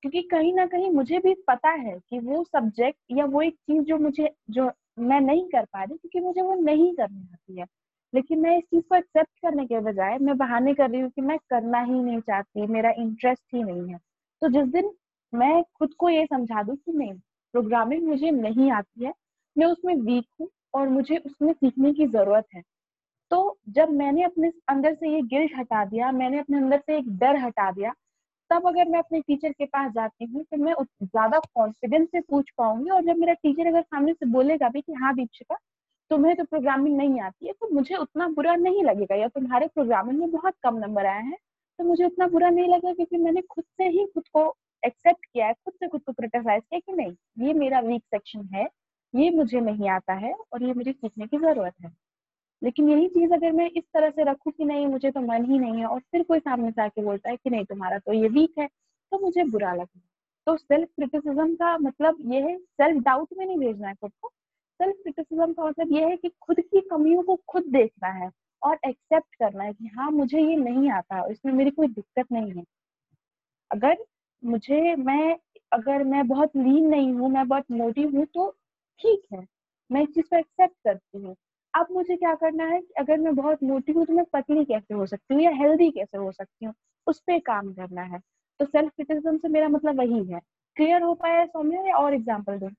क्योंकि 0.03 0.23
कहीं 0.23 0.53
ना 0.55 0.67
कहीं 0.67 0.91
मुझे 0.91 1.19
भी 1.19 1.35
पता 1.49 1.71
है 1.73 1.99
कि 2.11 2.19
वो 2.19 2.43
सब्जेक्ट 2.45 2.99
या 3.13 3.25
वो 3.27 3.43
एक 3.43 3.55
चीज़ 3.57 3.83
जो 3.85 3.99
मुझे, 3.99 4.31
जो 4.51 4.71
मैं 5.01 5.21
नहीं 5.21 5.45
कर 5.49 5.65
पा 5.65 5.83
रही, 5.83 5.97
क्योंकि 5.99 6.21
मुझे 6.21 6.43
वो 6.43 6.55
नहीं 6.55 6.93
करनी 6.97 7.29
आती 7.35 7.61
है। 7.61 7.67
लेकिन 8.13 8.41
मैं 8.41 8.57
इस 8.59 8.65
चीज़ 8.65 8.83
को 8.83 8.97
एक्सेप्ट 8.97 9.31
करने 9.43 9.67
के 9.67 9.81
बजाय 9.81 10.19
मैं 10.19 10.37
बहाने 10.39 10.75
कर 10.75 10.91
रही 10.91 11.01
हूँ 11.01 11.11
कि 11.11 11.21
मैं 11.23 11.39
करना 11.51 11.81
ही 11.81 12.01
नहीं 12.03 12.21
चाहती, 12.21 12.67
मेरा 12.67 12.91
इंटरेस्ट 12.99 13.43
ही 13.55 13.63
नहीं 13.63 13.89
है। 13.89 13.99
तो 14.43 14.49
जिस 14.49 14.73
दिन 14.73 14.91
मैं 15.33 15.63
खुद 15.75 15.95
को 15.95 16.09
ये 16.09 16.25
समझा 16.27 16.63
दू 16.63 16.75
कि 16.77 16.93
नहीं 16.93 17.13
प्रोग्रामिंग 17.55 18.07
मुझे 18.09 18.31
नहीं 18.31 18.71
आती 18.73 19.05
है, 19.05 19.13
मैं 19.57 19.67
उसमें 19.67 19.95
वीक 19.97 20.27
हूँ 20.41 20.49
और 20.75 20.89
मुझे 20.89 21.17
उसमें 21.17 21.53
सीखने 21.53 21.93
की 21.93 22.07
ज़रूरत 22.07 22.47
है। 22.55 22.63
तो 23.31 23.59
जब 23.71 23.91
मैंने 23.91 24.23
अपने 24.25 24.53
अंदर 24.69 24.95
से 24.95 25.15
ये 25.15 25.23
गिल्ट 25.29 25.53
हटा 25.59 25.85
दिया, 25.85 26.11
मैंने 26.13 26.39
अपने 26.41 26.57
अंदर 26.59 26.79
से 26.79 26.97
एक 26.99 27.09
डर 27.19 27.37
हटा 27.37 27.71
दिया, 27.73 27.93
तब 28.51 28.67
अगर 28.69 28.89
मैं 28.89 28.99
अपने 28.99 29.21
टीचर 29.21 29.53
के 29.53 29.65
पास 29.67 29.93
जाती 29.93 30.25
हूँ 30.25 30.43
तो 30.45 30.57
मैं 30.57 30.75
ज़्यादा 31.05 31.39
कॉन्फिडेंस 31.55 32.09
से 32.09 32.21
पूछ 32.21 32.51
पाऊँगी 32.59 32.91
और 32.91 33.03
जब 33.05 33.19
मेरा 33.19 33.33
टीचर 33.35 33.67
अगर 33.67 33.83
सामने 33.83 34.13
से 34.13 34.27
बोलेगा 34.27 34.69
भी 34.69 34.81
कि 34.81 34.93
हाँ 34.95 35.15
दीक्षिका 35.15 35.57
तुम्हें 36.11 36.35
तो 36.37 36.45
प्रोग्रामिंग 36.45 36.97
नहीं 36.97 37.21
आती 37.21 37.47
है 37.47 37.53
तो 37.53 37.69
मुझे 37.75 37.95
उतना 37.97 38.29
बुरा 38.31 38.55
नहीं 38.57 38.83
लगेगा। 38.85 39.17
या 39.17 39.29
तुम्हारे 39.29 39.67
प्रोग्रामिंग 39.69 40.19
में 40.21 40.31
बहुत 40.31 40.55
कम 40.63 40.77
नंबर 40.79 41.07
आए 41.07 41.23
हैं 41.23 41.37
तो 41.79 41.85
मुझे 41.85 42.05
उतना 42.05 42.27
बुरा 42.29 42.49
नहीं 42.51 42.69
लगा 42.69 42.93
क्योंकि 42.95 43.17
मैंने 43.17 43.41
खुद 43.51 43.65
से 43.65 43.89
ही 43.89 44.07
खुद 44.07 44.25
को 44.29 44.45
एक्सेप्ट 44.83 45.25
किया 45.25 45.47
है, 45.47 45.53
खुद 45.55 45.75
से 45.75 45.89
खुद 45.89 46.03
को 46.03 46.13
क्रिटिसाइज 46.13 46.63
किया 46.63 46.79
कि 46.81 46.93
नहीं, 46.93 47.13
ये 47.39 47.53
मेरा 47.55 47.81
वीक 47.81 48.03
सेक्शन 48.05 48.49
है, 48.55 48.67
ये 49.15 49.31
मुझे 49.31 49.61
नहीं 49.61 49.89
आता 49.91 50.15
है 50.17 50.33
और 50.53 50.63
ये 50.63 50.73
मुझे 50.75 50.93
सीखने 50.93 51.27
की 51.27 51.39
ज़रूरत 51.39 51.75
है। 51.85 51.91
लेकिन 52.63 52.89
यही 52.89 53.09
चीज़ 53.09 53.33
अगर 53.35 53.53
मैं 53.53 53.69
इस 53.71 53.85
तरह 53.95 54.11
से 54.11 54.25
रखूँ 54.25 54.53
कि 54.53 54.65
नहीं, 54.65 54.87
मुझे 54.87 55.11
तो 55.11 55.21
मन 55.23 55.45
ही 55.45 55.59
नहीं 55.59 55.79
है 55.79 55.87
और 55.87 56.01
फिर 56.03 56.23
कोई 56.23 56.39
सामने 56.41 56.71
से 56.71 56.83
आके 56.83 57.03
बोलता 57.03 57.31
है 57.31 57.37
कि 57.37 57.51
नहीं, 57.51 57.65
तुम्हारा 57.65 57.99
तो 57.99 58.13
ये 58.13 58.29
वीक 58.31 58.59
है 58.59 58.67
तो 59.13 59.19
मुझे 59.19 59.45
बुरा 59.47 59.75
लगेगा। 59.75 60.01
तो 60.47 60.57
सेल्फ 60.57 60.89
क्रिटिसिज्म 60.89 61.55
का 61.55 61.77
मतलब 61.79 62.19
ये 62.33 62.41
है 62.43 62.57
सेल्फ 62.59 63.03
डाउट 63.05 63.29
में 63.39 63.47
नहीं 63.47 63.59
भेजना 63.59 63.89
है 63.89 63.95
खुद 63.95 64.13
को 64.23 64.31
सेल्फ 64.81 64.97
क्रिटिसिज्म 65.03 65.53
का 65.53 65.65
मतलब 65.65 65.93
ये 65.93 66.05
है 66.05 66.17
कि 66.17 66.29
खुद 66.41 66.61
की 66.61 66.81
कमियों 66.81 67.23
को 67.23 67.37
खुद 67.49 67.65
देखना 67.69 68.09
है 68.15 68.31
और 68.63 68.79
एक्सेप्ट 68.87 69.35
करना 69.35 69.65
है 69.65 69.73
कि 69.73 69.87
हाँ 69.97 70.11
मुझे 70.11 70.41
ये 70.41 70.57
नहीं 70.57 70.91
आता, 70.91 71.25
इसमें 71.31 71.53
मेरी 71.53 71.71
कोई 71.71 71.89
दिक्कत 71.89 72.33
नहीं 72.33 72.53
है। 72.53 72.65
अगर 73.71 73.97
मुझे, 74.43 74.95
मैं, 74.97 75.37
अगर 75.73 76.05
मैं 76.05 76.27
बहुत 76.29 76.57
लीन 76.57 76.89
नहीं 76.89 77.13
हूँ, 77.13 77.31
मैं 77.31 77.47
बहुत 77.49 77.65
मोटी 77.71 78.03
हूँ 78.05 78.25
तो 78.27 78.51
ठीक 79.01 79.23
है, 79.35 79.45
मैं 79.91 80.03
इस 80.03 80.09
चीज़ 80.09 80.27
को 80.27 80.37
एक्सेप्ट 80.37 80.75
करती 80.85 81.19
हूँ। 81.19 81.35
अब 81.75 81.87
मुझे 81.93 82.17
क्या 82.17 82.35
करना 82.35 82.65
है 82.65 82.81
कि 82.81 82.95
अगर 82.99 83.19
मैं 83.19 83.35
बहुत 83.35 83.63
मोटी 83.63 83.93
हूँ 83.93 84.05
तो 84.07 84.13
मैं 84.13 84.25
पतली 84.33 84.65
कैसे 84.65 84.95
हो 84.95 85.07
सकती 85.07 85.35
हूँ 85.35 85.43
या 85.43 85.51
हेल्दी 85.51 85.91
कैसे 85.91 86.19
हो 86.19 86.31
सकती 86.33 86.67
हूँ, 86.67 86.75
उस 87.07 87.21
पर 87.21 87.39
काम 87.39 87.73
करना 87.75 88.03
है। 88.03 88.19
तो 88.61 88.65
सेल्फ 88.67 88.91
क्रिटिसिज्म 88.97 89.37
से 89.39 89.49
मेरा 89.49 89.69
मतलब 89.69 89.99
वही 90.01 90.25
है। 90.33 90.41
क्लियर 90.77 91.03
हो 91.03 91.15
पाया 91.15 91.45
सौम्या? 91.47 91.83
या 91.83 91.97
और 91.97 92.15
एग्ज़ाम्पल 92.15 92.59
दूँ। 92.59 92.71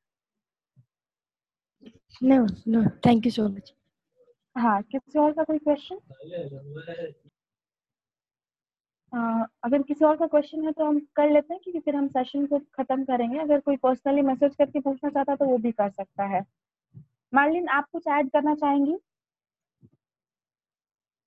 No, 2.22 2.48
no. 2.66 2.84
Thank 3.02 3.26
you 3.26 3.32
so 3.32 3.48
much. 3.50 3.72
हाँ 4.56 4.82
किसी 4.84 5.20
और 5.20 5.32
का 5.34 5.44
कोई 5.44 5.58
क्वेश्चन 5.58 5.98
अगर 9.64 9.82
किसी 9.82 10.06
और 10.06 10.16
का 10.18 10.28
क्वेश्चन 10.28 10.66
है 10.66 10.72
तो 10.72 10.86
हम 10.86 11.00
कर 11.16 11.30
लेते 11.32 11.54
हैं 11.54 11.62
क्योंकि 11.64 11.80
फिर 11.80 11.96
हम 11.96 12.08
सेशन 12.08 12.46
को 12.46 12.60
खत्म 12.74 13.04
करेंगे। 13.04 13.40
अगर 13.40 13.60
कोई 13.60 13.78
पर्सनली 13.78 14.22
मैसेज 14.22 14.56
करके 14.56 14.80
पूछना 14.80 15.10
चाहता 15.10 15.32
है 15.32 15.38
तो 15.38 15.46
वो 15.46 15.58
भी 15.58 15.72
कर 15.72 15.90
सकता 15.90 16.26
है। 16.36 16.42
मार्लिन 17.34 17.68
आप 17.70 17.88
कुछ 17.92 18.08
ऐड 18.08 18.30
करना 18.30 18.56
चाहेंगी? 18.56 18.98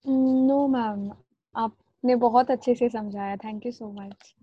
नो 0.05 0.67
मैम 0.69 1.11
आपने 1.55 2.17
बहुत 2.17 2.51
अच्छे 2.51 2.75
से 2.75 2.89
समझाया। 2.89 3.37
थैंक 3.37 3.67
यू 3.67 3.73
सो 3.73 3.91
मच 3.93 4.35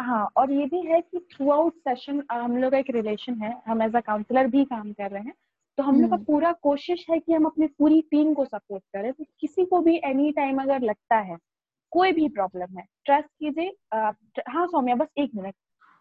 हाँ 0.00 0.24
और 0.36 0.52
ये 0.52 0.66
भी 0.66 0.80
है 0.82 1.00
कि 1.00 1.18
थ्रू 1.32 1.50
आउट 1.50 1.74
सेशन 1.78 2.22
हम 2.32 2.56
लोग 2.56 2.70
का 2.72 2.78
एक 2.78 2.90
रिलेशन 2.90 3.40
है 3.42 3.54
हम 3.66 3.82
एज 3.82 3.96
अ 3.96 4.00
काउंसलर 4.00 4.46
भी 4.46 4.64
काम 4.64 4.92
कर 4.92 5.10
रहे 5.10 5.22
हैं 5.22 5.34
तो 5.78 5.82
हम 5.82 6.00
लोग 6.00 6.10
का 6.10 6.16
हम्म। 6.16 6.24
पूरा 6.24 6.52
कोशिश 6.62 7.04
है 7.10 7.18
कि 7.18 7.32
हम 7.32 7.44
अपनी 7.44 7.66
पूरी 7.78 8.00
टीम 8.10 8.32
को 8.34 8.44
सपोर्ट 8.44 8.82
करें 8.92 9.12
तो 9.12 9.24
किसी 9.40 9.64
को 9.64 9.80
भी 9.80 9.96
एनी 10.04 10.30
टाइम 10.32 10.62
अगर 10.62 10.80
लगता 10.82 11.18
है 11.20 11.36
कोई 11.92 12.12
भी 12.12 12.28
प्रॉब्लम 12.28 12.78
है 12.78 12.84
ट्रस्ट 13.04 13.28
कीजिए 13.38 13.72
हाँ 14.48 14.66
सौम्या 14.66 14.94
बस 14.94 15.08
एक 15.18 15.34
मिनट 15.34 15.54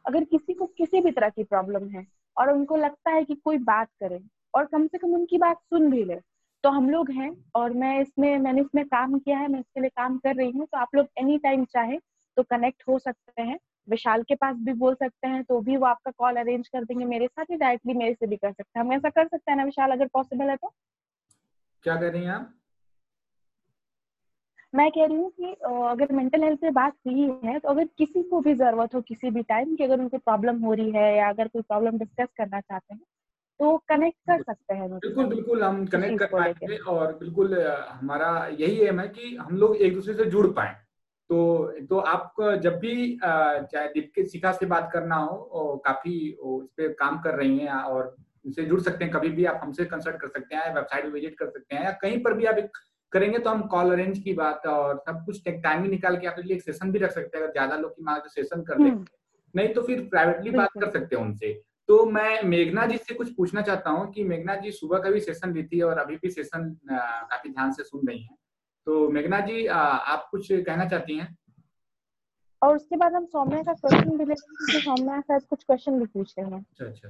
अगर 0.06 0.24
किसी 0.24 0.54
को 0.54 0.66
किसी 0.78 1.02
भी 1.02 1.12
तरह 1.12 1.30
की 1.30 1.43
प्रॉब्लम 1.43 1.88
है 1.89 2.06
और 2.38 2.52
उनको 2.52 2.76
लगता 2.76 3.12
है 3.12 3.24
कि 3.24 3.36
कोई 3.36 3.58
बात 3.66 3.88
करे 4.00 4.20
और 4.54 4.66
कम 4.66 4.88
से 4.88 4.97
कम 4.97 5.14
उनकी 5.14 5.38
बात 5.38 5.58
सुन 5.60 5.89
भी 5.91 6.04
ले 6.04 6.20
तो 6.64 6.70
हम 6.70 6.89
लोग 6.89 7.12
हैं 7.12 7.32
और 7.56 7.74
मैं 7.74 8.00
इसमें 8.02 8.38
मैंने 8.38 8.62
इसमें 8.62 8.86
काम 8.86 9.18
किया 9.20 9.38
है 9.38 9.47
मैं 9.47 9.60
इसके 9.60 9.82
लिए 9.82 9.89
काम 9.89 10.18
कर 10.18 10.36
रही 10.36 10.52
हूँ 10.52 10.66
तो 10.66 10.78
आप 10.78 10.95
लोग 10.95 11.08
एनी 11.20 11.38
टाइम 11.38 11.66
चाहे 11.66 11.97
तो 12.38 12.43
कनेक्ट 12.43 12.84
हो 12.88 12.97
सकते 13.00 13.41
हैं 13.41 13.58
विशाल 13.90 14.24
के 14.24 14.36
पास 14.36 14.56
भी 14.60 14.74
बोल 14.74 14.94
सकते 14.96 15.28
हैं 15.28 15.44
तो 15.44 15.60
भी 15.60 15.78
वो 15.78 15.86
आपका 15.86 16.12
कॉल 16.12 16.36
अरेंज 16.36 16.68
कर 16.68 16.84
देंगे 16.84 17.06
मेरे 17.06 17.28
साथ 17.28 17.46
ही 17.52 17.56
डायरेक्टली 17.56 17.94
मेरे 17.94 18.14
से 18.14 18.28
भी 18.28 18.36
कर 18.36 18.52
सकते 18.52 18.80
हैं। 18.80 18.86
हम 18.86 18.94
ऐसा 18.94 19.10
कर 19.10 19.28
सकते 19.28 19.52
हैं 19.52 19.58
ना 19.58 19.64
विशाल 19.64 19.92
अगर 19.92 20.08
पॉसिबल 20.08 20.50
है 20.50 20.56
तो? 20.56 20.74
क्या 21.86 21.96
कह 21.96 22.10
रही 22.10 22.24
हैं 22.24 22.32
आप? 22.32 22.54
मैं 24.76 24.90
कह 24.92 25.06
रही 25.06 25.18
हूँ 25.18 25.30
कि 25.32 25.52
अगर 25.90 26.12
मेंटल 26.14 26.44
हेल्थ 26.44 26.60
पे 26.62 26.70
बात 26.72 26.94
हुई 27.08 27.22
है 27.46 27.58
तो 27.60 27.70
अगर 27.70 27.86
किसी 27.98 28.24
को 28.24 28.40
भी 28.42 28.54
ज़रूरत 28.54 28.96
हो 28.96 29.02
किसी 29.02 29.30
भी 29.30 29.42
टाइम 29.44 29.76
की 29.76 29.84
अगर 29.84 30.00
उनको 30.00 30.18
प्रॉब्लम 30.18 30.60
हो 30.60 30.74
रही 30.74 30.92
है 30.92 31.16
या 31.18 31.30
अगर 31.30 31.48
कोई 31.48 31.62
प्रॉब्लम 31.62 31.98
डिस्कस 31.98 32.28
करना 32.38 32.60
चाहते 32.60 32.94
हैं 32.94 33.02
तो 33.60 33.78
कनेक्ट 33.78 34.18
कर 34.28 34.42
सकते 34.42 34.76
हैं 34.76 34.90
बिल्कुल 34.92 35.26
बिल्कुल 35.26 35.64
हम 35.64 35.86
कनेक्ट 35.86 36.20
कर 36.20 36.26
पाएँगे 36.26 36.78
और 36.78 37.14
बिल्कुल 37.14 37.54
हमारा 37.90 38.48
यही 38.60 38.80
एम 38.80 39.00
है 39.00 39.08
कि 39.08 39.36
हम 39.36 39.58
लोग 39.58 39.76
एक 39.76 39.94
दूसरे 39.94 40.14
से 40.14 40.26
जुड़ 40.26 40.48
पाए। 40.48 40.76
तो 41.30 41.72
तो 41.90 41.98
आप 41.98 42.34
जब 42.64 42.80
भी 42.80 43.20
चाहे 43.24 43.88
दीपिका 43.88 44.28
शिखा 44.28 44.52
से 44.52 44.66
बात 44.66 44.90
करना 44.94 45.16
हो 45.16 45.82
काफ़ी 45.86 46.12
इस 46.30 46.68
पे 46.78 46.90
काम 46.94 47.20
कर 47.20 47.36
रही 47.36 47.60
हैं 47.60 47.72
और 47.72 48.16
उनसे 48.46 48.64
जुड़ 48.64 48.82
सकते 48.82 49.04
हैं 49.06 49.14
कभी 49.14 49.30
भी 49.30 49.46
आप 49.46 49.60
हमसे 49.64 49.86
कंसल्ट 49.86 50.16
कर 50.16 50.28
सकते 50.28 50.56
हैं 50.56 50.76
वेबसाइट 50.76 51.06
विज़िट 51.06 51.38
कर 51.38 51.50
सकते 51.50 51.76
हैं 51.76 51.84
या 51.84 51.92
कहीं 51.92 52.24
पर 52.24 52.34
भी 52.34 52.46
आप 52.46 52.70
करेंगे 53.12 53.40
तो 53.40 53.50
हम 53.50 53.62
कॉल 53.62 53.92
अरेंज 53.92 54.20
की 54.20 54.34
बात 54.34 54.68
और 54.68 54.98
सब 54.98 55.26
कुछ 55.26 55.44
टाइमिंग 55.48 55.92
निकाल 55.92 56.18
के 56.18 56.28
आपके 56.28 56.42
लिए 56.42 56.56
एक 56.56 56.64
सेशन 56.64 56.92
भी 56.92 57.00
रख 57.00 57.12
सकते 57.12 57.38
हैं। 57.38 57.44
अगर 57.44 57.52
ज़्यादा 57.54 57.76
लोग 57.76 57.92
की 57.92 58.04
मांग 58.04 58.18
तो 58.18 58.30
सेशन 58.30 58.62
कर 58.62 58.76
देंगे 58.76 58.90
हम्म, 58.90 59.06
नहीं 59.56 59.74
तो 59.74 59.82
फिर 59.82 60.08
प्राइवेटली 60.10 60.52
बात 60.52 60.70
कर 60.82 60.90
सकते 60.90 61.16
हैं 61.16 61.24
उनसे। 61.24 61.54
तो 61.88 62.06
मैं 62.06 62.44
मेघना 62.44 62.86
जी 62.86 62.98
से 62.98 63.14
कुछ 63.14 63.34
पूछना 63.36 63.62
चाहता 63.62 63.90
हूँ 63.90 64.12
कि 64.12 64.24
मेघना 64.24 64.56
जी 64.56 64.72
सुबह 64.72 65.00
का 65.00 65.10
भी 65.10 65.20
सेशन 65.20 65.54
ली 65.54 65.64
थी 65.64 65.82
और 65.82 65.98
अभी 65.98 66.16
भी 66.16 66.30
सेशन 66.30 66.78
काफ़ी 66.92 67.50
ध्यान 67.50 67.72
से 67.72 67.84
सुन 67.84 68.08
रही 68.08 68.22
हैं। 68.22 68.38
तो 68.86 69.10
मेघना 69.10 69.40
जी 69.40 69.66
अ, 69.66 69.74
आप 69.76 70.28
कुछ 70.32 70.48
कहना 70.52 70.86
चाहती 70.86 71.18
हैं? 71.18 71.38
और 72.62 72.76
उसके 72.76 72.96
बाद 72.96 73.14
हम 73.14 73.26
सौम्या 73.26 73.64
का 73.64 73.74
क्वेश्चन 73.74 74.10
भी 74.10 74.26
लेते 74.26 74.32
हैं 74.32 74.56
क्योंकि 74.58 74.80
सौम्या 74.80 75.22
शायद 75.22 75.42
कुछ 75.50 75.64
क्वेश्चन 75.64 76.00
भी 76.00 76.06
पूछ 76.06 76.34
रहे 76.40 76.50
हैं। 76.50 76.60
अच्छा 76.60 76.86
अच्छा। 76.86 77.10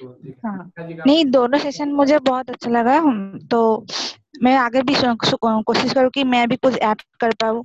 तो 0.00 0.48
हाँ। 0.48 0.70
का 0.78 1.04
नहीं 1.06 1.24
दोनों 1.24 1.58
सेशन 1.58 1.92
मुझे 1.92 2.18
बहुत 2.18 2.50
अच्छा 2.50 2.70
लगा। 2.70 3.00
तो 3.50 3.86
मैं 4.42 4.56
आगे 4.56 4.82
भी 4.82 4.94
कोशिश 5.62 5.92
करूँ 5.92 6.10
कि 6.10 6.24
मैं 6.24 6.48
भी 6.48 6.56
कुछ 6.56 6.78
ऐड 6.78 7.02
कर 7.20 7.34
पाऊँ। 7.34 7.64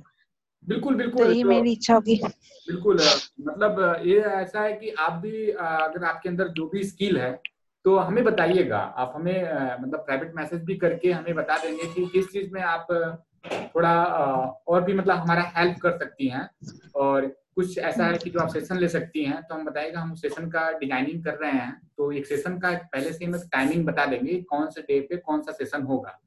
बिल्कुल 0.68 0.92
तो 0.92 0.98
बिल्कुल 0.98 1.42
तो 1.42 1.48
मेरी 1.48 1.72
इच्छा 1.72 1.94
होगी। 1.94 2.20
बिल्कुल 2.68 2.98
मतलब 3.40 4.02
ये 4.06 4.18
ऐसा 4.20 4.60
है 4.60 4.72
कि 4.72 4.90
आप 4.90 5.12
भी 5.12 5.50
अगर 5.50 6.04
आपके 6.04 6.28
अंदर 6.28 6.48
जो 6.48 6.66
भी 6.66 6.84
स्किल 6.84 7.18
है 7.18 7.40
तो 7.86 7.96
हमें 7.98 8.22
बताइएगा 8.24 8.78
आप 8.78 9.12
हमें 9.16 9.42
मतलब 9.82 9.98
प्राइवेट 10.00 10.32
मैसेज 10.36 10.62
भी 10.64 10.76
करके 10.76 11.10
हमें 11.12 11.34
बता 11.34 11.56
देंगे 11.58 11.92
कि 11.94 12.06
किस 12.12 12.30
चीज़ 12.30 12.52
में 12.52 12.60
आप 12.62 12.86
थोड़ा 13.74 13.92
और 14.68 14.82
भी 14.84 14.94
मतलब 14.94 15.16
हमारा 15.16 15.42
हेल्प 15.56 15.78
कर 15.82 15.96
सकती 15.98 16.28
हैं। 16.28 16.48
और 16.96 17.26
कुछ 17.54 17.78
ऐसा 17.80 18.06
है 18.06 18.18
कि 18.18 18.30
जो 18.30 18.40
आप 18.40 18.48
सेशन 18.48 18.78
ले 18.78 18.88
सकती 18.88 19.24
हैं 19.24 19.42
तो 19.42 19.54
हम 19.54 19.64
बताएगा 19.64 20.00
हम 20.00 20.14
सेशन 20.14 20.50
का 20.50 20.70
डिज़ाइनिंग 20.78 21.22
कर 21.24 21.34
रहे 21.34 21.50
हैं। 21.52 21.72
तो 21.96 22.10
एक 22.12 22.26
सेशन 22.26 22.58
का 22.58 22.72
पहले 22.92 23.12
से 23.12 23.24
हम 23.24 23.38
टाइमिंग 23.52 23.86
बता 23.86 24.06
देंगे 24.06 24.40
कौन 24.50 24.68
से 24.70 24.82
डे 24.82 25.00
पे 25.00 25.16
कौन 25.18 25.42
सा 25.42 25.52
सेशन 25.52 25.82
होगा। 25.84 26.18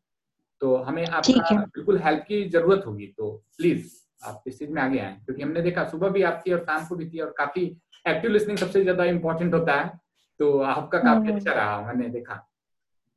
तो 0.62 0.76
हमें 0.78 1.06
आपका 1.06 1.56
बिल्कुल 1.56 2.00
हेल्प 2.00 2.24
की 2.28 2.44
ज़रूरत 2.50 2.84
होगी। 2.88 3.14
तो 3.18 3.32
प्लीज़ 3.58 3.88
आप 4.24 4.44
इस 4.48 4.60
चीज़ 4.60 4.72
में 4.72 4.82
आगे 4.82 5.00
आए। 5.00 5.16
क्योंकि 5.26 5.42
हमने 5.44 5.62
देखा 5.62 5.84
सुबह 5.90 6.10
भी 6.10 6.24
आप 6.24 6.44
थी 6.48 6.54
और 6.54 6.60
शाम 6.62 6.86
को 6.86 6.96
भी 6.96 7.10
थी 7.10 7.20
और 7.20 7.34
काफ़ी 7.38 7.66
एक्टिव 8.08 8.32
लिसनिंग 8.32 8.58
सबसे 8.58 8.84
ज़्यादा 8.84 9.04
इम्पोर्टेंट 9.06 9.54
होता 9.54 9.74
है। 9.74 9.98
तो 10.40 10.58
आपका 10.62 11.00
काफ़ी 11.00 11.28
हम्म। 11.28 11.36
अच्छा 11.36 11.54
रहा 11.54 11.82
मैंने 11.82 12.10
देखा। 12.10 12.36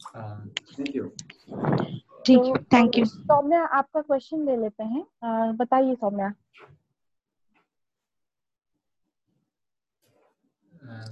थैंक 0.01 0.97
यू 0.97 1.09
ठीक 2.27 2.39
तो 2.39 2.45
है 2.47 2.63
थैंक 2.73 2.99
यू 2.99 3.05
सौम्या 3.05 3.63
आपका 3.79 4.01
क्वेश्चन 4.01 4.45
ले 4.47 4.57
लेते 4.57 4.85
हैं। 4.85 5.05
बताइए 5.57 5.95
सौम्या। 5.95 6.33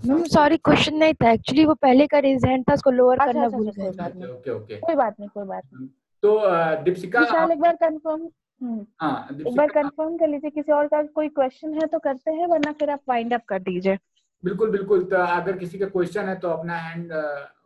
मैम 0.06 0.22
सॉरी 0.24 0.56
क्वेश्चन 0.56 0.94
नहीं 0.96 1.14
था। 1.14 1.30
एक्चुअली 1.30 1.64
वो 1.64 1.74
पहले 1.82 2.06
का 2.06 2.18
रिज़ल्ट 2.26 2.68
था 2.68 2.74
उसको 2.74 2.90
लोअर 2.90 3.18
अच्छा 3.18 3.32
करना 3.32 3.44
अच्छा 3.44 3.56
भूल 3.56 3.70
गए 3.70 3.82
कोई 3.82 3.96
बात 3.96 4.14
नहीं 4.16 4.28
ओके 4.28 4.50
ओके 4.50 4.76
कोई 4.76 4.94
बात 4.94 5.20
नहीं 5.20 5.28
कोई 5.28 5.44
बात 5.46 5.62
नहीं। 5.74 5.88
तो 6.22 6.38
दीपशिका 6.84 7.20
विशाल 7.20 7.42
आप 7.42 7.50
एक 7.50 7.60
बार 7.60 7.76
कंफर्म 7.76 8.28
हम्म। 8.60 8.84
हाँ 9.00 9.28
एक 9.46 9.56
बार 9.56 9.68
कंफर्म 9.72 10.16
कर 10.18 10.28
लीजिए 10.28 10.50
किसी 10.50 10.72
और 10.72 10.86
का 10.88 11.02
कोई 11.14 11.28
क्वेश्चन 11.28 11.74
है 11.74 11.86
तो 11.86 11.98
करते 11.98 12.30
हैं 12.30 12.46
वरना 12.46 12.72
फिर 12.80 12.90
आप 12.90 13.00
वाइंड 13.08 13.34
अप 13.34 13.44
कर 13.48 13.58
दीजिए। 13.62 13.96
बिल्कुल 14.42 14.70
बिल्कुल। 14.70 15.04
तो 15.04 15.16
अगर 15.16 15.56
किसी 15.58 15.78
का 15.78 15.86
क्वेश्चन 15.88 16.28
है 16.28 16.38
तो 16.38 16.48
अपना 16.50 16.76
हैंड 16.78 17.12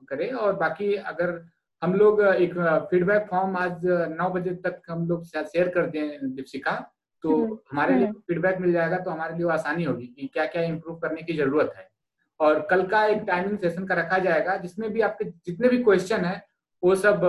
करें। 0.09 0.31
और 0.33 0.57
बाकी 0.57 0.95
अगर 0.95 1.41
हम 1.83 1.95
लोग 1.95 2.20
एक 2.22 2.55
फीडबैक 2.91 3.27
फॉर्म 3.31 3.57
आज 3.57 3.87
नौ 4.11 4.29
बजे 4.31 4.51
तक 4.64 4.81
हम 4.91 5.07
लोग 5.09 5.25
शेयर 5.27 5.68
कर 5.68 5.87
दें 5.87 6.35
दीपशिका 6.35 6.72
तो 7.25 7.37
हम्म, 7.37 7.59
हमारे 7.70 7.95
लिए 7.95 8.07
हम्म। 8.07 8.20
फीडबैक 8.29 8.59
मिल 8.61 8.72
जाएगा 8.72 8.97
तो 8.99 9.11
हमारे 9.11 9.37
लिए 9.37 9.49
आसानी 9.53 9.85
होगी 9.85 10.07
कि 10.09 10.27
क्या 10.33 10.47
क्या 10.47 10.62
इम्प्रूव 10.62 10.99
करने 11.01 11.22
की 11.22 11.37
ज़रूरत 11.37 11.72
है। 11.77 11.89
और 12.41 12.61
कल 12.70 12.83
का 12.87 13.05
एक 13.07 13.22
टाइमिंग 13.27 13.59
सेशन 13.59 13.85
का 13.87 13.95
रखा 13.95 14.18
जाएगा 14.20 14.57
जिसमें 14.57 14.91
भी 14.93 15.01
आपके 15.03 15.25
जितने 15.25 15.68
भी 15.68 15.79
क्वेश्चन 15.83 16.25
है 16.25 16.43
वो 16.83 16.95
सब 16.97 17.20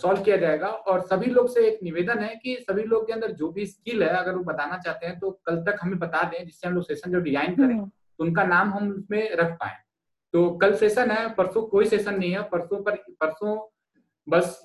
सॉल्व 0.00 0.22
किया 0.22 0.36
जाएगा। 0.36 0.68
और 0.68 1.00
सभी 1.06 1.30
लोग 1.30 1.48
से 1.48 1.66
एक 1.66 1.78
निवेदन 1.82 2.18
है 2.18 2.34
कि 2.36 2.56
सभी 2.60 2.82
लोग 2.84 3.06
के 3.06 3.12
अंदर 3.12 3.32
जो 3.34 3.50
भी 3.50 3.66
स्किल 3.66 4.02
है 4.02 4.08
अगर 4.10 4.34
वो 4.34 4.42
बताना 4.44 4.78
चाहते 4.78 5.06
हैं 5.06 5.18
तो 5.18 5.30
कल 5.46 5.62
तक 5.64 5.78
हमें 5.82 5.98
बता 5.98 6.22
दें 6.22 6.44
जिससे 6.44 6.68
हम 6.68 6.74
लोग 6.74 6.84
सेशन 6.84 7.12
जो 7.12 7.20
डिज़ाइन 7.20 7.54
करें। 7.56 7.74
हम्म, 7.74 7.90
तो 8.18 8.24
उनका 8.24 8.44
नाम 8.44 8.68
हम 8.68 8.90
उसमें 8.90 9.30
रख 9.36 9.52
पाए। 9.52 9.76
तो 10.32 10.50
कल 10.50 10.74
सेशन 10.74 11.10
है 11.10 11.34
परसों 11.34 11.62
कोई 11.62 11.84
सेशन 11.84 12.18
नहीं 12.18 12.32
है 12.32 12.42
परसों 12.42 12.82
पर 12.82 12.96
परसों 12.96 13.68
बस 14.28 14.62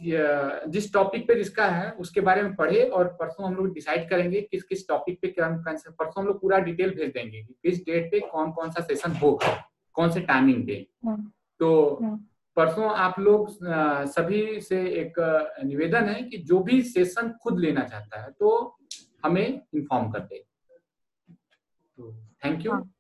जिस 0.68 0.94
टॉपिक 0.94 1.28
पे 1.28 1.36
जिसका 1.36 1.66
है 1.66 1.92
उसके 1.92 2.22
बारे 2.22 2.42
में 2.42 2.56
पढ़े 2.56 2.84
और 2.84 3.08
परसों 3.08 3.46
हम 3.46 3.56
लोग 3.56 3.74
डिसाइड 3.74 4.10
करेंगे 4.10 4.42
किस 4.42 4.64
किस 4.64 4.88
टॉपिक 4.88 5.20
पे 5.22 5.28
क्या 5.28 5.50
कौन 5.50 5.78
सा- 5.78 5.94
परसों 5.94 6.22
हम 6.22 6.28
लोग 6.28 6.42
पूरा 6.42 6.60
डिटेल 6.60 6.90
भेज 6.90 7.12
देंगे 7.12 7.44
कि 7.44 7.56
किस 7.64 7.86
डेट 7.86 8.12
पे 8.12 8.20
कौन 8.20 8.52
कौन 8.52 8.72
सा 8.72 8.84
सेशन 8.84 9.12
होगा 9.12 9.70
कौन 9.94 10.12
से 10.12 10.20
टाइमिंग 10.22 10.68
पे। 10.68 10.88
हम्म, 11.06 11.32
तो 11.60 12.00
हम्म। 12.02 12.20
परसों 12.56 12.90
आप 12.90 13.20
लोग 13.20 13.48
सभी 14.12 14.62
से 14.62 14.82
एक 14.82 15.14
निवेदन 15.66 16.04
है 16.04 16.24
कि 16.24 16.38
जो 16.38 16.60
भी 16.60 16.82
सेशन 16.82 17.34
खुद 17.44 17.60
लेना 17.60 17.82
चाहता 17.82 18.22
है 18.22 18.32
तो 18.40 18.78
हमें 19.26 19.62
इन्फॉर्म 19.74 20.12
कर 20.12 20.20
दे। 20.20 20.46
तो 21.98 22.14
थैंक 22.46 22.66
यू 22.66 22.72
हाँ। 22.72 22.92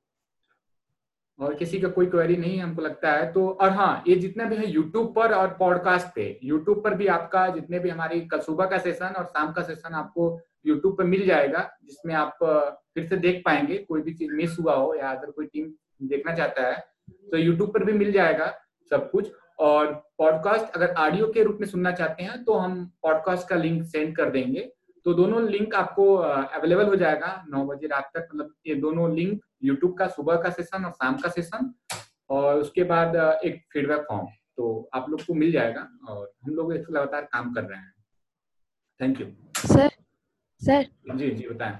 और 1.40 1.54
किसी 1.54 1.80
का 1.80 1.88
कोई 1.88 2.06
क्वेरी 2.06 2.36
नहीं, 2.38 2.60
हमको 2.60 2.82
लगता 2.82 3.12
है। 3.12 3.32
तो 3.34 3.48
और 3.52 3.70
हाँ 3.70 4.04
ये 4.08 4.16
जितने 4.16 4.46
भी 4.46 4.56
है 4.56 4.70
यूट्यूब 4.72 5.14
पर 5.16 5.34
और 5.34 5.48
पॉडकास्ट 5.60 6.08
पे 6.16 6.40
यूट्यूब 6.44 6.84
पर 6.84 6.94
भी 6.94 7.08
आपका 7.08 7.48
जितने 7.48 7.80
भी 7.80 7.90
हमारी 7.90 8.22
कल 8.22 8.40
सुबह 8.40 8.66
का 8.66 8.78
सेशन 8.78 9.14
और 9.18 9.26
शाम 9.26 9.52
का 9.54 9.62
सेशन 9.64 9.94
आपको 9.94 10.40
यूट्यूब 10.66 10.98
पर 10.98 11.04
मिल 11.04 11.26
जाएगा, 11.28 11.70
जिसमें 11.84 12.14
आप 12.16 12.38
फिर 12.94 13.08
से 13.08 13.18
देख 13.18 13.42
पाएँगे, 13.46 13.78
कोई 13.78 14.02
भी 14.02 14.14
चीज़ 14.14 14.32
मिस 14.32 14.58
हुआ 14.60 14.76
हो 14.76 14.94
या 14.96 15.10
अगर 15.10 15.32
कोई 15.32 15.46
टीम 15.46 15.72
देखना 16.04 16.34
चाहता 16.36 16.68
है 16.68 16.84
तो 17.32 17.38
यूट्यूब 17.38 17.74
पर 17.74 17.84
भी 17.84 17.94
मिल 17.94 18.12
जाएगा 18.12 18.54
सब 18.92 19.10
कुछ। 19.12 19.32
और 19.60 19.86
पॉडकास्ट 20.18 20.76
अगर 20.76 20.94
ऑडियो 20.96 21.28
के 21.28 21.44
रूप 21.44 21.58
में 21.60 21.68
सुनना 21.68 21.92
चाहते 21.92 22.24
हैं 22.24 22.44
तो 22.44 22.54
हम 22.54 22.86
पॉडकास्ट 23.04 23.48
का 23.50 23.56
लिंक 23.56 23.84
सेंड 23.86 24.16
कर 24.16 24.30
देंगे। 24.30 24.70
तो 25.08 25.14
दोनों 25.14 25.42
लिंक 25.44 25.76
आपको 25.76 26.06
अवेलेबल 26.16 26.88
हो 26.88 26.96
जाएगा 26.96 27.28
नौ 27.50 27.64
बजे 27.66 27.88
रात 27.88 28.10
तक। 28.16 28.28
मतलब 28.34 28.54
ये 28.68 28.74
दोनों 28.76 29.10
लिंक 29.16 29.42
यूट्यूब 29.64 29.94
का 29.98 30.08
सुबह 30.08 30.42
का 30.42 30.50
सेशन 30.50 30.86
और 30.86 30.92
शाम 30.92 31.18
का 31.18 31.30
सेशन 31.30 31.72
और 32.30 32.60
उसके 32.62 32.84
बाद 32.84 33.16
एक 33.46 33.62
फीडबैक 33.74 34.02
फॉर्म 34.10 34.26
तो 34.58 34.90
आप 34.94 35.10
लोग 35.10 35.22
को 35.26 35.34
मिल 35.34 35.52
जाएगा 35.52 35.88
और 36.10 36.32
हम 36.44 36.56
लोग 36.56 36.74
इस 36.74 36.90
लगातार 36.90 37.22
काम 37.34 37.54
कर 37.54 37.64
रहे 37.64 37.80
हैं। 37.80 37.94
Thank 39.02 39.22
you 39.22 39.28
sir 39.68 39.90
sir. 40.62 40.90
जी 41.16 41.30
जी 41.32 41.48
बताएँ। 41.50 41.80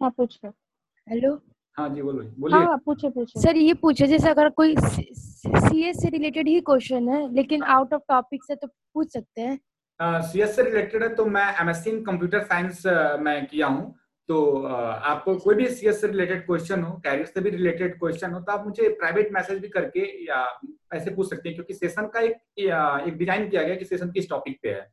हाँ 0.00 0.10
पूछ। 0.10 0.38
हेलो? 0.44 1.34
हाँ 1.78 1.88
जी 1.88 2.02
बोलो 2.02 2.22
बोलिए। 2.38 2.58
हाँ 2.58 2.76
पूछे 2.84 3.10
पूछे। 3.10 3.40
सर 3.40 3.56
ये 3.56 3.74
पूछे 3.82 4.06
जैसे 4.06 4.28
अगर 4.30 4.48
कोई 4.60 4.76
सीएस 4.76 6.02
से 6.02 6.08
रिलेटेड 6.08 6.48
ही 6.48 6.60
क्वेश्चन 6.60 7.08
है 7.08 7.26
लेकिन 7.34 7.62
आउट 7.62 7.94
ऑफ़ 7.94 8.02
टॉपिक 8.08 8.44
से 8.44 8.54
तो 8.54 8.66
पूछ 8.66 9.12
सकते 9.12 9.40
हैं। 9.40 9.58
सी 10.00 10.40
एस 10.40 10.54
से 10.56 10.62
रिलेटेड 10.62 11.02
है 11.02 11.14
तो 11.14 11.24
मैं 11.28 11.46
एमएससी 11.60 11.90
इन 11.90 12.02
कंप्यूटर 12.04 12.42
साइंस 12.42 12.82
मैं 13.20 13.44
किया 13.46 13.66
हूँ। 13.66 13.94
तो 14.28 14.36
uh, 14.56 14.70
आपको 14.70 15.34
कोई 15.36 15.54
भी 15.54 15.66
सी 15.68 15.86
एस 15.88 16.00
से 16.00 16.06
रिलेटेड 16.06 16.44
क्वेश्चन 16.46 16.82
हो 16.82 16.92
कैरियर 17.04 17.26
से 17.26 17.40
भी 17.40 17.50
रिलेटेड 17.50 17.98
क्वेश्चन 17.98 18.32
हो 18.32 18.40
तो 18.40 18.52
आप 18.52 18.66
मुझे 18.66 18.88
प्राइवेट 19.00 19.32
मैसेज 19.32 19.58
भी 19.60 19.68
करके 19.68 20.04
या 20.26 20.44
ऐसे 20.94 21.10
पूछ 21.14 21.30
सकते 21.30 21.48
हैं 21.48 21.54
क्योंकि 21.54 21.74
सेशन 21.74 22.06
का 22.14 22.20
एक 22.20 22.36
एक 22.58 23.16
डिज़ाइन 23.18 23.48
किया 23.48 23.62
गया 23.62 23.74
कि 23.76 23.84
सेशन 23.84 24.10
किस 24.10 24.28
टॉपिक 24.30 24.58
पे 24.62 24.68
है। 24.68 24.88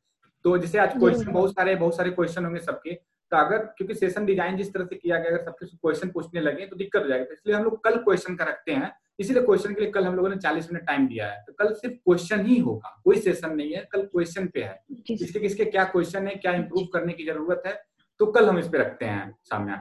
तो 0.45 0.57
जैसे 0.57 0.77
आज 0.77 0.97
क्वेश्चन 0.97 1.31
बहुत 1.31 1.51
सारे 1.51 1.75
बहुत 1.75 1.97
सारे 1.97 2.11
क्वेश्चन 2.11 2.45
होंगे 2.45 2.59
सबके 2.61 2.93
तो 2.93 3.37
अगर 3.37 3.57
क्योंकि 3.77 3.93
सेशन 3.95 4.25
डिज़ाइन 4.25 4.57
जिस 4.57 4.73
तरह 4.73 4.85
से 4.85 4.95
किया 4.95 5.17
गया 5.17 5.29
अगर 5.29 5.43
सबके 5.43 5.65
क्वेश्चन 5.67 6.09
पूछने 6.09 6.41
लगे 6.41 6.65
तो 6.65 6.75
दिक्कत 6.75 7.01
हो 7.01 7.07
जाएगी। 7.07 7.25
तो 7.25 7.33
इसलिए 7.33 7.55
हम 7.55 7.63
लोग 7.63 7.83
कल 7.83 7.97
क्वेश्चन 7.99 8.35
का 8.35 8.45
रखते 8.45 8.71
हैं। 8.73 8.91
इसीलिए 9.19 9.43
क्वेश्चन 9.43 9.73
के 9.73 9.81
लिए 9.81 9.91
कल 9.91 10.05
हम 10.05 10.15
लोगों 10.15 10.29
ने 10.29 10.35
40 10.37 10.71
मिनट 10.71 10.85
टाइम 10.87 11.07
दिया 11.07 11.27
है। 11.27 11.43
तो 11.47 11.53
कल 11.53 11.73
सिर्फ़ 11.73 11.95
क्वेश्चन 11.95 12.45
ही 12.45 12.57
होगा 12.59 12.89
कोई 13.03 13.19
सेशन 13.19 13.55
नहीं 13.55 13.73
है 13.73 13.87
कल 13.91 14.01
क्वेश्चन 14.05 14.47
पे 14.53 14.63
है। 14.63 14.79
किसके 15.07 15.39
किसके 15.39 15.65
क्या 15.65 15.83
क्वेश्चन 15.85 16.27
है 16.27 16.35
क्या 16.35 16.53
इम्प्रूव 16.53 16.85
करने 16.93 17.13
की 17.13 17.25
ज़रूरत 17.25 17.63
है 17.67 17.73
तो 18.19 18.25
कल 18.31 18.49
हम 18.49 18.59
इस 18.59 18.67
पे 18.67 18.77
रखते 18.77 19.05
हैं 19.05 19.35
सामने। 19.43 19.75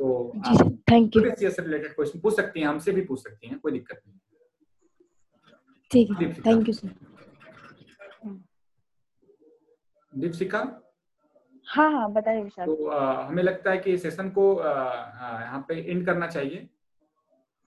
तो 0.00 0.32
थैंक 0.90 1.16
यू 1.16 1.22
से 1.40 1.62
रिलेटेड 1.62 1.94
क्वेश्चन 1.94 2.20
पूछ 2.20 2.36
सकती 2.36 2.60
हैं 2.60 2.66
हमसे 2.66 2.92
भी 2.92 3.00
पूछ 3.04 3.22
सकती 3.22 3.48
हैं 3.48 3.58
कोई 3.58 3.72
दिक्कत 3.72 4.00
नहीं। 4.06 4.18
ठीक 5.90 6.10
है। 6.20 6.32
थैंक 6.46 6.68
यू 6.68 6.74
सर 6.74 6.88
दीपशिका 10.12 10.58
हाँ 11.66 11.90
हाँ 11.92 12.12
बताइए 12.12 12.48
तो 12.58 12.86
आ, 12.86 13.26
हमें 13.26 13.42
लगता 13.42 13.70
है 13.70 13.78
कि 13.78 13.96
सेशन 13.98 14.28
को 14.30 14.44
यहाँ 14.58 15.64
पे 15.68 15.74
एंड 15.90 16.04
करना 16.06 16.26
चाहिए। 16.26 16.68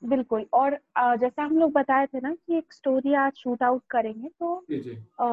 बिल्कुल 0.02 0.45
और 0.54 0.78
जैसा 1.18 1.43
हम 1.43 1.58
लोग 1.60 1.72
बताए 1.72 2.06
थे 2.08 2.20
ना 2.20 2.34
कि 2.34 2.58
एक 2.58 2.74
स्टोरी 2.74 3.14
आज 3.16 3.34
शूट 3.38 3.64
आउट 3.64 3.84
करेंगे 3.89 4.30
तो 4.30 4.64
जी 4.70 4.80
जी। 4.80 4.98
आ, 5.22 5.26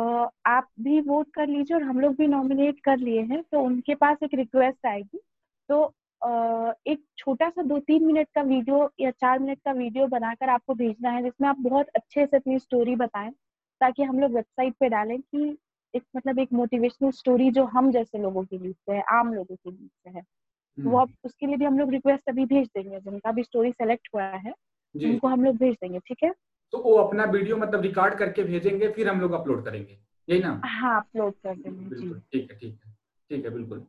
आप 0.47 0.69
भी 0.81 1.01
वोट 1.01 1.31
कर 1.35 1.47
लीजिए 1.47 1.77
और 1.77 1.83
हम 1.83 2.01
लोग 2.01 2.15
भी 2.17 2.27
नॉमिनेट 2.27 2.81
कर 2.81 2.97
लिए 2.99 3.23
हैं 3.23 3.43
तो 3.43 3.61
उनके 3.61 3.95
पास 3.95 4.19
एक 4.23 4.35
रिक्वेस्ट 4.35 4.87
आएगी। 4.87 5.21
तो 5.69 5.83
एक 6.87 7.03
छोटा 7.19 7.49
सा 7.51 7.63
दो 7.63 7.79
तीन 7.79 8.05
मिनट 8.07 8.29
का 8.35 8.43
वीडियो 8.43 8.91
या 9.01 9.11
चार 9.11 9.39
मिनट 9.39 9.59
का 9.65 9.73
वीडियो 9.73 10.07
बनाकर 10.07 10.49
आपको 10.49 10.75
भेजना 10.75 11.11
है 11.11 11.23
जिसमें 11.23 11.49
आप 11.49 11.57
बहुत 11.61 11.89
अच्छे 11.97 12.27
से 12.27 12.37
अपनी 12.37 12.59
स्टोरी 12.59 12.97
बताएँ 12.97 13.31
ताकि 13.81 14.03
हम 14.03 14.21
लोग 14.21 14.33
वेबसाइट 14.33 14.75
पे 14.81 14.89
डालें 14.89 15.21
कि 15.21 15.57
एक 15.95 16.05
मतलब 16.17 16.39
एक 16.39 16.53
मोटिवेशनल 16.53 17.11
स्टोरी 17.11 17.51
जो 17.51 17.65
हम 17.67 17.91
जैसे 17.93 18.19
लोगों 18.19 18.45
के 18.45 18.59
बीच 18.59 18.77
से 18.77 18.93
है 18.93 19.03
आम 19.11 19.35
लोगों 19.35 19.57
के 19.57 19.71
बीच 19.71 19.91
से 19.91 20.11
है। 20.11 20.23
वो 20.81 20.99
अब 20.99 21.11
उसके 21.25 21.47
लिए 21.47 21.57
भी 21.57 21.65
हम 21.65 21.79
लोग 21.79 21.91
रिक्वेस्ट 21.91 22.29
अभी 22.29 22.45
भेज 22.45 22.67
देंगे। 22.67 23.01
जिनका 23.01 23.33
भी 23.33 23.43
स्टोरी 23.43 23.73
सेलेक्ट 23.73 24.09
हुआ 24.15 24.23
है 24.23 24.53
उनको 24.95 25.29
हम 25.29 25.45
लोग 25.45 25.57
भेज 25.57 25.75
देंगे 25.75 25.99
ठीक 25.99 26.23
है? 26.25 26.33
तो 26.73 26.79
वो 26.79 26.95
अपना 26.95 27.25
वीडियो 27.25 27.57
मतलब 27.57 27.81
रिकॉर्ड 27.81 28.15
करके 28.15 28.43
भेजेंगे 28.43 28.89
फिर 28.93 29.09
हम 29.09 29.21
लोग 29.21 29.33
अपलोड 29.33 29.65
करेंगे। 29.65 29.99
यही 30.29 30.41
ना? 30.41 30.61
हाँ 30.65 31.01
अपलोड 31.01 31.33
कर 31.33 31.55
देंगे 31.55 32.01
ठीक 32.31 32.51
है 32.51 32.57
ठीक 32.59 32.81
है 32.85 32.93
ठीक 33.31 33.45
है 33.45 33.51
बिल्कुल। 33.51 33.87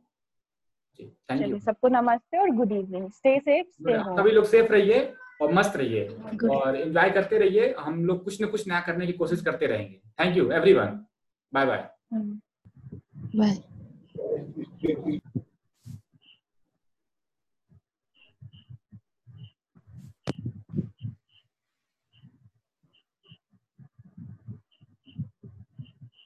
चलिए 1.30 1.58
सबको 1.58 1.88
नमस्ते 1.88 2.38
और 2.38 2.50
good 2.50 2.72
evening 2.72 3.10
stay 3.10 3.38
safe 3.40 3.66
stay 3.66 3.98
सभी 3.98 4.30
लोग 4.30 4.44
सेफ़ 4.44 4.72
रहिए 4.72 5.00
और 5.40 5.52
मस्त 5.52 5.76
रहिए। 5.76 6.08
और 6.48 6.76
एंजॉय 6.76 7.10
करते 7.10 7.38
रहिए। 7.38 7.74
हम 7.78 8.04
लोग 8.04 8.24
कुछ 8.24 8.40
ना 8.40 8.46
कुछ 8.46 8.68
नया 8.68 8.80
करने 8.80 9.06
की 9.06 9.12
कोशिश 9.12 9.42
करते 9.42 9.66
रहेंगे। 9.66 10.00
Thank 10.20 10.36
you 10.36 10.50
everyone 10.52 11.04
bye 11.52 11.66
bye 11.66 11.88
Bye. 13.34 15.20